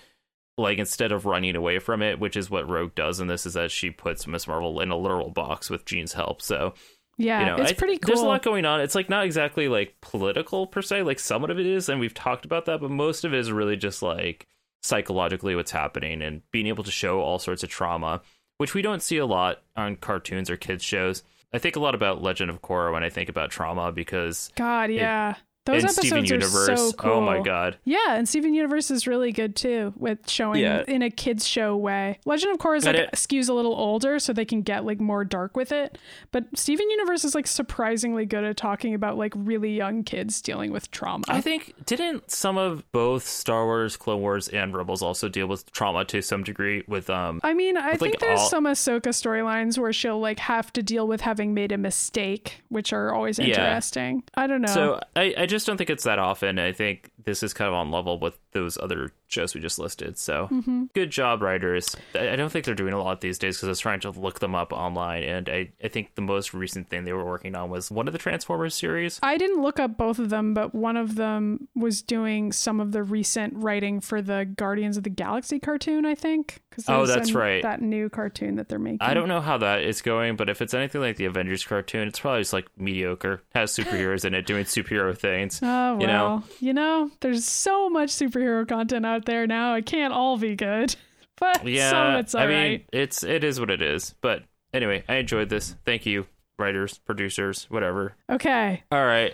[0.57, 3.55] Like instead of running away from it, which is what Rogue does in this, is
[3.55, 6.41] that she puts Miss Marvel in a literal box with Jean's help.
[6.41, 6.73] So
[7.17, 8.07] Yeah, you know, it's I- pretty cool.
[8.07, 8.79] There's a lot going on.
[8.79, 11.03] It's like not exactly like political per se.
[11.03, 13.51] Like some of it is, and we've talked about that, but most of it is
[13.51, 14.47] really just like
[14.81, 18.21] psychologically what's happening and being able to show all sorts of trauma,
[18.57, 21.21] which we don't see a lot on cartoons or kids shows.
[21.55, 24.91] I think a lot about Legend of Korra when I think about trauma because God,
[24.91, 25.35] yeah.
[25.65, 27.11] Those in episodes Steven are so cool.
[27.11, 30.83] oh my god, Yeah, and Steven Universe is really good too with showing Yeah.
[30.87, 32.19] in a kids show way.
[32.25, 34.99] Legend of Korra is like it- skews a little older, so they can get like
[34.99, 35.97] more dark with it.
[36.31, 40.71] But Steven Universe is like surprisingly good at talking about like really young kids dealing
[40.71, 41.23] with trauma.
[41.27, 45.71] I think didn't some of both Star Wars, Clone Wars, and Rebels also deal with
[45.71, 49.09] trauma to some degree with um I mean, I think like, there's all- some Ahsoka
[49.09, 53.39] storylines where she'll like have to deal with having made a mistake, which are always
[53.39, 53.45] Yeah.
[53.45, 54.23] interesting.
[54.35, 54.67] I don't know.
[54.73, 56.59] So I, I just don't think it's that often.
[56.59, 60.17] I think this is kind of on level with those other shows we just listed.
[60.17, 60.85] So Mm-hmm.
[60.93, 61.95] good job, writers.
[62.13, 64.39] I don't think they're doing a lot these days because I was trying to look
[64.39, 67.69] them up online, and I, I think the most recent thing they were working on
[67.69, 69.19] was one of the Transformers series.
[69.23, 72.91] I didn't look up both of them, but one of them was doing some of
[72.91, 76.61] the recent writing for the Guardians of the Galaxy cartoon, I think.
[76.87, 77.63] Oh, that's an- right.
[77.63, 78.99] That new cartoon that they're making.
[79.01, 82.07] I don't know how that is going, but if it's anything like the Avengers cartoon,
[82.09, 83.41] it's probably just like mediocre.
[83.53, 85.59] Has superheroes in it doing superhero things.
[85.63, 86.43] Oh well, you know?
[86.59, 89.75] you know, there's so much superhero content out there now.
[89.75, 90.95] It can't all be good,
[91.37, 92.71] but Yeah, some of it's I alright.
[92.71, 94.15] mean, it's it is what it is.
[94.21, 94.43] But
[94.73, 95.75] anyway, I enjoyed this.
[95.85, 96.25] Thank you,
[96.57, 98.15] writers, producers, whatever.
[98.29, 99.33] okay, All right,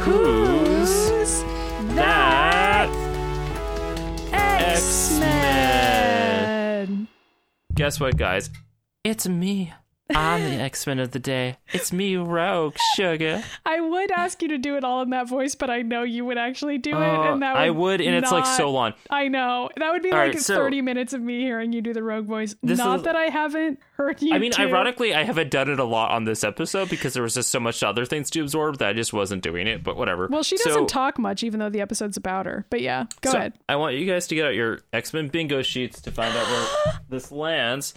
[0.00, 1.42] who's
[1.94, 2.88] that
[4.32, 7.08] X Men?
[7.74, 8.50] guess what, guys?
[9.04, 9.72] It's me.
[10.14, 11.56] I'm the X Men of the day.
[11.72, 13.44] It's me, Rogue Sugar.
[13.66, 16.24] I would ask you to do it all in that voice, but I know you
[16.24, 18.94] would actually do it, Oh, and that would I would, and it's like so long.
[19.10, 21.82] I know that would be All like right, so- 30 minutes of me hearing you
[21.82, 22.56] do the rogue voice.
[22.62, 24.34] Not is- that I haven't heard you.
[24.34, 24.62] I mean, do.
[24.62, 27.60] ironically, I haven't done it a lot on this episode because there was just so
[27.60, 29.84] much other things to absorb that I just wasn't doing it.
[29.84, 30.26] But whatever.
[30.28, 32.64] Well, she doesn't talk much, even though the episode's about her.
[32.70, 33.52] But yeah, go So, ahead.
[33.68, 36.46] I want you guys to get out your X Men bingo sheets to find out
[36.46, 37.92] where this lands.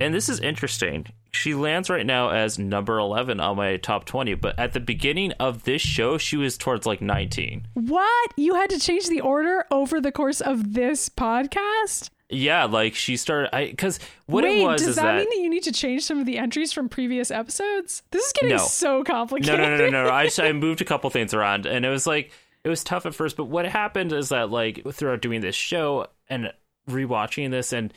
[0.00, 1.06] And this is interesting.
[1.34, 5.32] She lands right now as number 11 on my top 20, but at the beginning
[5.32, 7.66] of this show, she was towards like 19.
[7.72, 8.32] What?
[8.36, 12.10] You had to change the order over the course of this podcast?
[12.28, 13.54] Yeah, like she started.
[13.54, 15.72] I because what Wait, it was does is that, that, mean that you need to
[15.72, 18.02] change some of the entries from previous episodes?
[18.10, 18.62] This is getting No.
[18.62, 19.58] so no, complicated.
[19.58, 20.10] no, no, no, no.
[20.10, 22.30] I just, I moved a couple things around, and it was like
[22.64, 23.36] it was tough at first.
[23.36, 26.52] But what happened is that like throughout doing this show and
[26.88, 27.92] rewatching this, and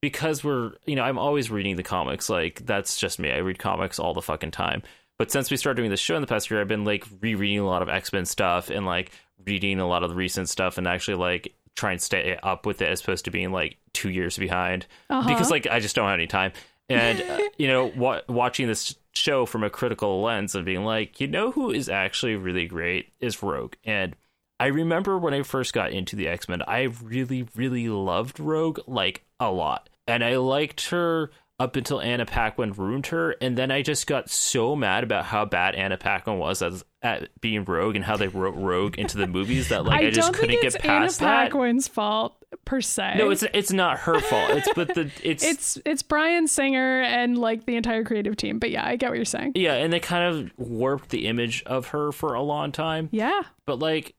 [0.00, 2.28] because we're you know I'm always reading the comics.
[2.30, 3.30] Like that's just me.
[3.30, 4.82] I read comics all the fucking time.
[5.18, 7.58] But since we started doing this show in the past year, I've been like rereading
[7.58, 9.12] a lot of X Men stuff and like
[9.46, 12.82] reading a lot of the recent stuff and actually like try and stay up with
[12.82, 15.28] it as opposed to being like two years behind Uh-huh.
[15.28, 16.52] because like I just don't have any time.
[16.88, 21.20] And uh, you know, wa- watching this show from a critical lens and being like,
[21.20, 23.74] you know, who is actually really great is Rogue.
[23.84, 24.16] And
[24.60, 28.80] I remember when I first got into the X Men, I really, really loved Rogue
[28.86, 33.70] like a lot, and I liked her up until Anna Paquin ruined her, and then
[33.70, 37.96] I just got so mad about how bad Anna Paquin was as at being Rogue
[37.96, 40.50] and how they wrote Rogue into the movies that like I, I, just don't couldn't
[40.50, 41.50] think get it's Anna past that.
[41.50, 43.14] Paquin's fault per se.
[43.16, 44.50] No, it's it's not her fault.
[44.50, 48.58] It's but the it's it's it's Bryan Singer and like the entire creative team.
[48.58, 49.52] But yeah, I get what you're saying.
[49.54, 53.08] yeah, and they kind of warped the image of her for a long time.
[53.12, 53.40] Yeah.
[53.64, 54.14] But like,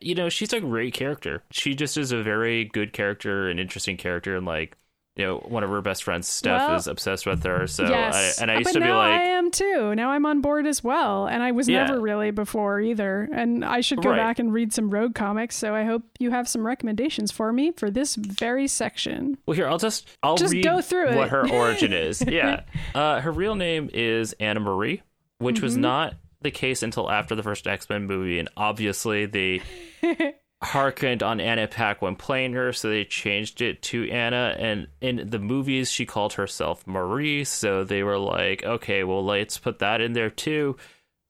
[0.00, 1.42] you know, she's a great character.
[1.50, 4.76] She just is a very good character, an interesting character, and like,
[5.16, 7.66] you know, one of her best friends, Steph, Well, is obsessed with her.
[7.66, 8.38] So, yes.
[8.38, 9.94] I, and I used but to be now like, I am too.
[9.94, 11.86] Now I'm on board as well, and I was Yeah.
[11.86, 13.26] never really before either.
[13.32, 14.16] And I should go Right.
[14.18, 15.56] back and read some Rogue comics.
[15.56, 19.38] So I hope you have some recommendations for me for this very section.
[19.46, 21.30] well, here I'll just I'll Just read go through what it.
[21.30, 22.20] her origin is.
[22.20, 22.64] Yeah,
[22.94, 25.00] uh, her real name is Anna Marie,
[25.38, 25.80] which was Mm-hmm.
[25.82, 26.14] not
[26.46, 29.62] the case until after the first X Men movie, and obviously they
[30.62, 34.54] harkened on Anna Paquin playing her, so they changed it to Anna.
[34.58, 39.58] And in the movies, she called herself Marie, so they were like, okay, well, let's
[39.58, 40.76] put that in there too.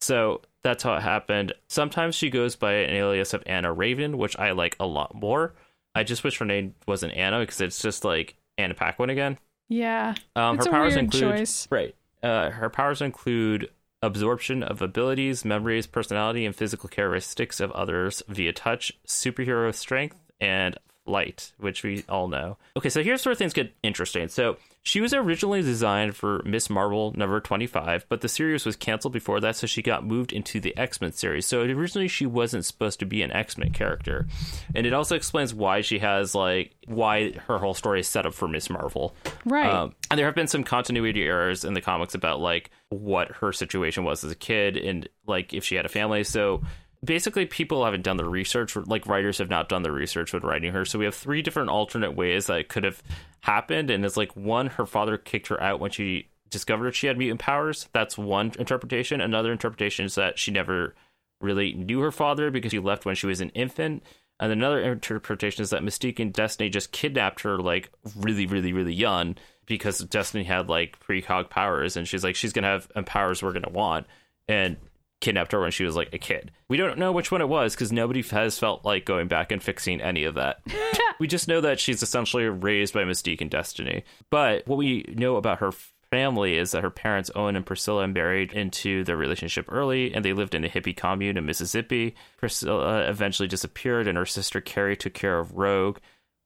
[0.01, 1.55] So that's how it happened.
[1.69, 5.55] Sometimes she goes by an alias of Anna Raven, which I like a lot more.
[5.95, 9.39] I just wish her name wasn't Anna because it's just like Anna Paquin again.
[9.69, 10.15] Yeah.
[10.37, 11.67] Um, her powers include choice.
[11.71, 11.95] right.
[12.23, 13.71] Uh, her powers include
[14.07, 20.79] absorption of abilities, memories, personality, and physical characteristics of others via touch, superhero strength, and
[21.05, 22.57] flight, which we all know.
[22.77, 24.29] Okay, so here's where things get interesting.
[24.29, 24.57] So
[24.87, 29.41] she was originally designed for Miss Marvel number 25, but the series was canceled before
[29.41, 31.45] that, so she got moved into the X Men series.
[31.45, 34.29] So originally she wasn't supposed to be an X Men character,
[34.77, 38.35] and it also explains why she has like why her whole story is set up
[38.35, 39.13] for Miss Marvel.
[39.45, 39.69] Right.
[39.69, 43.53] Um, and there have been some continuity errors in the comics about like what her
[43.53, 46.23] situation was as a kid and like if she had a family.
[46.23, 46.63] So
[47.07, 48.77] basically, people haven't done the research.
[48.77, 50.85] Like writers have not done the research when writing her.
[50.85, 53.03] So we have three different alternate ways that it could have
[53.41, 53.91] happened.
[53.91, 57.41] And it's like one, her father kicked her out when she discovered she had mutant
[57.41, 57.89] powers.
[57.93, 59.21] That's one interpretation.
[59.21, 60.95] Another interpretation is that she never
[61.41, 64.03] really knew her father because he left when she was an infant.
[64.39, 68.93] And another interpretation is that Mystique and Destiny just kidnapped her like really, really, really
[68.93, 73.53] young because Destiny had like precog powers, and she's like she's gonna have powers we're
[73.53, 74.07] gonna want,
[74.47, 74.77] and
[75.21, 76.53] kidnapped her when she was like a kid.
[76.69, 79.63] We don't know which one it was because nobody has felt like going back and
[79.63, 80.61] fixing any of that.
[81.19, 84.05] we just know that she's essentially raised by Mystique and Destiny.
[84.31, 85.73] But what we know about her
[86.11, 90.33] family is that her parents, Owen and Priscilla, married into their relationship early, and they
[90.33, 92.15] lived in a hippie commune in Mississippi.
[92.37, 95.99] Priscilla eventually disappeared, and her sister Carrie took care of Rogue.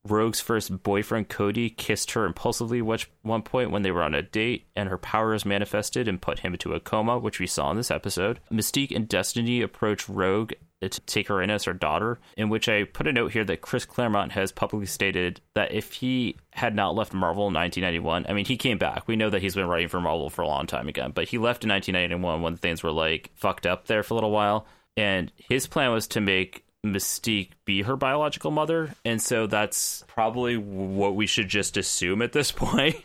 [0.07, 4.23] Rogue's first boyfriend, Cody, kissed her impulsively at one point when they were on a
[4.23, 7.77] date, and her powers manifested and put him into a coma, which we saw in
[7.77, 8.41] this episode.
[8.51, 12.85] Mystique and Destiny approach Rogue to take her in as her daughter, in which I
[12.85, 16.95] put a note here that Chris Claremont has publicly stated that if he had not
[16.95, 19.07] left Marvel in 1991, I mean, he came back.
[19.07, 21.37] We know that he's been writing for Marvel for a long time again, but he
[21.37, 24.67] left in 1991 when things were like fucked up there for a little while.
[24.97, 28.95] And his plan was to make Mystique be her biological mother.
[29.05, 32.97] And so that's probably what we should just assume at this point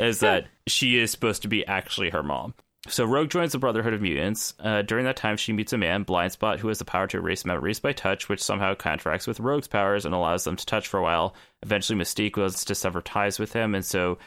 [0.00, 2.54] is that she is supposed to be actually her mom.
[2.88, 4.52] So Rogue joins the Brotherhood of Mutants.
[4.60, 7.46] Uh, during that time, she meets a man, Blindspot, who has the power to erase
[7.46, 10.98] memories by touch, which somehow contracts with Rogue's powers and allows them to touch for
[10.98, 11.34] a while.
[11.62, 14.18] Eventually, Mystique wants to sever ties with him, and so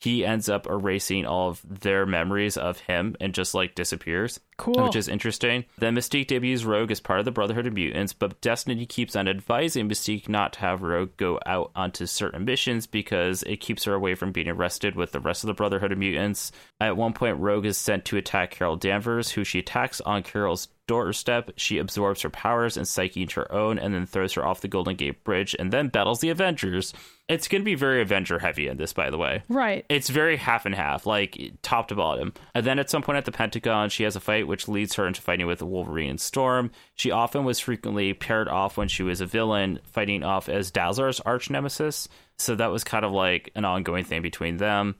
[0.00, 4.38] he ends up erasing all of their memories of him and just like disappears.
[4.56, 4.84] Cool.
[4.84, 5.64] Which is interesting.
[5.78, 9.28] Then Mystique debuts Rogue as part of the Brotherhood of Mutants, but Destiny keeps on
[9.28, 13.94] advising Mystique not to have Rogue go out onto certain missions because it keeps her
[13.94, 16.52] away from being arrested with the rest of the Brotherhood of Mutants.
[16.80, 20.68] At one point, Rogue is sent to attack Carol Danvers, who she attacks on Carol's
[20.86, 21.50] doorstep.
[21.56, 24.68] She absorbs her powers and psyche into her own and then throws her off the
[24.68, 26.92] Golden Gate Bridge and then battles the Avengers.
[27.26, 29.42] It's going to be very Avenger heavy in this, by the way.
[29.48, 29.86] Right.
[29.88, 32.34] It's very half and half, like top to bottom.
[32.54, 35.06] And then at some point at the Pentagon, she has a fight which leads her
[35.06, 36.70] into fighting with Wolverine and Storm.
[36.94, 41.20] She often was frequently paired off when she was a villain, fighting off as Dazzler's
[41.20, 42.08] arch nemesis.
[42.38, 44.96] So that was kind of like an ongoing thing between them.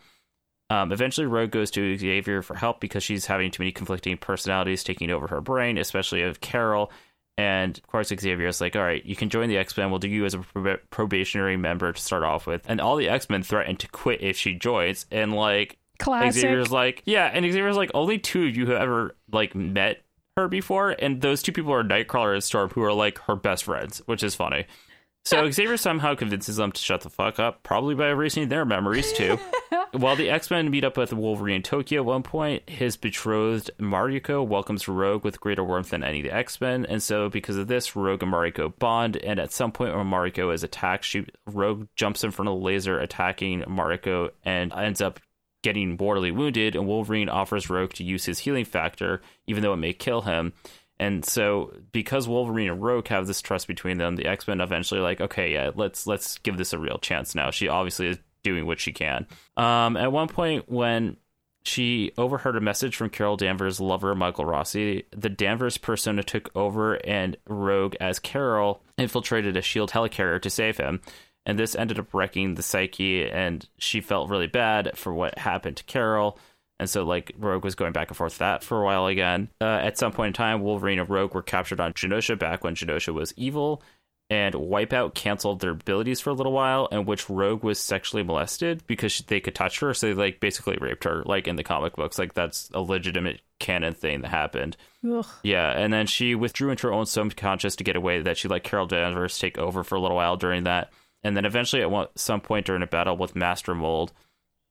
[0.70, 4.82] Um, eventually, Rogue goes to Xavier for help because she's having too many conflicting personalities
[4.82, 6.90] taking over her brain, especially of Carol.
[7.36, 9.90] And of course, Xavier is like, all right, you can join the X Men.
[9.90, 12.62] We'll do you as a prob- probationary member to start off with.
[12.68, 15.06] And all the X Men threaten to quit if she joins.
[15.10, 16.42] And like, Classic.
[16.42, 17.30] Xavier's like, yeah.
[17.32, 20.02] And Xavier's like, only two of you have ever like met
[20.36, 20.90] her before.
[20.90, 24.22] And those two people are Nightcrawler and Storm, who are like her best friends, which
[24.22, 24.66] is funny.
[25.26, 29.10] So Xavier somehow convinces them to shut the fuck up, probably by erasing their memories
[29.14, 29.38] too.
[29.92, 33.70] While the X Men meet up with Wolverine in Tokyo at one point, his betrothed
[33.78, 37.56] Mariko welcomes Rogue with greater warmth than any of the X Men, and so because
[37.56, 39.16] of this, Rogue and Mariko bond.
[39.16, 42.64] And at some point, when Mariko is attacked, she Rogue jumps in front of the
[42.64, 45.20] laser, attacking Mariko, and ends up
[45.64, 46.76] getting mortally wounded.
[46.76, 50.52] And Wolverine offers Rogue to use his healing factor, even though it may kill him.
[51.00, 55.00] And so, because Wolverine and Rogue have this trust between them, the X Men eventually
[55.00, 57.50] like, okay, yeah, let's let's give this a real chance now.
[57.50, 59.26] She obviously is doing what she can.
[59.56, 61.16] Um, at one point, when
[61.64, 66.94] she overheard a message from Carol Danvers' lover, Michael Rossi, the Danvers persona took over,
[67.06, 71.00] and Rogue, as Carol, infiltrated a shield helicarrier to save him.
[71.46, 75.76] And this ended up wrecking the psyche, and she felt really bad for what happened
[75.76, 76.38] to Carol.
[76.80, 79.48] And so, like, Rogue was going back and forth with that for a while again.
[79.60, 82.74] Uh, at some point in time, Wolverine and Rogue were captured on Genosha back when
[82.74, 83.82] Genosha was evil,
[84.30, 88.82] and Wipeout canceled their abilities for a little while, in which Rogue was sexually molested
[88.86, 89.92] because they could touch her.
[89.92, 92.18] So they, like, basically raped her, like, in the comic books.
[92.18, 94.76] Like, that's a legitimate canon thing that happened.
[95.08, 95.26] Ugh.
[95.42, 98.64] Yeah, and then she withdrew into her own subconscious to get away that she let
[98.64, 100.90] Carol Danvers take over for a little while during that.
[101.24, 104.12] And then eventually, at one, some point during a battle with Master Mold,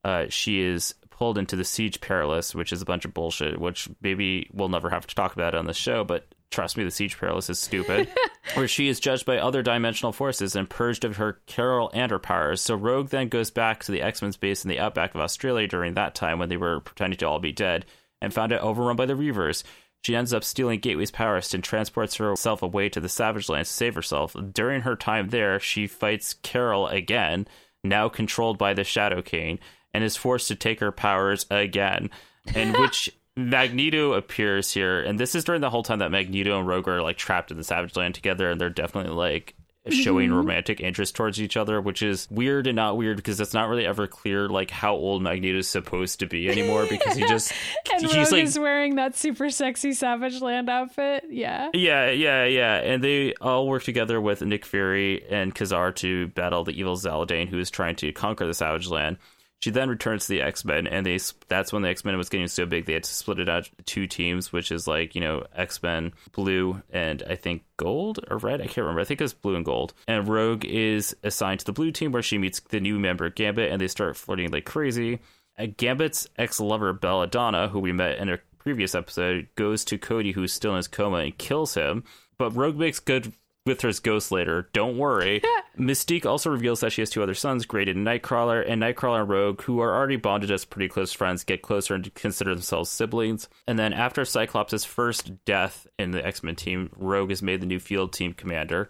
[0.03, 3.89] uh, she is pulled into the Siege Perilous, which is a bunch of bullshit, which
[4.01, 7.17] maybe we'll never have to talk about on the show, but trust me, the Siege
[7.17, 8.07] Perilous is stupid.
[8.55, 12.19] where she is judged by other dimensional forces and purged of her Carol and her
[12.19, 12.61] powers.
[12.61, 15.67] So Rogue then goes back to the X Men's base in the outback of Australia
[15.67, 17.85] during that time when they were pretending to all be dead
[18.21, 19.63] and found it overrun by the Reavers.
[20.03, 23.75] She ends up stealing Gateway's powers and transports herself away to the Savage Lands to
[23.75, 24.35] save herself.
[24.51, 27.47] During her time there, she fights Carol again,
[27.85, 29.59] now controlled by the Shadow King,
[29.93, 32.09] and is forced to take her powers again,
[32.53, 35.01] in which Magneto appears here.
[35.01, 37.57] And this is during the whole time that Magneto and Rogue are like trapped in
[37.57, 39.55] the Savage Land together, and they're definitely like
[39.89, 40.37] showing mm-hmm.
[40.37, 43.85] romantic interest towards each other, which is weird and not weird because it's not really
[43.85, 47.53] ever clear like how old Magneto is supposed to be anymore because he just
[47.91, 51.25] And he's Rogue like is wearing that super sexy Savage Land outfit.
[51.29, 51.69] Yeah.
[51.73, 52.75] Yeah, yeah, yeah.
[52.75, 57.49] And they all work together with Nick Fury and Ka-Zar to battle the evil Zaladane,
[57.49, 59.17] who is trying to conquer the Savage Land.
[59.63, 61.17] She then returns to the X Men, and they
[61.47, 63.63] that's when the X Men was getting so big they had to split it out
[63.63, 68.19] to two teams, which is like you know X Men Blue and I think Gold
[68.29, 68.59] or Red.
[68.59, 68.99] I can't remember.
[68.99, 69.93] I think it's Blue and Gold.
[70.05, 73.71] And Rogue is assigned to the Blue team, where she meets the new member Gambit,
[73.71, 75.19] and they start flirting like crazy.
[75.57, 80.33] Uh, Gambit's ex lover Belladonna, who we met in a previous episode, goes to Cody,
[80.33, 82.03] who's still in his coma, and kills him.
[82.37, 83.31] But Rogue makes good
[83.65, 84.69] with her as Ghost later.
[84.73, 85.41] Don't worry.
[85.77, 89.29] Mystique also reveals that she has two other sons, Graydon and Nightcrawler, and Nightcrawler and
[89.29, 93.49] Rogue, who are already bonded as pretty close friends, get closer and consider themselves siblings.
[93.67, 97.65] And then after Cyclops' first death in the X Men team, Rogue is made the
[97.65, 98.89] new field team commander,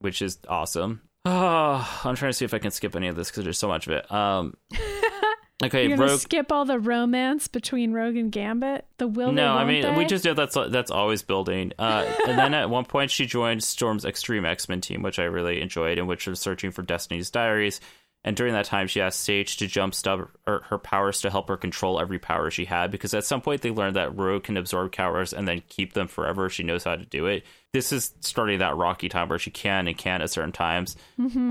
[0.00, 1.02] which is awesome.
[1.24, 3.68] Oh, I'm trying to see if I can skip any of this because there's so
[3.68, 4.10] much of it.
[4.10, 4.54] Um,
[5.62, 6.20] okay, You're gonna Rogue.
[6.20, 8.86] skip all the romance between Rogue and Gambit.
[8.98, 9.94] The will No, I mean they?
[9.96, 11.72] we just did that's that's always building.
[11.78, 15.24] Uh, and then at one point she joined Storm's Extreme X Men team, which I
[15.24, 17.80] really enjoyed, in which was searching for Destiny's Diaries.
[18.26, 21.58] And during that time, she asked Sage to jumpstart her, her powers to help her
[21.58, 24.92] control every power she had, because at some point they learned that Rogue can absorb
[24.92, 26.48] powers and then keep them forever.
[26.48, 27.44] She knows how to do it.
[27.74, 30.94] This is starting that rocky time where she can and can't at certain times.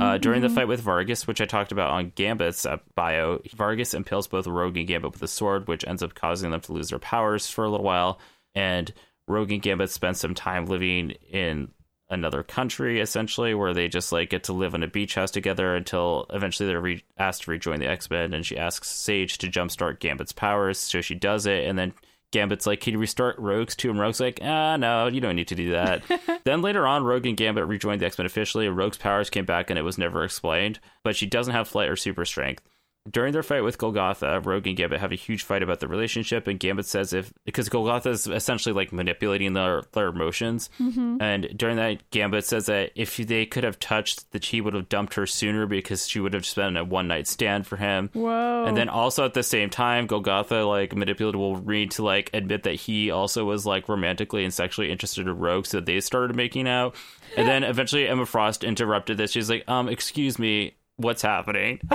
[0.02, 3.94] uh, during the fight with Vargas, which I talked about on Gambit's uh, bio, Vargas
[3.94, 6.92] impales both Rogue and Gambit with a sword, which ends up causing them to lose
[6.92, 8.20] their powers for a little while.
[8.56, 8.94] And
[9.28, 11.68] Rogue and Gambit spend some time living in
[12.10, 15.76] another country, essentially, where they just like get to live in a beach house together
[15.76, 18.34] until eventually they're re- asked to rejoin the X Men.
[18.34, 21.94] And she asks Sage to jumpstart Gambit's powers, so she does it, and then.
[22.34, 23.92] Gambit's like, can you restart Rogue's too?
[23.92, 26.02] And Rogue's like, ah, no, you don't need to do that.
[26.44, 29.70] then later on, Rogue and Gambit rejoined the X Men officially, Rogue's powers came back
[29.70, 30.80] and it was never explained.
[31.04, 32.64] But she doesn't have flight or super strength.
[33.10, 36.48] During their fight with Golgotha, Rogue and Gambit have a huge fight about the relationship,
[36.48, 41.76] and Gambit says if because Golgotha is essentially like manipulating their their emotions, and during
[41.76, 45.28] that, Gambit says that if they could have touched, that he would have dumped her
[45.28, 48.10] sooner because she would have just been a one night stand for him.
[48.14, 48.64] Whoa.
[48.66, 52.76] And then also at the same time, Golgotha like manipulated Wolverine to like admit that
[52.76, 56.96] he also was like romantically and sexually interested in Rogue, so they started making out.
[57.36, 59.32] And then eventually Emma Frost interrupted this.
[59.32, 61.82] She's like, um, excuse me, what's happening?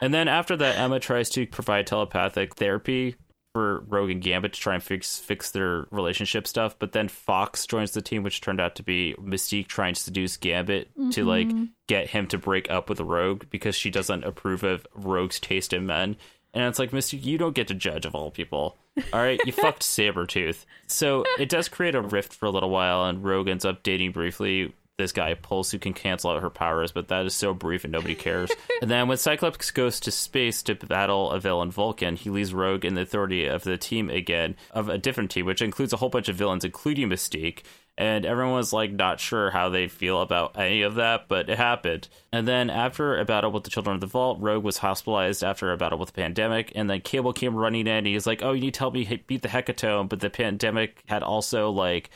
[0.00, 3.16] and then after that, Emma tries to provide telepathic therapy
[3.56, 6.78] for Rogue and Gambit to try and fix fix their relationship stuff.
[6.78, 10.36] But then Fox joins the team, which turned out to be Mystique trying to seduce
[10.36, 11.64] Gambit to like mm-hmm.
[11.86, 15.86] get him to break up with Rogue because she doesn't approve of Rogue's taste in
[15.86, 16.16] men.
[16.52, 18.76] And it's like, Mystique, you don't get to judge of all people.
[19.12, 20.64] All right, you fucked Sabretooth.
[20.86, 24.12] So it does create a rift for a little while, and Rogue ends up dating
[24.12, 27.84] briefly this guy Pulse who can cancel out her powers, but that is so brief
[27.84, 28.50] and nobody cares.
[28.82, 32.84] and then when Cyclops goes to space to battle a villain Vulcan, he leaves Rogue
[32.84, 36.08] in the authority of the team again, of a different team, which includes a whole
[36.08, 37.62] bunch of villains, including Mystique.
[37.98, 41.56] And everyone was like not sure how they feel about any of that, but it
[41.56, 42.08] happened.
[42.30, 45.72] And then after a battle with the Children of the Vault, Rogue was hospitalized after
[45.72, 46.72] a battle with the pandemic.
[46.74, 47.96] And then Cable came running in.
[47.96, 51.04] And he's like, "Oh, you need to help me beat the Hecatomb," but the pandemic
[51.06, 52.10] had also like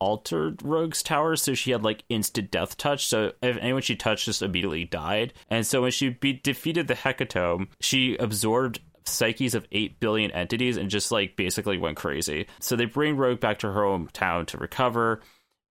[0.00, 3.06] altered Rogue's tower, so she had like instant death touch.
[3.06, 5.32] So if anyone she touched just immediately died.
[5.48, 10.76] And so when she be- defeated the Hecatomb, she absorbed psyches of 8 billion entities
[10.76, 12.46] and just like basically went crazy.
[12.60, 15.20] So they bring Rogue back to her hometown to recover.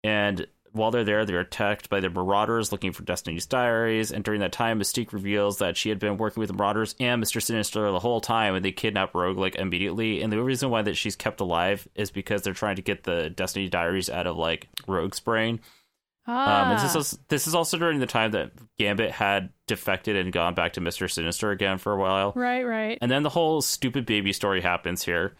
[0.02, 4.10] And while they're there, they're attacked by the Marauders looking for Destiny's Diaries.
[4.10, 7.22] And during that time, Mystique reveals that she had been working with the Marauders and
[7.22, 7.40] Mr.
[7.40, 10.20] Sinister the whole time, and they kidnap Rogue like immediately.
[10.20, 13.30] And the reason why that she's kept alive is because they're trying to get the
[13.30, 15.60] Destiny Diaries out of like Rogue's brain.
[16.26, 16.72] ah.
[16.72, 20.54] Um, this is this is also during the time that Gambit had defected and gone
[20.54, 21.10] back to Mr.
[21.10, 22.32] Sinister again for a while.
[22.34, 22.98] right, right.
[23.00, 25.34] And then the whole stupid baby story happens here.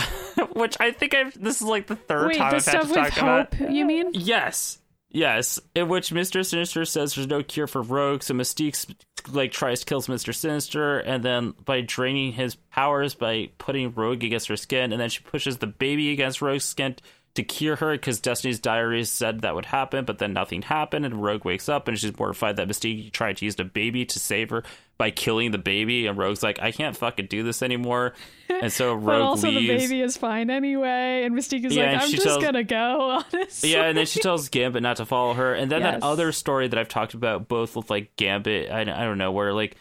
[0.52, 3.16] Which I think I've this is like the third Wait, time I've had to talk
[3.16, 3.72] about.
[3.72, 4.10] You mean?
[4.12, 4.78] Yes.
[5.10, 5.58] Yes.
[5.74, 6.44] In which Mr.
[6.44, 8.94] Sinister says there's no cure for Rogue, so Mystique
[9.32, 10.34] like tries to kill Mr.
[10.34, 15.08] Sinister, and then by draining his powers by putting Rogue against her skin, and then
[15.08, 16.96] she pushes the baby against Rogue's skin
[17.38, 21.22] to cure her because Destiny's Diaries said that would happen, but then nothing happened, and
[21.22, 24.50] Rogue wakes up and she's mortified that Mystique tried to use the baby to save
[24.50, 24.62] her
[24.98, 28.14] by killing the baby, and Rogue's like, I can't fucking do this anymore.
[28.60, 29.60] And so Rogue but also leaves.
[29.68, 33.22] the baby is fine anyway, and Mystique is Yeah, like, I'm just tells- gonna go,
[33.32, 33.72] honestly.
[33.72, 35.54] Yeah, and then she tells Gambit not to follow her.
[35.54, 36.00] And then Yes.
[36.00, 39.30] that other story that I've talked about, both with like Gambit, I, I don't know,
[39.30, 39.76] where like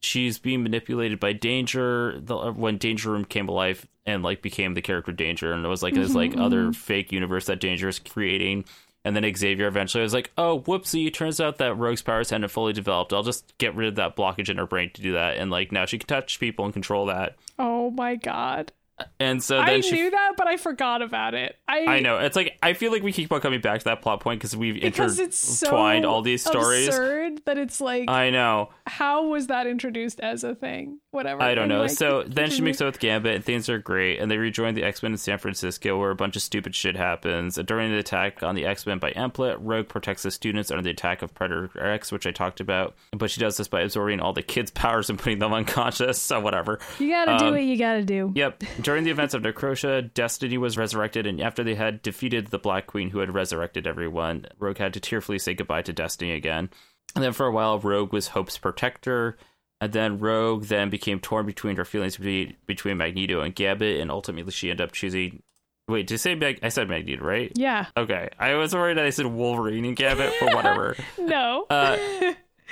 [0.00, 2.18] she's being manipulated by Danger.
[2.20, 5.82] The, when Danger Room came alive and like became the character Danger, and it was
[5.82, 6.72] like this like mm-hmm, other mm-hmm.
[6.72, 8.64] fake universe that Danger is creating.
[9.04, 11.06] And then Xavier eventually was like, "Oh, whoopsie!
[11.06, 13.12] It turns out that Rogue's powers hadn't fully developed.
[13.12, 15.72] I'll just get rid of that blockage in her brain to do that." And like
[15.72, 17.36] now she can touch people and control that.
[17.58, 18.72] Oh my god.
[19.20, 21.56] And so then I she knew that, but I forgot about it.
[21.68, 22.18] I I know.
[22.18, 24.56] It's like I feel like we keep on coming back to that plot point because
[24.56, 26.88] we've because it's so intertwined all these stories.
[26.88, 28.70] absurd that it's like, I know.
[28.86, 30.98] how was that introduced as a thing?
[31.10, 31.42] Whatever.
[31.42, 31.80] I don't And, know.
[31.82, 34.18] like, so then she meets up with Gambit, and things are great.
[34.20, 36.96] And they rejoin the X Men in San Francisco, where a bunch of stupid shit
[36.96, 37.58] happens.
[37.58, 40.82] And during the attack on the X Men by Amplet, Rogue protects the students under
[40.82, 42.94] the attack of Predator X, which I talked about.
[43.12, 46.20] But she does this by absorbing all the kids' powers and putting them unconscious.
[46.20, 46.78] So whatever.
[46.98, 48.32] You gotta do um, what you gotta do.
[48.34, 48.62] Yep.
[48.88, 52.86] during the events of Necrosha, Destiny was resurrected, and after they had defeated the Black
[52.86, 56.70] Queen who had resurrected everyone, Rogue had to tearfully say goodbye to Destiny again.
[57.14, 59.36] And then for a while, Rogue was Hope's protector.
[59.78, 64.10] And then Rogue then became torn between her feelings between, between Magneto and Gambit, and
[64.10, 65.42] ultimately she ended up choosing.
[65.86, 67.52] Wait, did you say Mag- I said Magneto, right?
[67.56, 67.88] Yeah.
[67.94, 70.96] Okay, I was worried that I said Wolverine and Gambit, but whatever.
[71.18, 71.66] No.
[71.68, 71.98] Uh,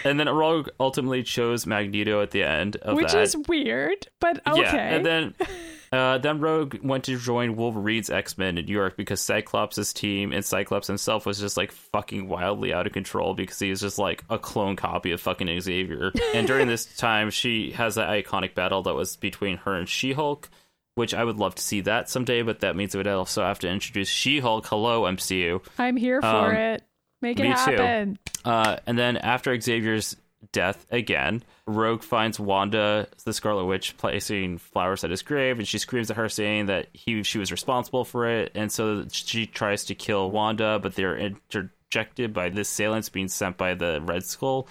[0.03, 3.03] and then Rogue ultimately chose Magneto at the end of that.
[3.03, 3.21] Which that.
[3.21, 4.63] is weird, but okay.
[4.63, 5.35] Yeah, and then
[5.93, 10.33] uh, then Rogue went to join Wolverine's X Men in New York because Cyclops' team
[10.33, 13.99] and Cyclops himself was just like fucking wildly out of control because he was just
[13.99, 16.13] like a clone copy of fucking Xavier.
[16.35, 20.13] and during this time, she has that iconic battle that was between her and She
[20.13, 20.49] Hulk.
[20.95, 23.59] Which I would love to see that someday, but that means we would also have
[23.59, 24.65] to introduce She Hulk.
[24.67, 25.63] Hello, MCU.
[25.79, 26.85] I'm here for Um, it.
[27.21, 27.55] Make it me too.
[27.55, 28.19] happen.
[28.47, 30.17] Uh, and then after Xavier's
[30.53, 35.79] death again, Rogue finds Wanda, the Scarlet Witch, placing flowers at his grave, and she
[35.79, 38.53] screams at her, saying that he she was responsible for it.
[38.55, 43.57] And so she tries to kill Wanda, but they're interjected by this Salance being sent
[43.57, 44.69] by the Red Skull.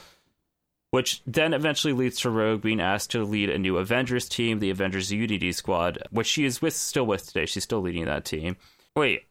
[0.92, 4.70] Which then eventually leads to Rogue being asked to lead a new Avengers team, the
[4.70, 7.46] Avengers Unity Squad, which she is with still with today.
[7.46, 8.56] She's still leading that team.
[8.96, 9.24] Wait,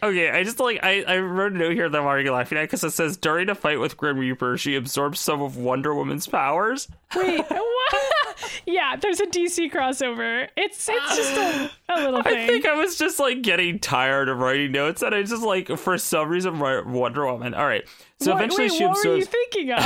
[0.00, 2.62] Okay, I just like I, I wrote a note here that I'm already laughing at
[2.62, 6.28] because it says during a fight with Grim Reaper, she absorbs some of Wonder Woman's
[6.28, 6.86] powers.
[7.16, 8.60] Wait, what?
[8.64, 10.46] yeah, there's a DC crossover.
[10.56, 12.36] It's it's just a, a little thing.
[12.38, 15.76] I think I was just like getting tired of writing notes, and I just like
[15.76, 17.54] for some reason write Wonder Woman.
[17.54, 17.84] All right,
[18.20, 19.04] so What- eventually wait, she absorbs.
[19.04, 19.80] what were you thinking of?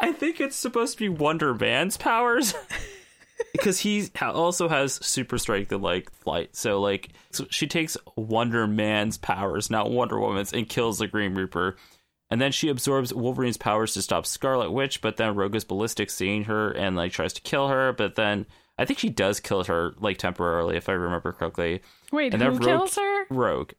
[0.00, 2.54] I think it's supposed to be Wonder Man's powers.
[3.52, 8.66] Because he also has super strength and like flight, so like so she takes Wonder
[8.66, 11.76] Man's powers, not Wonder Woman's, and kills the Green Reaper.
[12.30, 16.08] And then she absorbs Wolverine's powers to stop Scarlet Witch, but then Rogue is ballistic,
[16.08, 17.92] seeing her and like tries to kill her.
[17.92, 18.46] But then
[18.78, 21.82] I think she does kill her like temporarily, if I remember correctly.
[22.10, 23.24] Wait, And who then Rogue- kills her?
[23.28, 23.72] Rogue.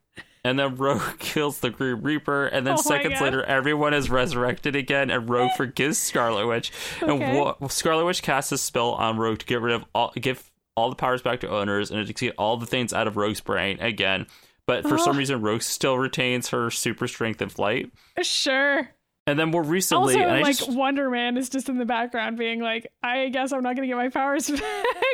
[0.44, 4.76] And then Rogue kills the Green Reaper, and then Oh seconds later, everyone is resurrected
[4.76, 6.70] again, and Rogue forgives Scarlet Witch.
[7.02, 7.54] Okay.
[7.60, 10.90] And Scarlet Witch casts a spell on Rogue to get rid of all, give all
[10.90, 13.78] the powers back to owners, and to take all the things out of Rogue's brain
[13.80, 14.26] again.
[14.66, 15.18] But for some Oh.
[15.18, 17.90] reason, Rogue still retains her super strength and flight.
[18.22, 18.88] Sure.
[19.26, 22.60] And then more recently, Also, like just, Wonder Man is just in the background, being
[22.60, 24.62] like, "I guess I'm not gonna get my powers back.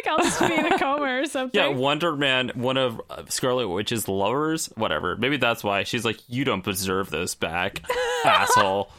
[0.09, 3.69] I'll just be in a coma or something." yeah, Wonder Man, one of uh, Scarlet
[3.69, 5.15] Witch's lovers, whatever.
[5.15, 7.82] Maybe that's why she's like, you don't deserve those back,
[8.24, 8.91] asshole.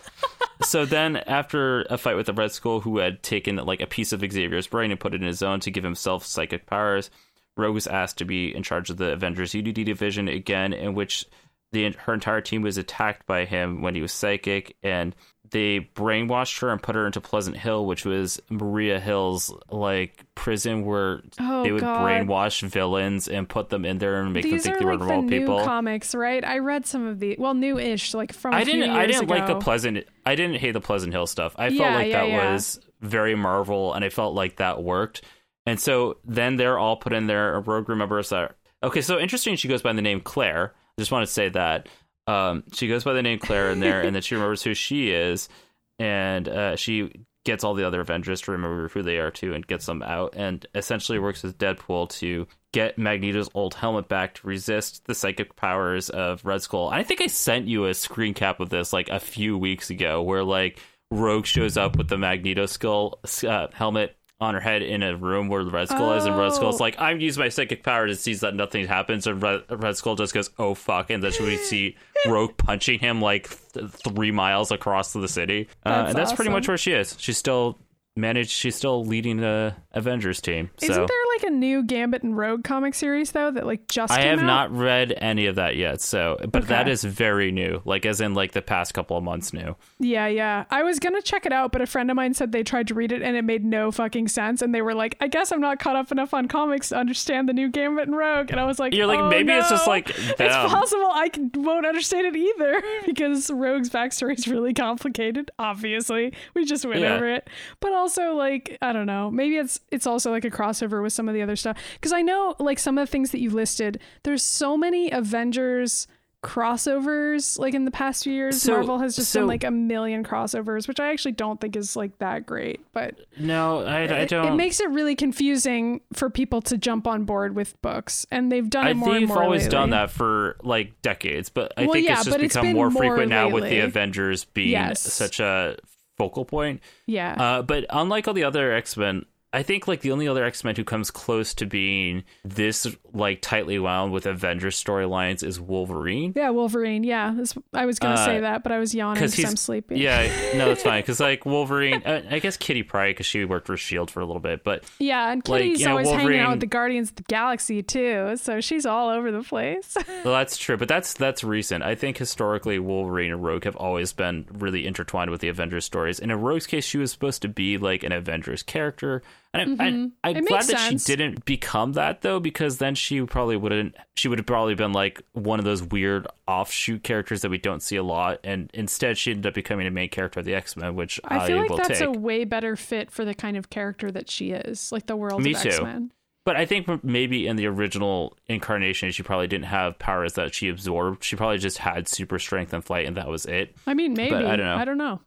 [0.62, 4.14] So then, after a fight with the Red Skull, who had taken like a piece
[4.14, 7.10] of Xavier's brain and put it in his own to give himself psychic powers,
[7.58, 11.26] Rogue was asked to be in charge of the Avengers Unity division again, in which
[11.72, 15.16] the her entire team was attacked by him when he was psychic, and
[15.50, 20.86] they brainwashed her and put her into Pleasant Hill, which was Maria Hill's like prison
[20.86, 22.06] where Oh, they would God.
[22.06, 25.00] brainwash villains and put them in there and make These them think they were like
[25.02, 25.64] the normal new people.
[25.66, 26.44] comics, right?
[26.46, 28.54] I read some of the well, new-ish, like from.
[28.54, 28.92] I didn't.
[28.92, 29.60] I didn't like the.
[29.60, 30.06] Pleasant.
[30.26, 31.54] I didn't hate the Pleasant Hill stuff.
[31.58, 32.54] I felt Yeah, like yeah, that yeah.
[32.54, 35.22] was very Marvel, and I felt like that worked.
[35.66, 37.60] And so then they're all put in there.
[37.60, 38.56] Rogue remembers that.
[38.84, 39.58] Okay, so interesting.
[39.58, 40.74] She goes by the name Claire.
[41.02, 41.90] Just want to say that
[42.28, 45.10] um, she goes by the name Claire in there, and then she remembers who she
[45.10, 45.50] is,
[45.98, 47.12] and uh, she
[47.44, 50.36] gets all the other Avengers to remember who they are too, and gets them out,
[50.38, 55.56] and essentially works with Deadpool to get Magneto's old helmet back to resist the psychic
[55.56, 56.90] powers of Red Skull.
[56.90, 60.22] I think I sent you a screen cap of this like a few weeks ago,
[60.22, 60.80] where like
[61.10, 65.48] Rogue shows up with the Magneto skull uh, helmet on her head in a room
[65.48, 66.84] where Red Skull is, and Red Skull's Oh.
[66.84, 70.16] like, "I'm using my psychic power to see that nothing happens," and Red, Red Skull
[70.16, 71.96] just goes, "Oh fuck!" and then we see
[72.28, 76.68] Rogue punching him like th- three miles across the city, uh, and that's pretty much
[76.68, 77.16] where she is.
[77.20, 77.78] She's still
[78.16, 78.52] managed.
[78.52, 80.70] She's still leading the Avengers team.
[80.82, 84.22] Isn't there like a new Gambit and Rogue comic series though that like just I
[84.24, 84.46] have out?
[84.46, 86.02] not read any of that yet.
[86.02, 86.92] So, but that Okay.
[86.92, 89.76] is very new, like as in like the past couple of months new.
[90.00, 90.66] Yeah, yeah.
[90.70, 92.94] I was gonna check it out, but a friend of mine said they tried to
[92.94, 94.62] read it and it made no fucking sense.
[94.62, 97.48] And they were like, "I guess I'm not caught up enough on comics to understand
[97.48, 99.86] the new Gambit and Rogue." And I was like, You're like, "Oh, maybe it's just
[99.88, 99.92] no.
[99.92, 105.50] like It's possible I can, won't understand it either because Rogue's backstory is really complicated.
[105.60, 107.16] Obviously, we just went Yeah.
[107.16, 109.30] over it, but also like I don't know.
[109.32, 112.22] Maybe it's it's also like a crossover with some of the other stuff because I
[112.22, 114.00] know like some of the things that you listed.
[114.24, 116.08] There's so many Avengers
[116.44, 118.62] crossovers like in the past few years.
[118.62, 121.76] So- Marvel has just so- done like a million crossovers, which I actually don't think
[121.76, 124.54] is like that great, but No, I, I it, don't.
[124.54, 128.70] it makes it really confusing for people to jump on board with books, and they've
[128.70, 131.74] done I it more think and they've more always done that for like decades, but
[131.78, 133.80] I Well, think yeah, it's just but it's become more more frequent now with the.
[133.82, 135.02] Avengers being Yes.
[135.02, 135.76] such a
[136.22, 136.82] focal point.
[137.08, 137.34] Yeah.
[137.34, 140.64] Uh, but unlike all the other X Men, I think like the only other X
[140.64, 146.32] Men who comes close to being this like tightly wound with Avengers storylines is Wolverine.
[146.36, 147.04] Yeah, Wolverine.
[147.04, 147.36] Yeah,
[147.74, 150.00] I was gonna say Uh, that, but I was yawning because I'm sleepy.
[150.00, 150.24] Yeah,
[150.56, 151.02] no, that's fine.
[151.02, 154.26] Because like Wolverine, uh, I guess Kitty Pryde because she worked for Shield for a
[154.26, 157.10] little bit, but yeah, and Like, Kitty's you know, always hanging out with the Guardians
[157.10, 159.98] of the Galaxy too, so she's all over the place.
[160.24, 160.78] well, that's true.
[160.78, 161.84] But that's that's recent.
[161.84, 166.20] I think historically Wolverine and Rogue have always been really intertwined with the Avengers stories.
[166.20, 169.24] And in Rogue's case, she was supposed to be like an Avengers character.
[169.54, 170.38] And I, I, I'm Mm-hmm.
[170.38, 171.06] It glad that sense.
[171.06, 173.96] she didn't become that though, because then she probably wouldn't.
[174.16, 177.82] She would have probably been like one of those weird offshoot characters that we don't
[177.84, 178.40] see a lot.
[178.44, 181.40] And instead, she ended up becoming a main character of the X Men, which I,
[181.40, 182.08] I feel like will that's take.
[182.08, 185.44] a way better fit for the kind of character that she is, like the world
[185.44, 185.70] Me of too.
[185.70, 186.12] X Men.
[186.44, 190.70] But I think maybe in the original incarnation, she probably didn't have powers that she
[190.70, 191.24] absorbed.
[191.24, 193.76] She probably just had super strength and flight, and that was it.
[193.86, 194.76] I mean, maybe I don't know.
[194.76, 195.20] I don't know.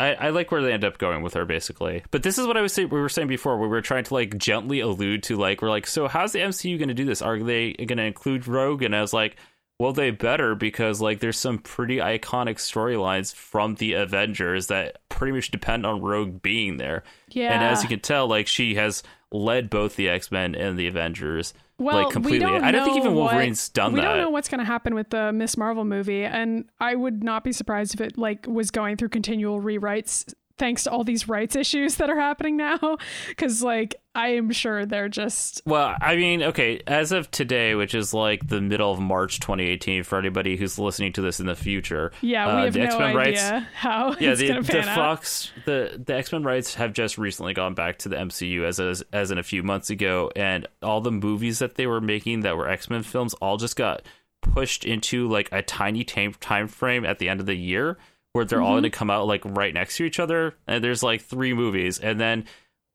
[0.00, 2.02] I, I like where they end up going with her, basically.
[2.10, 2.88] But this is what I was saying.
[2.88, 5.70] We were saying before, where we were trying to like gently allude to like we're
[5.70, 7.22] like, so how's the MCU going to do this?
[7.22, 8.82] Are they going to include Rogue?
[8.82, 9.36] And I was like,
[9.78, 15.32] well, they better because like there's some pretty iconic storylines from the Avengers that pretty
[15.32, 17.04] much depend on Rogue being there.
[17.28, 17.52] Yeah.
[17.52, 19.02] And as you can tell, like she has
[19.32, 21.54] led both the X Men and the Avengers.
[21.78, 22.46] Well, like completely.
[22.46, 24.06] we don't I don't think even what- Wolverine's done we that.
[24.06, 27.24] We don't know what's going to happen with the Miss Marvel movie, and I would
[27.24, 31.28] not be surprised if it like was going through continual rewrites thanks to all these
[31.28, 32.98] rights issues that are happening now.
[33.28, 37.94] Because like I am sure they're just Well, I mean, okay, as of today, which
[37.94, 41.54] is like the middle of March 2018, for anybody who's listening to this in the
[41.54, 44.94] future, yeah, we uh, have the no X-Men idea rights, how yeah, the, the out.
[44.94, 48.78] Fox, the the X Men rights have just recently gone back to the MCU as
[48.78, 52.40] as as in a few months ago, and all the movies that they were making
[52.40, 54.02] that were X Men films all just got
[54.40, 57.98] pushed into like a tiny time time frame at the end of the year
[58.34, 58.74] where they're all Mm-hmm.
[58.74, 61.98] going to come out like right next to each other, and there's like three movies,
[61.98, 62.44] and then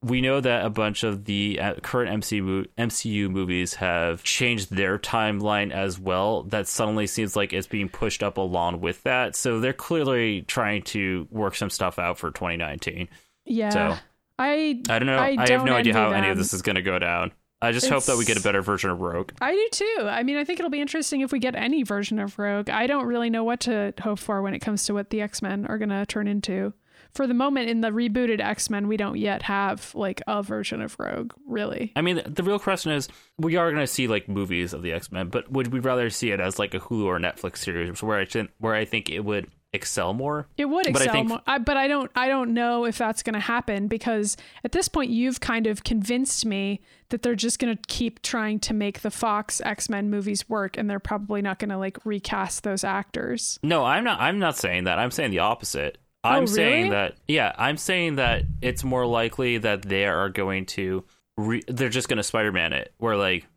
[0.01, 4.97] we know that a bunch of the uh, current MCU, MCU movies have changed their
[4.97, 6.43] timeline as well.
[6.43, 9.35] That suddenly seems like it's being pushed up along with that.
[9.35, 13.09] So they're clearly trying to work some stuff out for 2019.
[13.45, 13.97] Yeah, So-
[14.37, 15.17] I I don't know.
[15.17, 17.33] I I, have no idea how any of this is going to go down.
[17.61, 19.31] I just hope that we get a better version of Rogue.
[19.41, 20.07] I do too.
[20.07, 22.69] I mean, I think it'll be interesting if we get any version of Rogue.
[22.69, 25.41] I don't really know what to hope for when it comes to what the X
[25.41, 26.73] Men are going to turn into.
[27.13, 30.81] For the moment, in the rebooted X Men, we don't yet have like a version
[30.81, 31.91] of Rogue, really.
[31.95, 34.93] I mean, the real question is, we are going to see like movies of the
[34.93, 38.01] X Men, but would we rather see it as like a Hulu or Netflix series,
[38.03, 40.47] where I where I think it would excel more?
[40.57, 42.11] It would But I excel, think- more, I, but I don't.
[42.15, 45.83] I don't know if that's going to happen because at this point, you've kind of
[45.83, 50.09] convinced me that they're just going to keep trying to make the Fox X Men
[50.09, 53.59] movies work, and they're probably not going to like recast those actors.
[53.63, 54.19] No, I'm not.
[54.19, 54.99] I'm not saying that.
[54.99, 55.97] I'm saying the opposite.
[56.23, 56.89] Oh, I'm saying really?
[56.89, 57.15] that.
[57.27, 61.05] Yeah, I'm saying that it's more likely that they are going to.
[61.37, 63.47] Re- they're just going to Spider-Man it, where like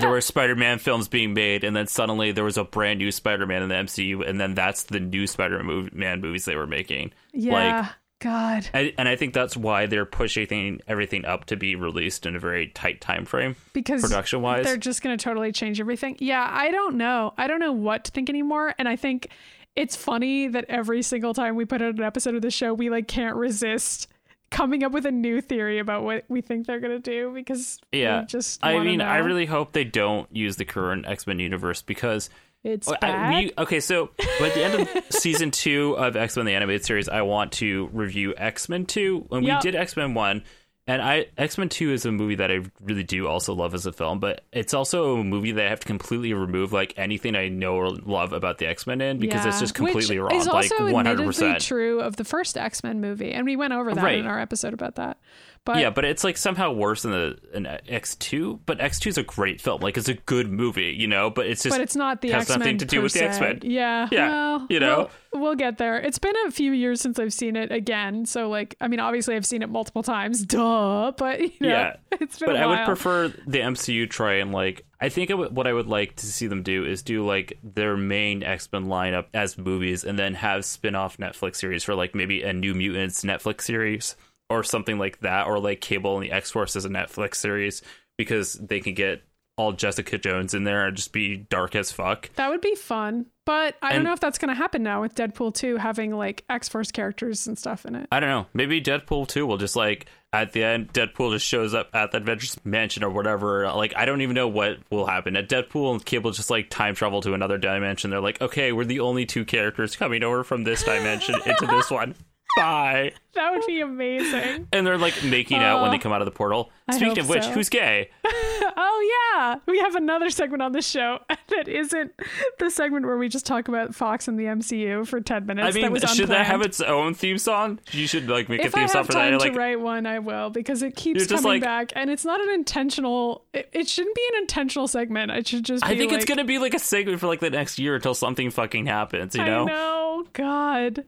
[0.00, 3.62] there were Spider-Man films being made, and then suddenly there was a brand new Spider-Man
[3.62, 7.12] in the MCU, and then that's the new Spider-Man movies they were making.
[7.32, 7.80] Yeah.
[7.80, 8.68] like, God.
[8.72, 12.38] I, and I think that's why they're pushing everything up to be released in a
[12.38, 14.64] very tight time frame, because production-wise.
[14.64, 16.16] they're just going to totally change everything.
[16.20, 17.34] Yeah, I don't know.
[17.36, 18.74] I don't know what to think anymore.
[18.78, 19.28] And I think
[19.76, 22.88] it's funny that every single time we put out an episode of the show, we
[22.88, 24.08] like can't resist
[24.50, 27.80] coming up with a new theory about what we think they're going to do because
[27.92, 31.38] Yeah, we just I mean, I really hope they don't use the current X Men
[31.38, 32.30] universe because
[32.62, 33.34] it's Well, bad.
[33.34, 34.10] We, okay, so
[34.40, 37.88] at the end of season two of X Men the animated series, I want to
[37.92, 39.24] review X Men two.
[39.28, 39.58] When Yep.
[39.64, 40.44] we did X Men one,
[40.86, 43.86] and I X Men two is a movie that I really do also love as
[43.86, 47.34] a film, but it's also a movie that I have to completely remove like anything
[47.36, 50.40] I know or love about the X Men in because it's just completely Which wrong,
[50.40, 51.62] Is like one hundred percent.
[51.62, 54.18] true of the first X Men movie, and we went over that Right.
[54.18, 55.18] in our episode about that.
[55.66, 58.60] But Yeah, but it's like somehow worse than the an X two.
[58.66, 61.30] But X two is a great film, like it's a good movie, you know.
[61.30, 62.58] But it's just but it's not the has X Men.
[62.58, 63.60] nothing to do with the X-Men.
[63.62, 65.08] Yeah, Yeah, well, you know?
[65.32, 65.96] we'll, we'll get there.
[65.98, 69.36] It's been a few years since I've seen it again, so like, I mean, obviously
[69.36, 71.12] I've seen it multiple times, duh.
[71.16, 71.96] But you know, Yeah.
[72.20, 75.66] it's been but I would prefer the MCU try and like I think would- what
[75.66, 79.26] I would like to see them do is do like their main X Men lineup
[79.32, 83.24] as movies, and then have spin off Netflix series for like maybe a New Mutants
[83.24, 84.14] Netflix series
[84.50, 87.82] or something like that, or like Cable and the X Force as a Netflix series
[88.16, 89.22] because they can get
[89.56, 92.28] all Jessica Jones in there and just be dark as fuck.
[92.34, 95.14] That would be fun, but I don't know if that's going to happen now with
[95.14, 98.08] Deadpool 2 having like X Force characters and stuff in it.
[98.10, 98.46] I don't know.
[98.52, 102.18] Maybe Deadpool 2 will just like at the end, Deadpool just shows up at the
[102.18, 103.70] Avengers Mansion or whatever.
[103.72, 105.36] Like I don't even know what will happen.
[105.36, 108.10] At Deadpool and Cable just like time travel to another dimension.
[108.10, 111.90] They're like, okay, we're the only two characters coming over from this dimension into this
[111.90, 112.16] one.
[112.56, 113.12] Bye.
[113.34, 114.68] That would be amazing.
[114.72, 116.70] And they're like making out when Oh, they come out of the portal.
[116.92, 117.50] Speaking of which, so.
[117.50, 118.10] who's gay?
[118.76, 121.18] Oh yeah, we have another segment on this show
[121.48, 122.12] that isn't
[122.58, 125.66] the segment where we just talk about Fox and the MCU for ten minutes.
[125.68, 127.78] I that mean, was should that have its own theme song?
[127.90, 129.40] You should like make a If I theme song have for time that.
[129.40, 132.40] to Like, write one, I will because it keeps coming like- back, and it's not
[132.40, 133.44] an intentional.
[133.52, 135.30] It, it shouldn't be an intentional segment.
[135.32, 135.84] It should just.
[135.84, 138.14] Be I think it's gonna be like a segment for like the next year until
[138.14, 139.34] something fucking happens.
[139.34, 139.62] You know.
[139.64, 140.24] I know.
[140.32, 141.04] God.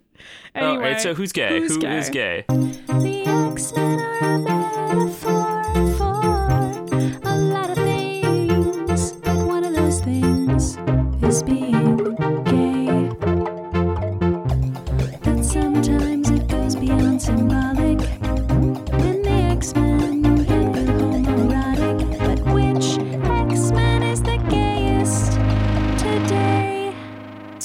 [0.55, 1.01] Anyway, right.
[1.01, 1.61] So who's gay?
[1.61, 1.99] who's Who gay?
[1.99, 2.45] is gay?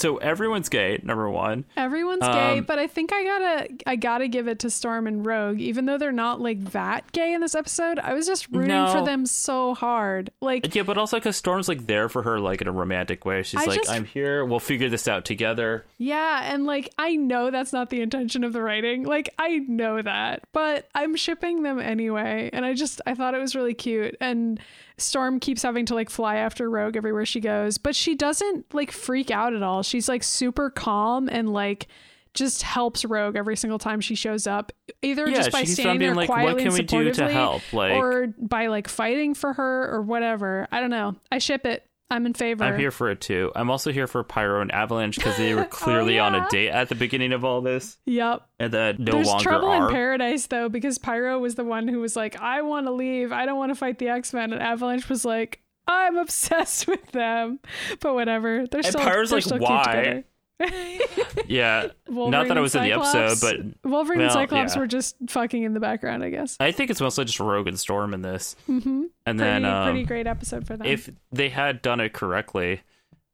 [0.02, 1.00] So everyone's gay.
[1.04, 1.66] Number one.
[1.78, 5.26] Everyone's gay, Um, but I think I gotta I gotta give it to Storm and
[5.26, 8.00] Rogue, even though they're not like that gay in this episode.
[8.00, 8.92] I was just rooting No.
[8.92, 10.32] for them so hard.
[10.42, 13.44] Like Yeah, but also because Storm's like there for her, like in a romantic way.
[13.44, 14.44] She's I like, just- "I'm here.
[14.44, 18.54] We'll figure this out together." Yeah, and like I know that's not the intention of
[18.54, 19.04] the writing.
[19.04, 22.50] Like I know that, but I'm shipping them anyway.
[22.52, 24.16] And I just I thought it was really cute.
[24.20, 24.60] And
[25.02, 28.92] Storm keeps having to like fly after Rogue everywhere she goes, but she doesn't like
[28.92, 29.84] freak out at all.
[29.84, 31.88] She's like super calm and like
[32.34, 34.72] just helps Rogue every single time she shows up,
[35.02, 36.84] either Yeah, just by she keeps on standing there like, "What quietly can and we
[36.84, 40.68] do to supportively, help?" Like- or by like fighting for her or whatever.
[40.72, 41.16] I don't know.
[41.32, 41.86] I ship it.
[42.12, 42.64] I'm in favor.
[42.64, 43.52] I'm here for it too.
[43.56, 46.46] I'm also here for Pyro and Avalanche because they were oh, clearly on Oh, yeah.
[46.46, 48.42] a date at the beginning of all this, Yep.
[48.60, 49.88] and then no There's longer trouble are.
[49.88, 53.32] in paradise though because Pyro was the one who was like, "I want to leave.
[53.32, 57.12] I don't want to fight the X Men," and Avalanche was like, "I'm obsessed with
[57.14, 57.60] them."
[58.02, 60.24] But whatever, they're still Pyro's they're like, still cute "Why?"
[61.48, 64.80] yeah, Wolverine not that I was in the episode, but Wolverine well, and Cyclops yeah.
[64.80, 66.58] were just fucking in the background, I guess.
[66.60, 68.56] I think it's mostly just Rogue and Storm in this.
[68.70, 69.04] Mm-hmm.
[69.26, 70.88] And Pretty, then um, pretty great episode for them.
[70.88, 72.82] if they had done it correctly,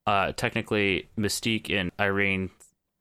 [0.06, 2.50] uh, technically Mystique and Irene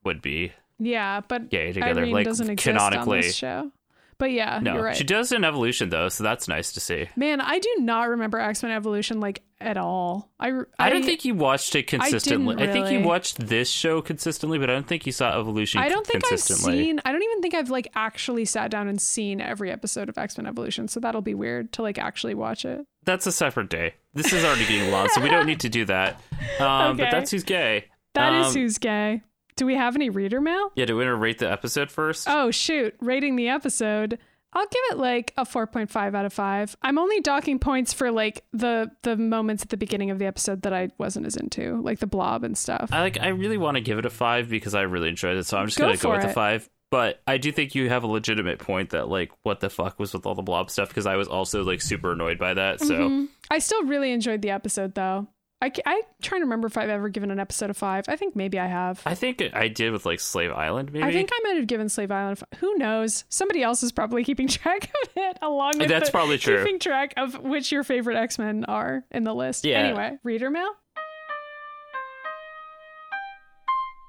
[0.05, 3.19] would be yeah, but gay together, Irene like doesn't exist canonically.
[3.19, 3.71] on this show.
[4.19, 4.97] But yeah, No, you're right.
[4.97, 7.09] she does in Evolution though, so that's nice to see.
[7.17, 10.31] Man, I do not remember X Men Evolution like at all.
[10.41, 12.57] I I, don't think you watched it consistently.
[12.57, 12.69] I, really.
[12.69, 15.81] I, think you watched this show consistently, but I don't think you saw Evolution.
[15.81, 17.01] I don't think I've seen.
[17.05, 20.39] I don't even think I've like actually sat down and seen every episode of X
[20.39, 20.89] Men Evolution.
[20.89, 22.87] So that'll be weird to like actually watch it.
[23.05, 23.95] That's a separate day.
[24.15, 26.21] This is already getting long, so we don't need to do that.
[26.61, 27.87] Um, But that's who's gay.
[28.15, 29.23] That is Um, who's gay.
[29.57, 30.71] Do we have any reader mail?
[30.75, 32.27] Yeah, do we want to rate the episode first?
[32.29, 34.19] Oh shoot, rating the episode.
[34.53, 36.77] I'll give it like a 4.5 out of 5.
[36.81, 40.63] I'm only docking points for like the the moments at the beginning of the episode
[40.63, 42.89] that I wasn't as into, like the blob and stuff.
[42.93, 43.19] I like.
[43.21, 45.67] I really want to give it a five because I really enjoyed it, so I'm
[45.67, 46.69] just Go gonna go with a five.
[46.91, 50.15] But I do think you have a legitimate point that like, what the fuck was
[50.15, 50.89] with all the blob stuff?
[50.89, 52.81] Because I was also like super annoyed by that.
[52.81, 53.25] So Mm-hmm.
[53.51, 55.27] I still really enjoyed the episode though.
[55.63, 58.05] I, I'm trying to remember if I've ever given an episode of 5.
[58.09, 59.01] I think maybe I have.
[59.07, 60.93] I think I did with like Slave Island.
[60.93, 62.39] Maybe I think I might have given Slave Island.
[62.43, 63.25] a f- Who knows?
[63.31, 66.59] Somebody else is probably keeping track of it, along with That's the- probably true.
[66.63, 69.65] Keeping track of which your favorite X Men are in the list.
[69.65, 69.79] Yeah.
[69.79, 70.69] Anyway, reader mail.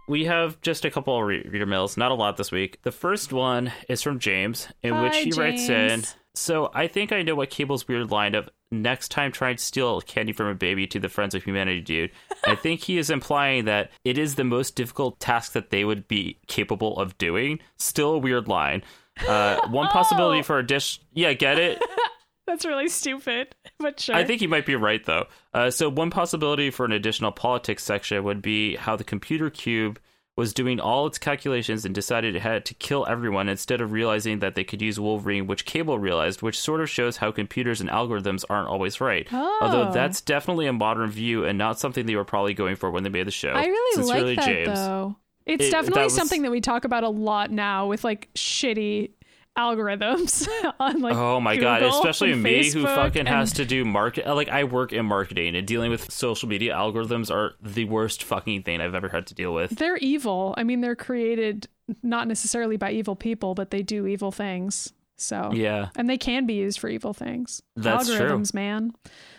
[0.10, 2.82] we have just a couple of reader mails, not a lot this week.
[2.84, 6.03] The first one is from James, in which Hi, he writes in.
[6.34, 10.02] So I think I know what Cable's weird line of next time try and steal
[10.02, 12.11] candy from a baby to the Friends of Humanity dude.
[12.45, 16.07] I think he is implying that it is the most difficult task that they would
[16.07, 17.60] be capable of doing.
[17.77, 18.84] Still a weird line.
[19.27, 20.44] Uh, one possibility Oh.
[20.44, 20.99] for a dish.
[21.14, 21.81] Yeah, get it?
[22.48, 24.15] That's really stupid, but sure.
[24.15, 25.26] I think he might be right though.
[25.53, 29.99] Uh, so one possibility for an additional politics section would be how the computer cube
[30.38, 34.38] was doing all its calculations and decided it had to kill everyone instead of realizing
[34.39, 37.89] that they could use Wolverine, which Cable realized, which sort of shows how computers and
[37.89, 39.27] algorithms aren't always right.
[39.34, 39.91] Although Oh.
[39.91, 43.09] that's definitely a modern view and not something they were probably going for when they
[43.09, 43.49] made the show.
[43.49, 44.68] I really like that James.
[44.80, 45.15] though.
[45.47, 48.30] It's It- definitely that was- something that we talk about a lot now with like
[48.35, 49.11] shitty
[49.57, 50.47] algorithms
[50.79, 54.49] on like Oh my god, especially me who fucking and- has to do market like
[54.49, 58.79] I work in marketing and dealing with social media algorithms are the worst fucking thing
[58.81, 59.71] I've ever had to deal with.
[59.71, 60.53] They're evil.
[60.57, 61.67] I mean, they're created
[62.03, 64.93] not necessarily by evil people, but they do evil things.
[65.19, 65.89] So Yeah.
[65.95, 67.61] and they can be used for evil things.
[67.75, 68.17] That's true.
[68.27, 68.91] Algorithms, man.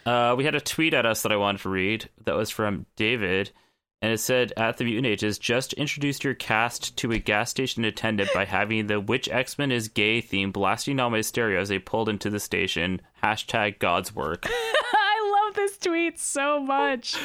[0.04, 2.86] Uh, we had a tweet at us that I wanted to read that was from
[2.96, 3.52] David,
[4.00, 7.84] and it said, "At the Mutant Ages, just introduced your cast to a gas station
[7.84, 11.68] attendant by having the "Which X Men is Gay" theme blasting on my stereo as
[11.68, 13.00] they pulled into the station.
[13.22, 14.46] Hashtag God's work.
[14.48, 17.16] I love this tweet so much.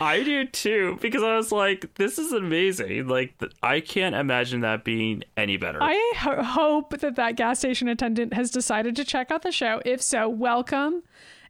[0.00, 3.08] I do too because I was like, this is amazing.
[3.08, 5.82] Like, I can't imagine that being any better.
[5.82, 9.82] I ho- hope that that gas station attendant has decided to check out the show.
[9.84, 11.02] If so, welcome.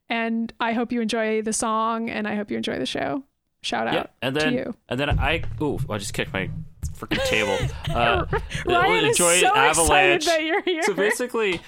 [0.09, 3.25] And I hope you enjoy the song and I hope you enjoy the show.
[3.63, 4.75] Shout out yeah, and to then you.
[4.89, 6.51] and then I ooh, I just kicked my
[6.97, 7.57] freaking table.
[7.93, 8.25] Uh,
[8.65, 9.77] Ryan is so Avalanche.
[9.77, 10.83] excited that you're here.
[10.83, 11.61] So basically,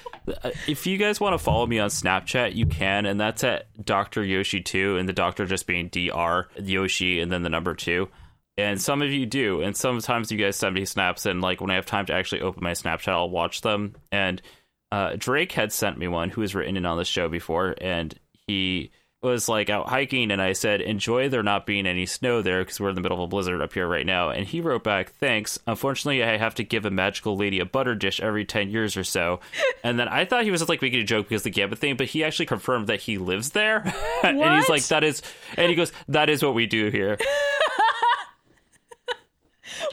[0.42, 3.66] uh, if you guys want to follow me on Snapchat, you can, and that's at
[3.84, 4.24] Dr.
[4.24, 6.48] Yoshi two, and the doctor just being Dr.
[6.58, 8.08] Yoshi, and then the number two.
[8.56, 11.70] And some of you do, and sometimes you guys send me snaps, and like when
[11.70, 13.96] I have time to actually open my Snapchat, I'll watch them.
[14.10, 14.40] And
[14.92, 18.14] uh, Drake had sent me one who has written in on the show before, and
[18.46, 18.92] he
[19.24, 22.78] was like out hiking and I said, enjoy there not being any snow there because
[22.78, 24.30] we're in the middle of a blizzard up here right now.
[24.30, 25.58] And he wrote back, thanks.
[25.66, 29.04] Unfortunately, I have to give a magical lady a butter dish every 10 years or
[29.04, 29.40] so.
[29.84, 31.78] and then I thought he was just like making a joke because of the Gambit
[31.78, 33.82] thing, but he actually confirmed that he lives there.
[34.22, 35.22] and he's like, that is,
[35.56, 37.18] and he goes, that is what we do here.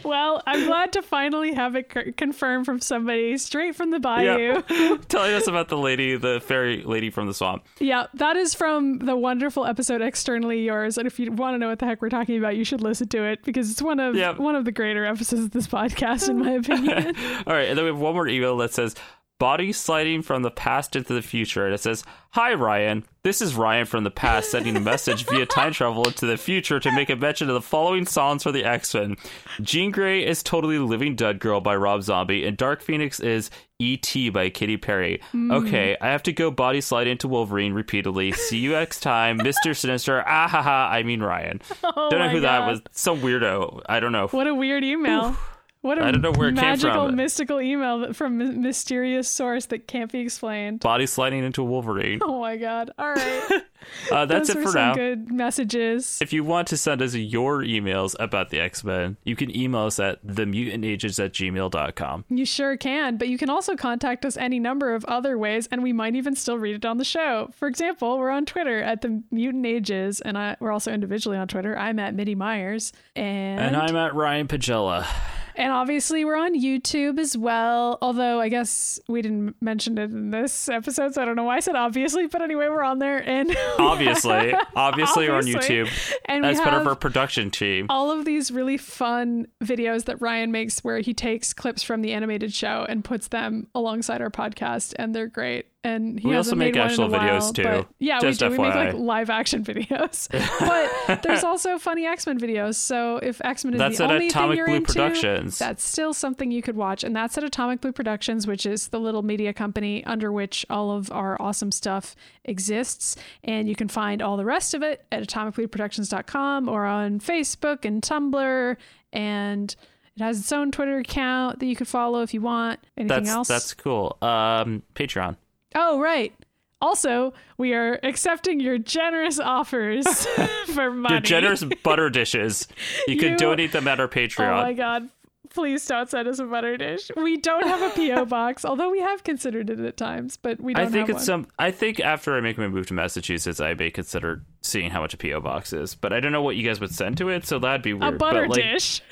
[0.04, 4.62] Well, I'm glad to finally have it c- confirmed from somebody straight from the bayou.
[5.10, 7.66] Telling us about the lady, the fairy lady from the swamp.
[7.80, 10.98] Yeah, that is from the wonderful episode Externally Yours.
[10.98, 13.08] And if you want to know what the heck we're talking about, you should listen
[13.10, 14.40] to it because it's one of Yep.
[14.40, 17.16] one of the greater episodes of this podcast, in my opinion.
[17.48, 18.96] All right, and then we have one more email that says
[19.42, 22.04] body sliding from the past into the future, and it says,
[22.34, 26.28] "Hi Ryan, this is Ryan from the past sending a message via time travel into
[26.28, 29.18] the future to make a mention of the following songs for the X Men.
[29.60, 33.50] Jean Grey is totally Living Dead Girl by Rob Zombie, and Dark Phoenix is."
[33.80, 34.30] E.T.
[34.30, 35.20] by Katy Perry.
[35.34, 38.32] Okay, I have to go body slide into Wolverine repeatedly.
[38.32, 39.76] See you next time, Mr.
[39.76, 40.24] Sinister.
[40.28, 41.62] Ah ha ha, I mean Ryan.
[41.84, 42.80] Oh don't know who that was.
[42.92, 43.82] Some weirdo.
[43.90, 44.28] I don't know.
[44.28, 45.36] What a weird email.
[45.82, 47.16] What a I don't know where it came magical, from.
[47.16, 50.82] mystical email from a mysterious source that can't be explained.
[50.82, 52.20] Body sliding into Wolverine.
[52.22, 52.92] Oh my god.
[52.98, 53.64] All right.
[54.12, 54.94] Uh, that's Those it for now.
[54.94, 56.20] good messages.
[56.22, 59.88] If you want to send us your emails about the X Men, you can email
[59.88, 62.26] us at themutantages at gmail.com.
[62.30, 65.82] You sure can, but you can also contact us any number of other ways, and
[65.82, 67.50] we might even still read it on the show.
[67.56, 71.48] For example, we're on Twitter at the Mutant Ages, and I, we're also individually on
[71.48, 71.76] Twitter.
[71.76, 75.08] I'm at MIDImyers, and And I'm at Ryan Pagella.
[75.56, 77.98] And obviously we're on YouTube as well.
[78.02, 81.58] Although I guess we didn't mention it in this episode, so I don't know why
[81.58, 82.28] I said obviously.
[82.28, 85.90] But anyway, we're on there, and we Obviously, obviously, we're on YouTube
[86.26, 87.88] and part of have our production team.
[87.90, 92.14] all of these really fun videos that Ryan makes where he takes clips from the
[92.14, 95.68] animated show and puts them alongside our podcast and they're great.
[95.84, 97.88] And he We also make made one in actual a while, videos, too.
[97.98, 98.52] yeah, Just we do.
[98.52, 100.30] We make like live action videos.
[101.08, 102.76] but there's also funny X-Men videos.
[102.76, 105.58] So if X-Men is That's the only Atomic thing you're Blue into, Productions.
[105.58, 107.04] that's still something you could watch.
[107.04, 110.92] And that's at Atomic Blue Productions, which is the little media company under which all
[110.92, 113.16] of our awesome stuff exists.
[113.44, 118.02] And you can find all the rest of it at atomicblueproductions.com or on Facebook and
[118.04, 118.78] Tumblr.
[119.14, 119.76] And
[120.16, 122.80] it has its own Twitter account that you could follow if you want.
[122.98, 123.48] Anything That's else?
[123.48, 124.18] that's cool.
[124.22, 125.38] Um, Patreon.
[125.76, 126.34] Oh, right.
[126.82, 130.26] Also, we are accepting your generous offers
[130.74, 131.14] for money.
[131.16, 132.68] Your generous butter dishes.
[133.08, 134.50] You, You- could donate them at our Patreon.
[134.60, 135.10] Oh my god.
[135.54, 137.12] Please don't send us a butter dish.
[137.16, 140.74] We don't have a PO box, although we have considered it at times, but we
[140.74, 141.44] don't I think have it's one.
[141.44, 141.48] some.
[141.60, 145.14] I think after I make my move to Massachusetts, I may consider seeing how much
[145.14, 145.94] a PO box is.
[145.96, 148.14] But I don't know what you guys would send to it, so that'd be weird.
[148.14, 149.02] a butter but, like, dish.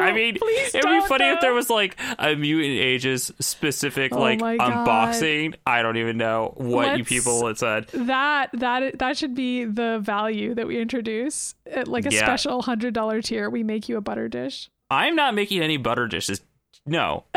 [0.00, 4.40] I mean, it'd be funny if there was like a Mutant Ages specific Oh like
[4.40, 5.54] unboxing.
[5.66, 7.88] I don't even know what you Let's- people would said.
[7.88, 12.20] that that that should be the value that we introduce at like a Yeah.
[12.20, 13.50] special hundred dollar tier.
[13.50, 14.70] We make you a butter dish.
[14.94, 16.40] I'm not making any butter dishes.
[16.86, 17.24] No.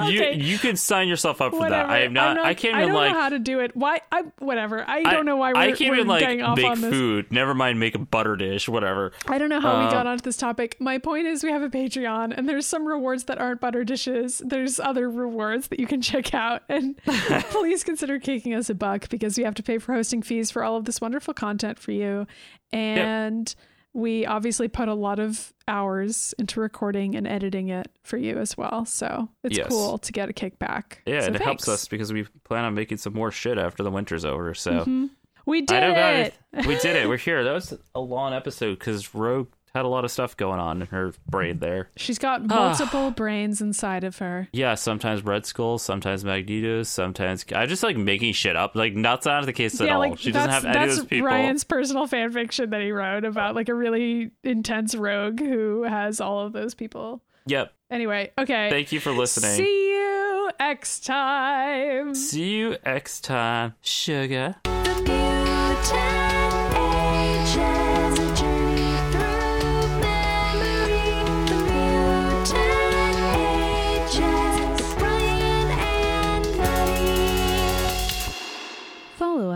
[0.00, 0.36] Okay.
[0.36, 1.88] You you can sign yourself up for Whatever.
[1.88, 1.90] that.
[1.92, 3.74] I am not, I'm I can't I even don't like know how to do it.
[3.74, 4.00] Why?
[4.12, 4.88] I whatever.
[4.88, 6.92] I don't know why we're, I can't we're even like off make on this.
[6.92, 7.32] food.
[7.32, 9.10] Never mind make a butter dish, whatever.
[9.26, 10.76] I don't know how we Um, got onto this topic.
[10.78, 14.40] My point is we have a Patreon and there's some rewards that aren't butter dishes.
[14.46, 16.62] There's other rewards that you can check out.
[16.68, 20.52] And please consider kicking us a buck because we have to pay for hosting fees
[20.52, 22.24] for all of this wonderful content for you.
[22.72, 23.52] And
[23.92, 28.56] we obviously put a lot of hours into recording and editing it for you as
[28.56, 28.84] well.
[28.84, 29.68] So it's Yes.
[29.68, 30.98] cool to get a kickback.
[31.06, 33.82] Yeah, So and it helps us because we plan on making some more shit after
[33.82, 34.54] the winter's over.
[34.54, 35.06] So mm-hmm.
[35.46, 36.34] We did don't got it.
[36.52, 36.66] it.
[36.66, 37.08] We did it.
[37.08, 37.42] We're here.
[37.44, 39.48] That was a long episode because Rogue
[39.78, 41.60] had a lot of stuff going on in her brain mm-hmm.
[41.60, 41.90] there.
[41.96, 42.54] She's got ah.
[42.54, 44.48] multiple brains inside of her.
[44.52, 48.74] Yeah, sometimes Red Skull, sometimes Magneto, sometimes I just like making shit up.
[48.74, 50.00] Like that's not the case at yeah, all.
[50.00, 51.26] like she doesn't that's, have any that's of those people.
[51.28, 56.20] Ryan's personal fan fiction that he wrote about like a really intense rogue who has
[56.20, 57.22] all of those people.
[57.46, 57.72] Yep.
[57.90, 58.68] Anyway, okay.
[58.70, 59.52] Thank you for listening.
[59.52, 62.14] See you next time.
[62.14, 64.56] See you next time, sugar.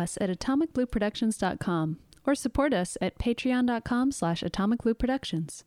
[0.02, 5.62] Us at atomicblueproductions.com or support us at patreon.com slash atomicblueproductions.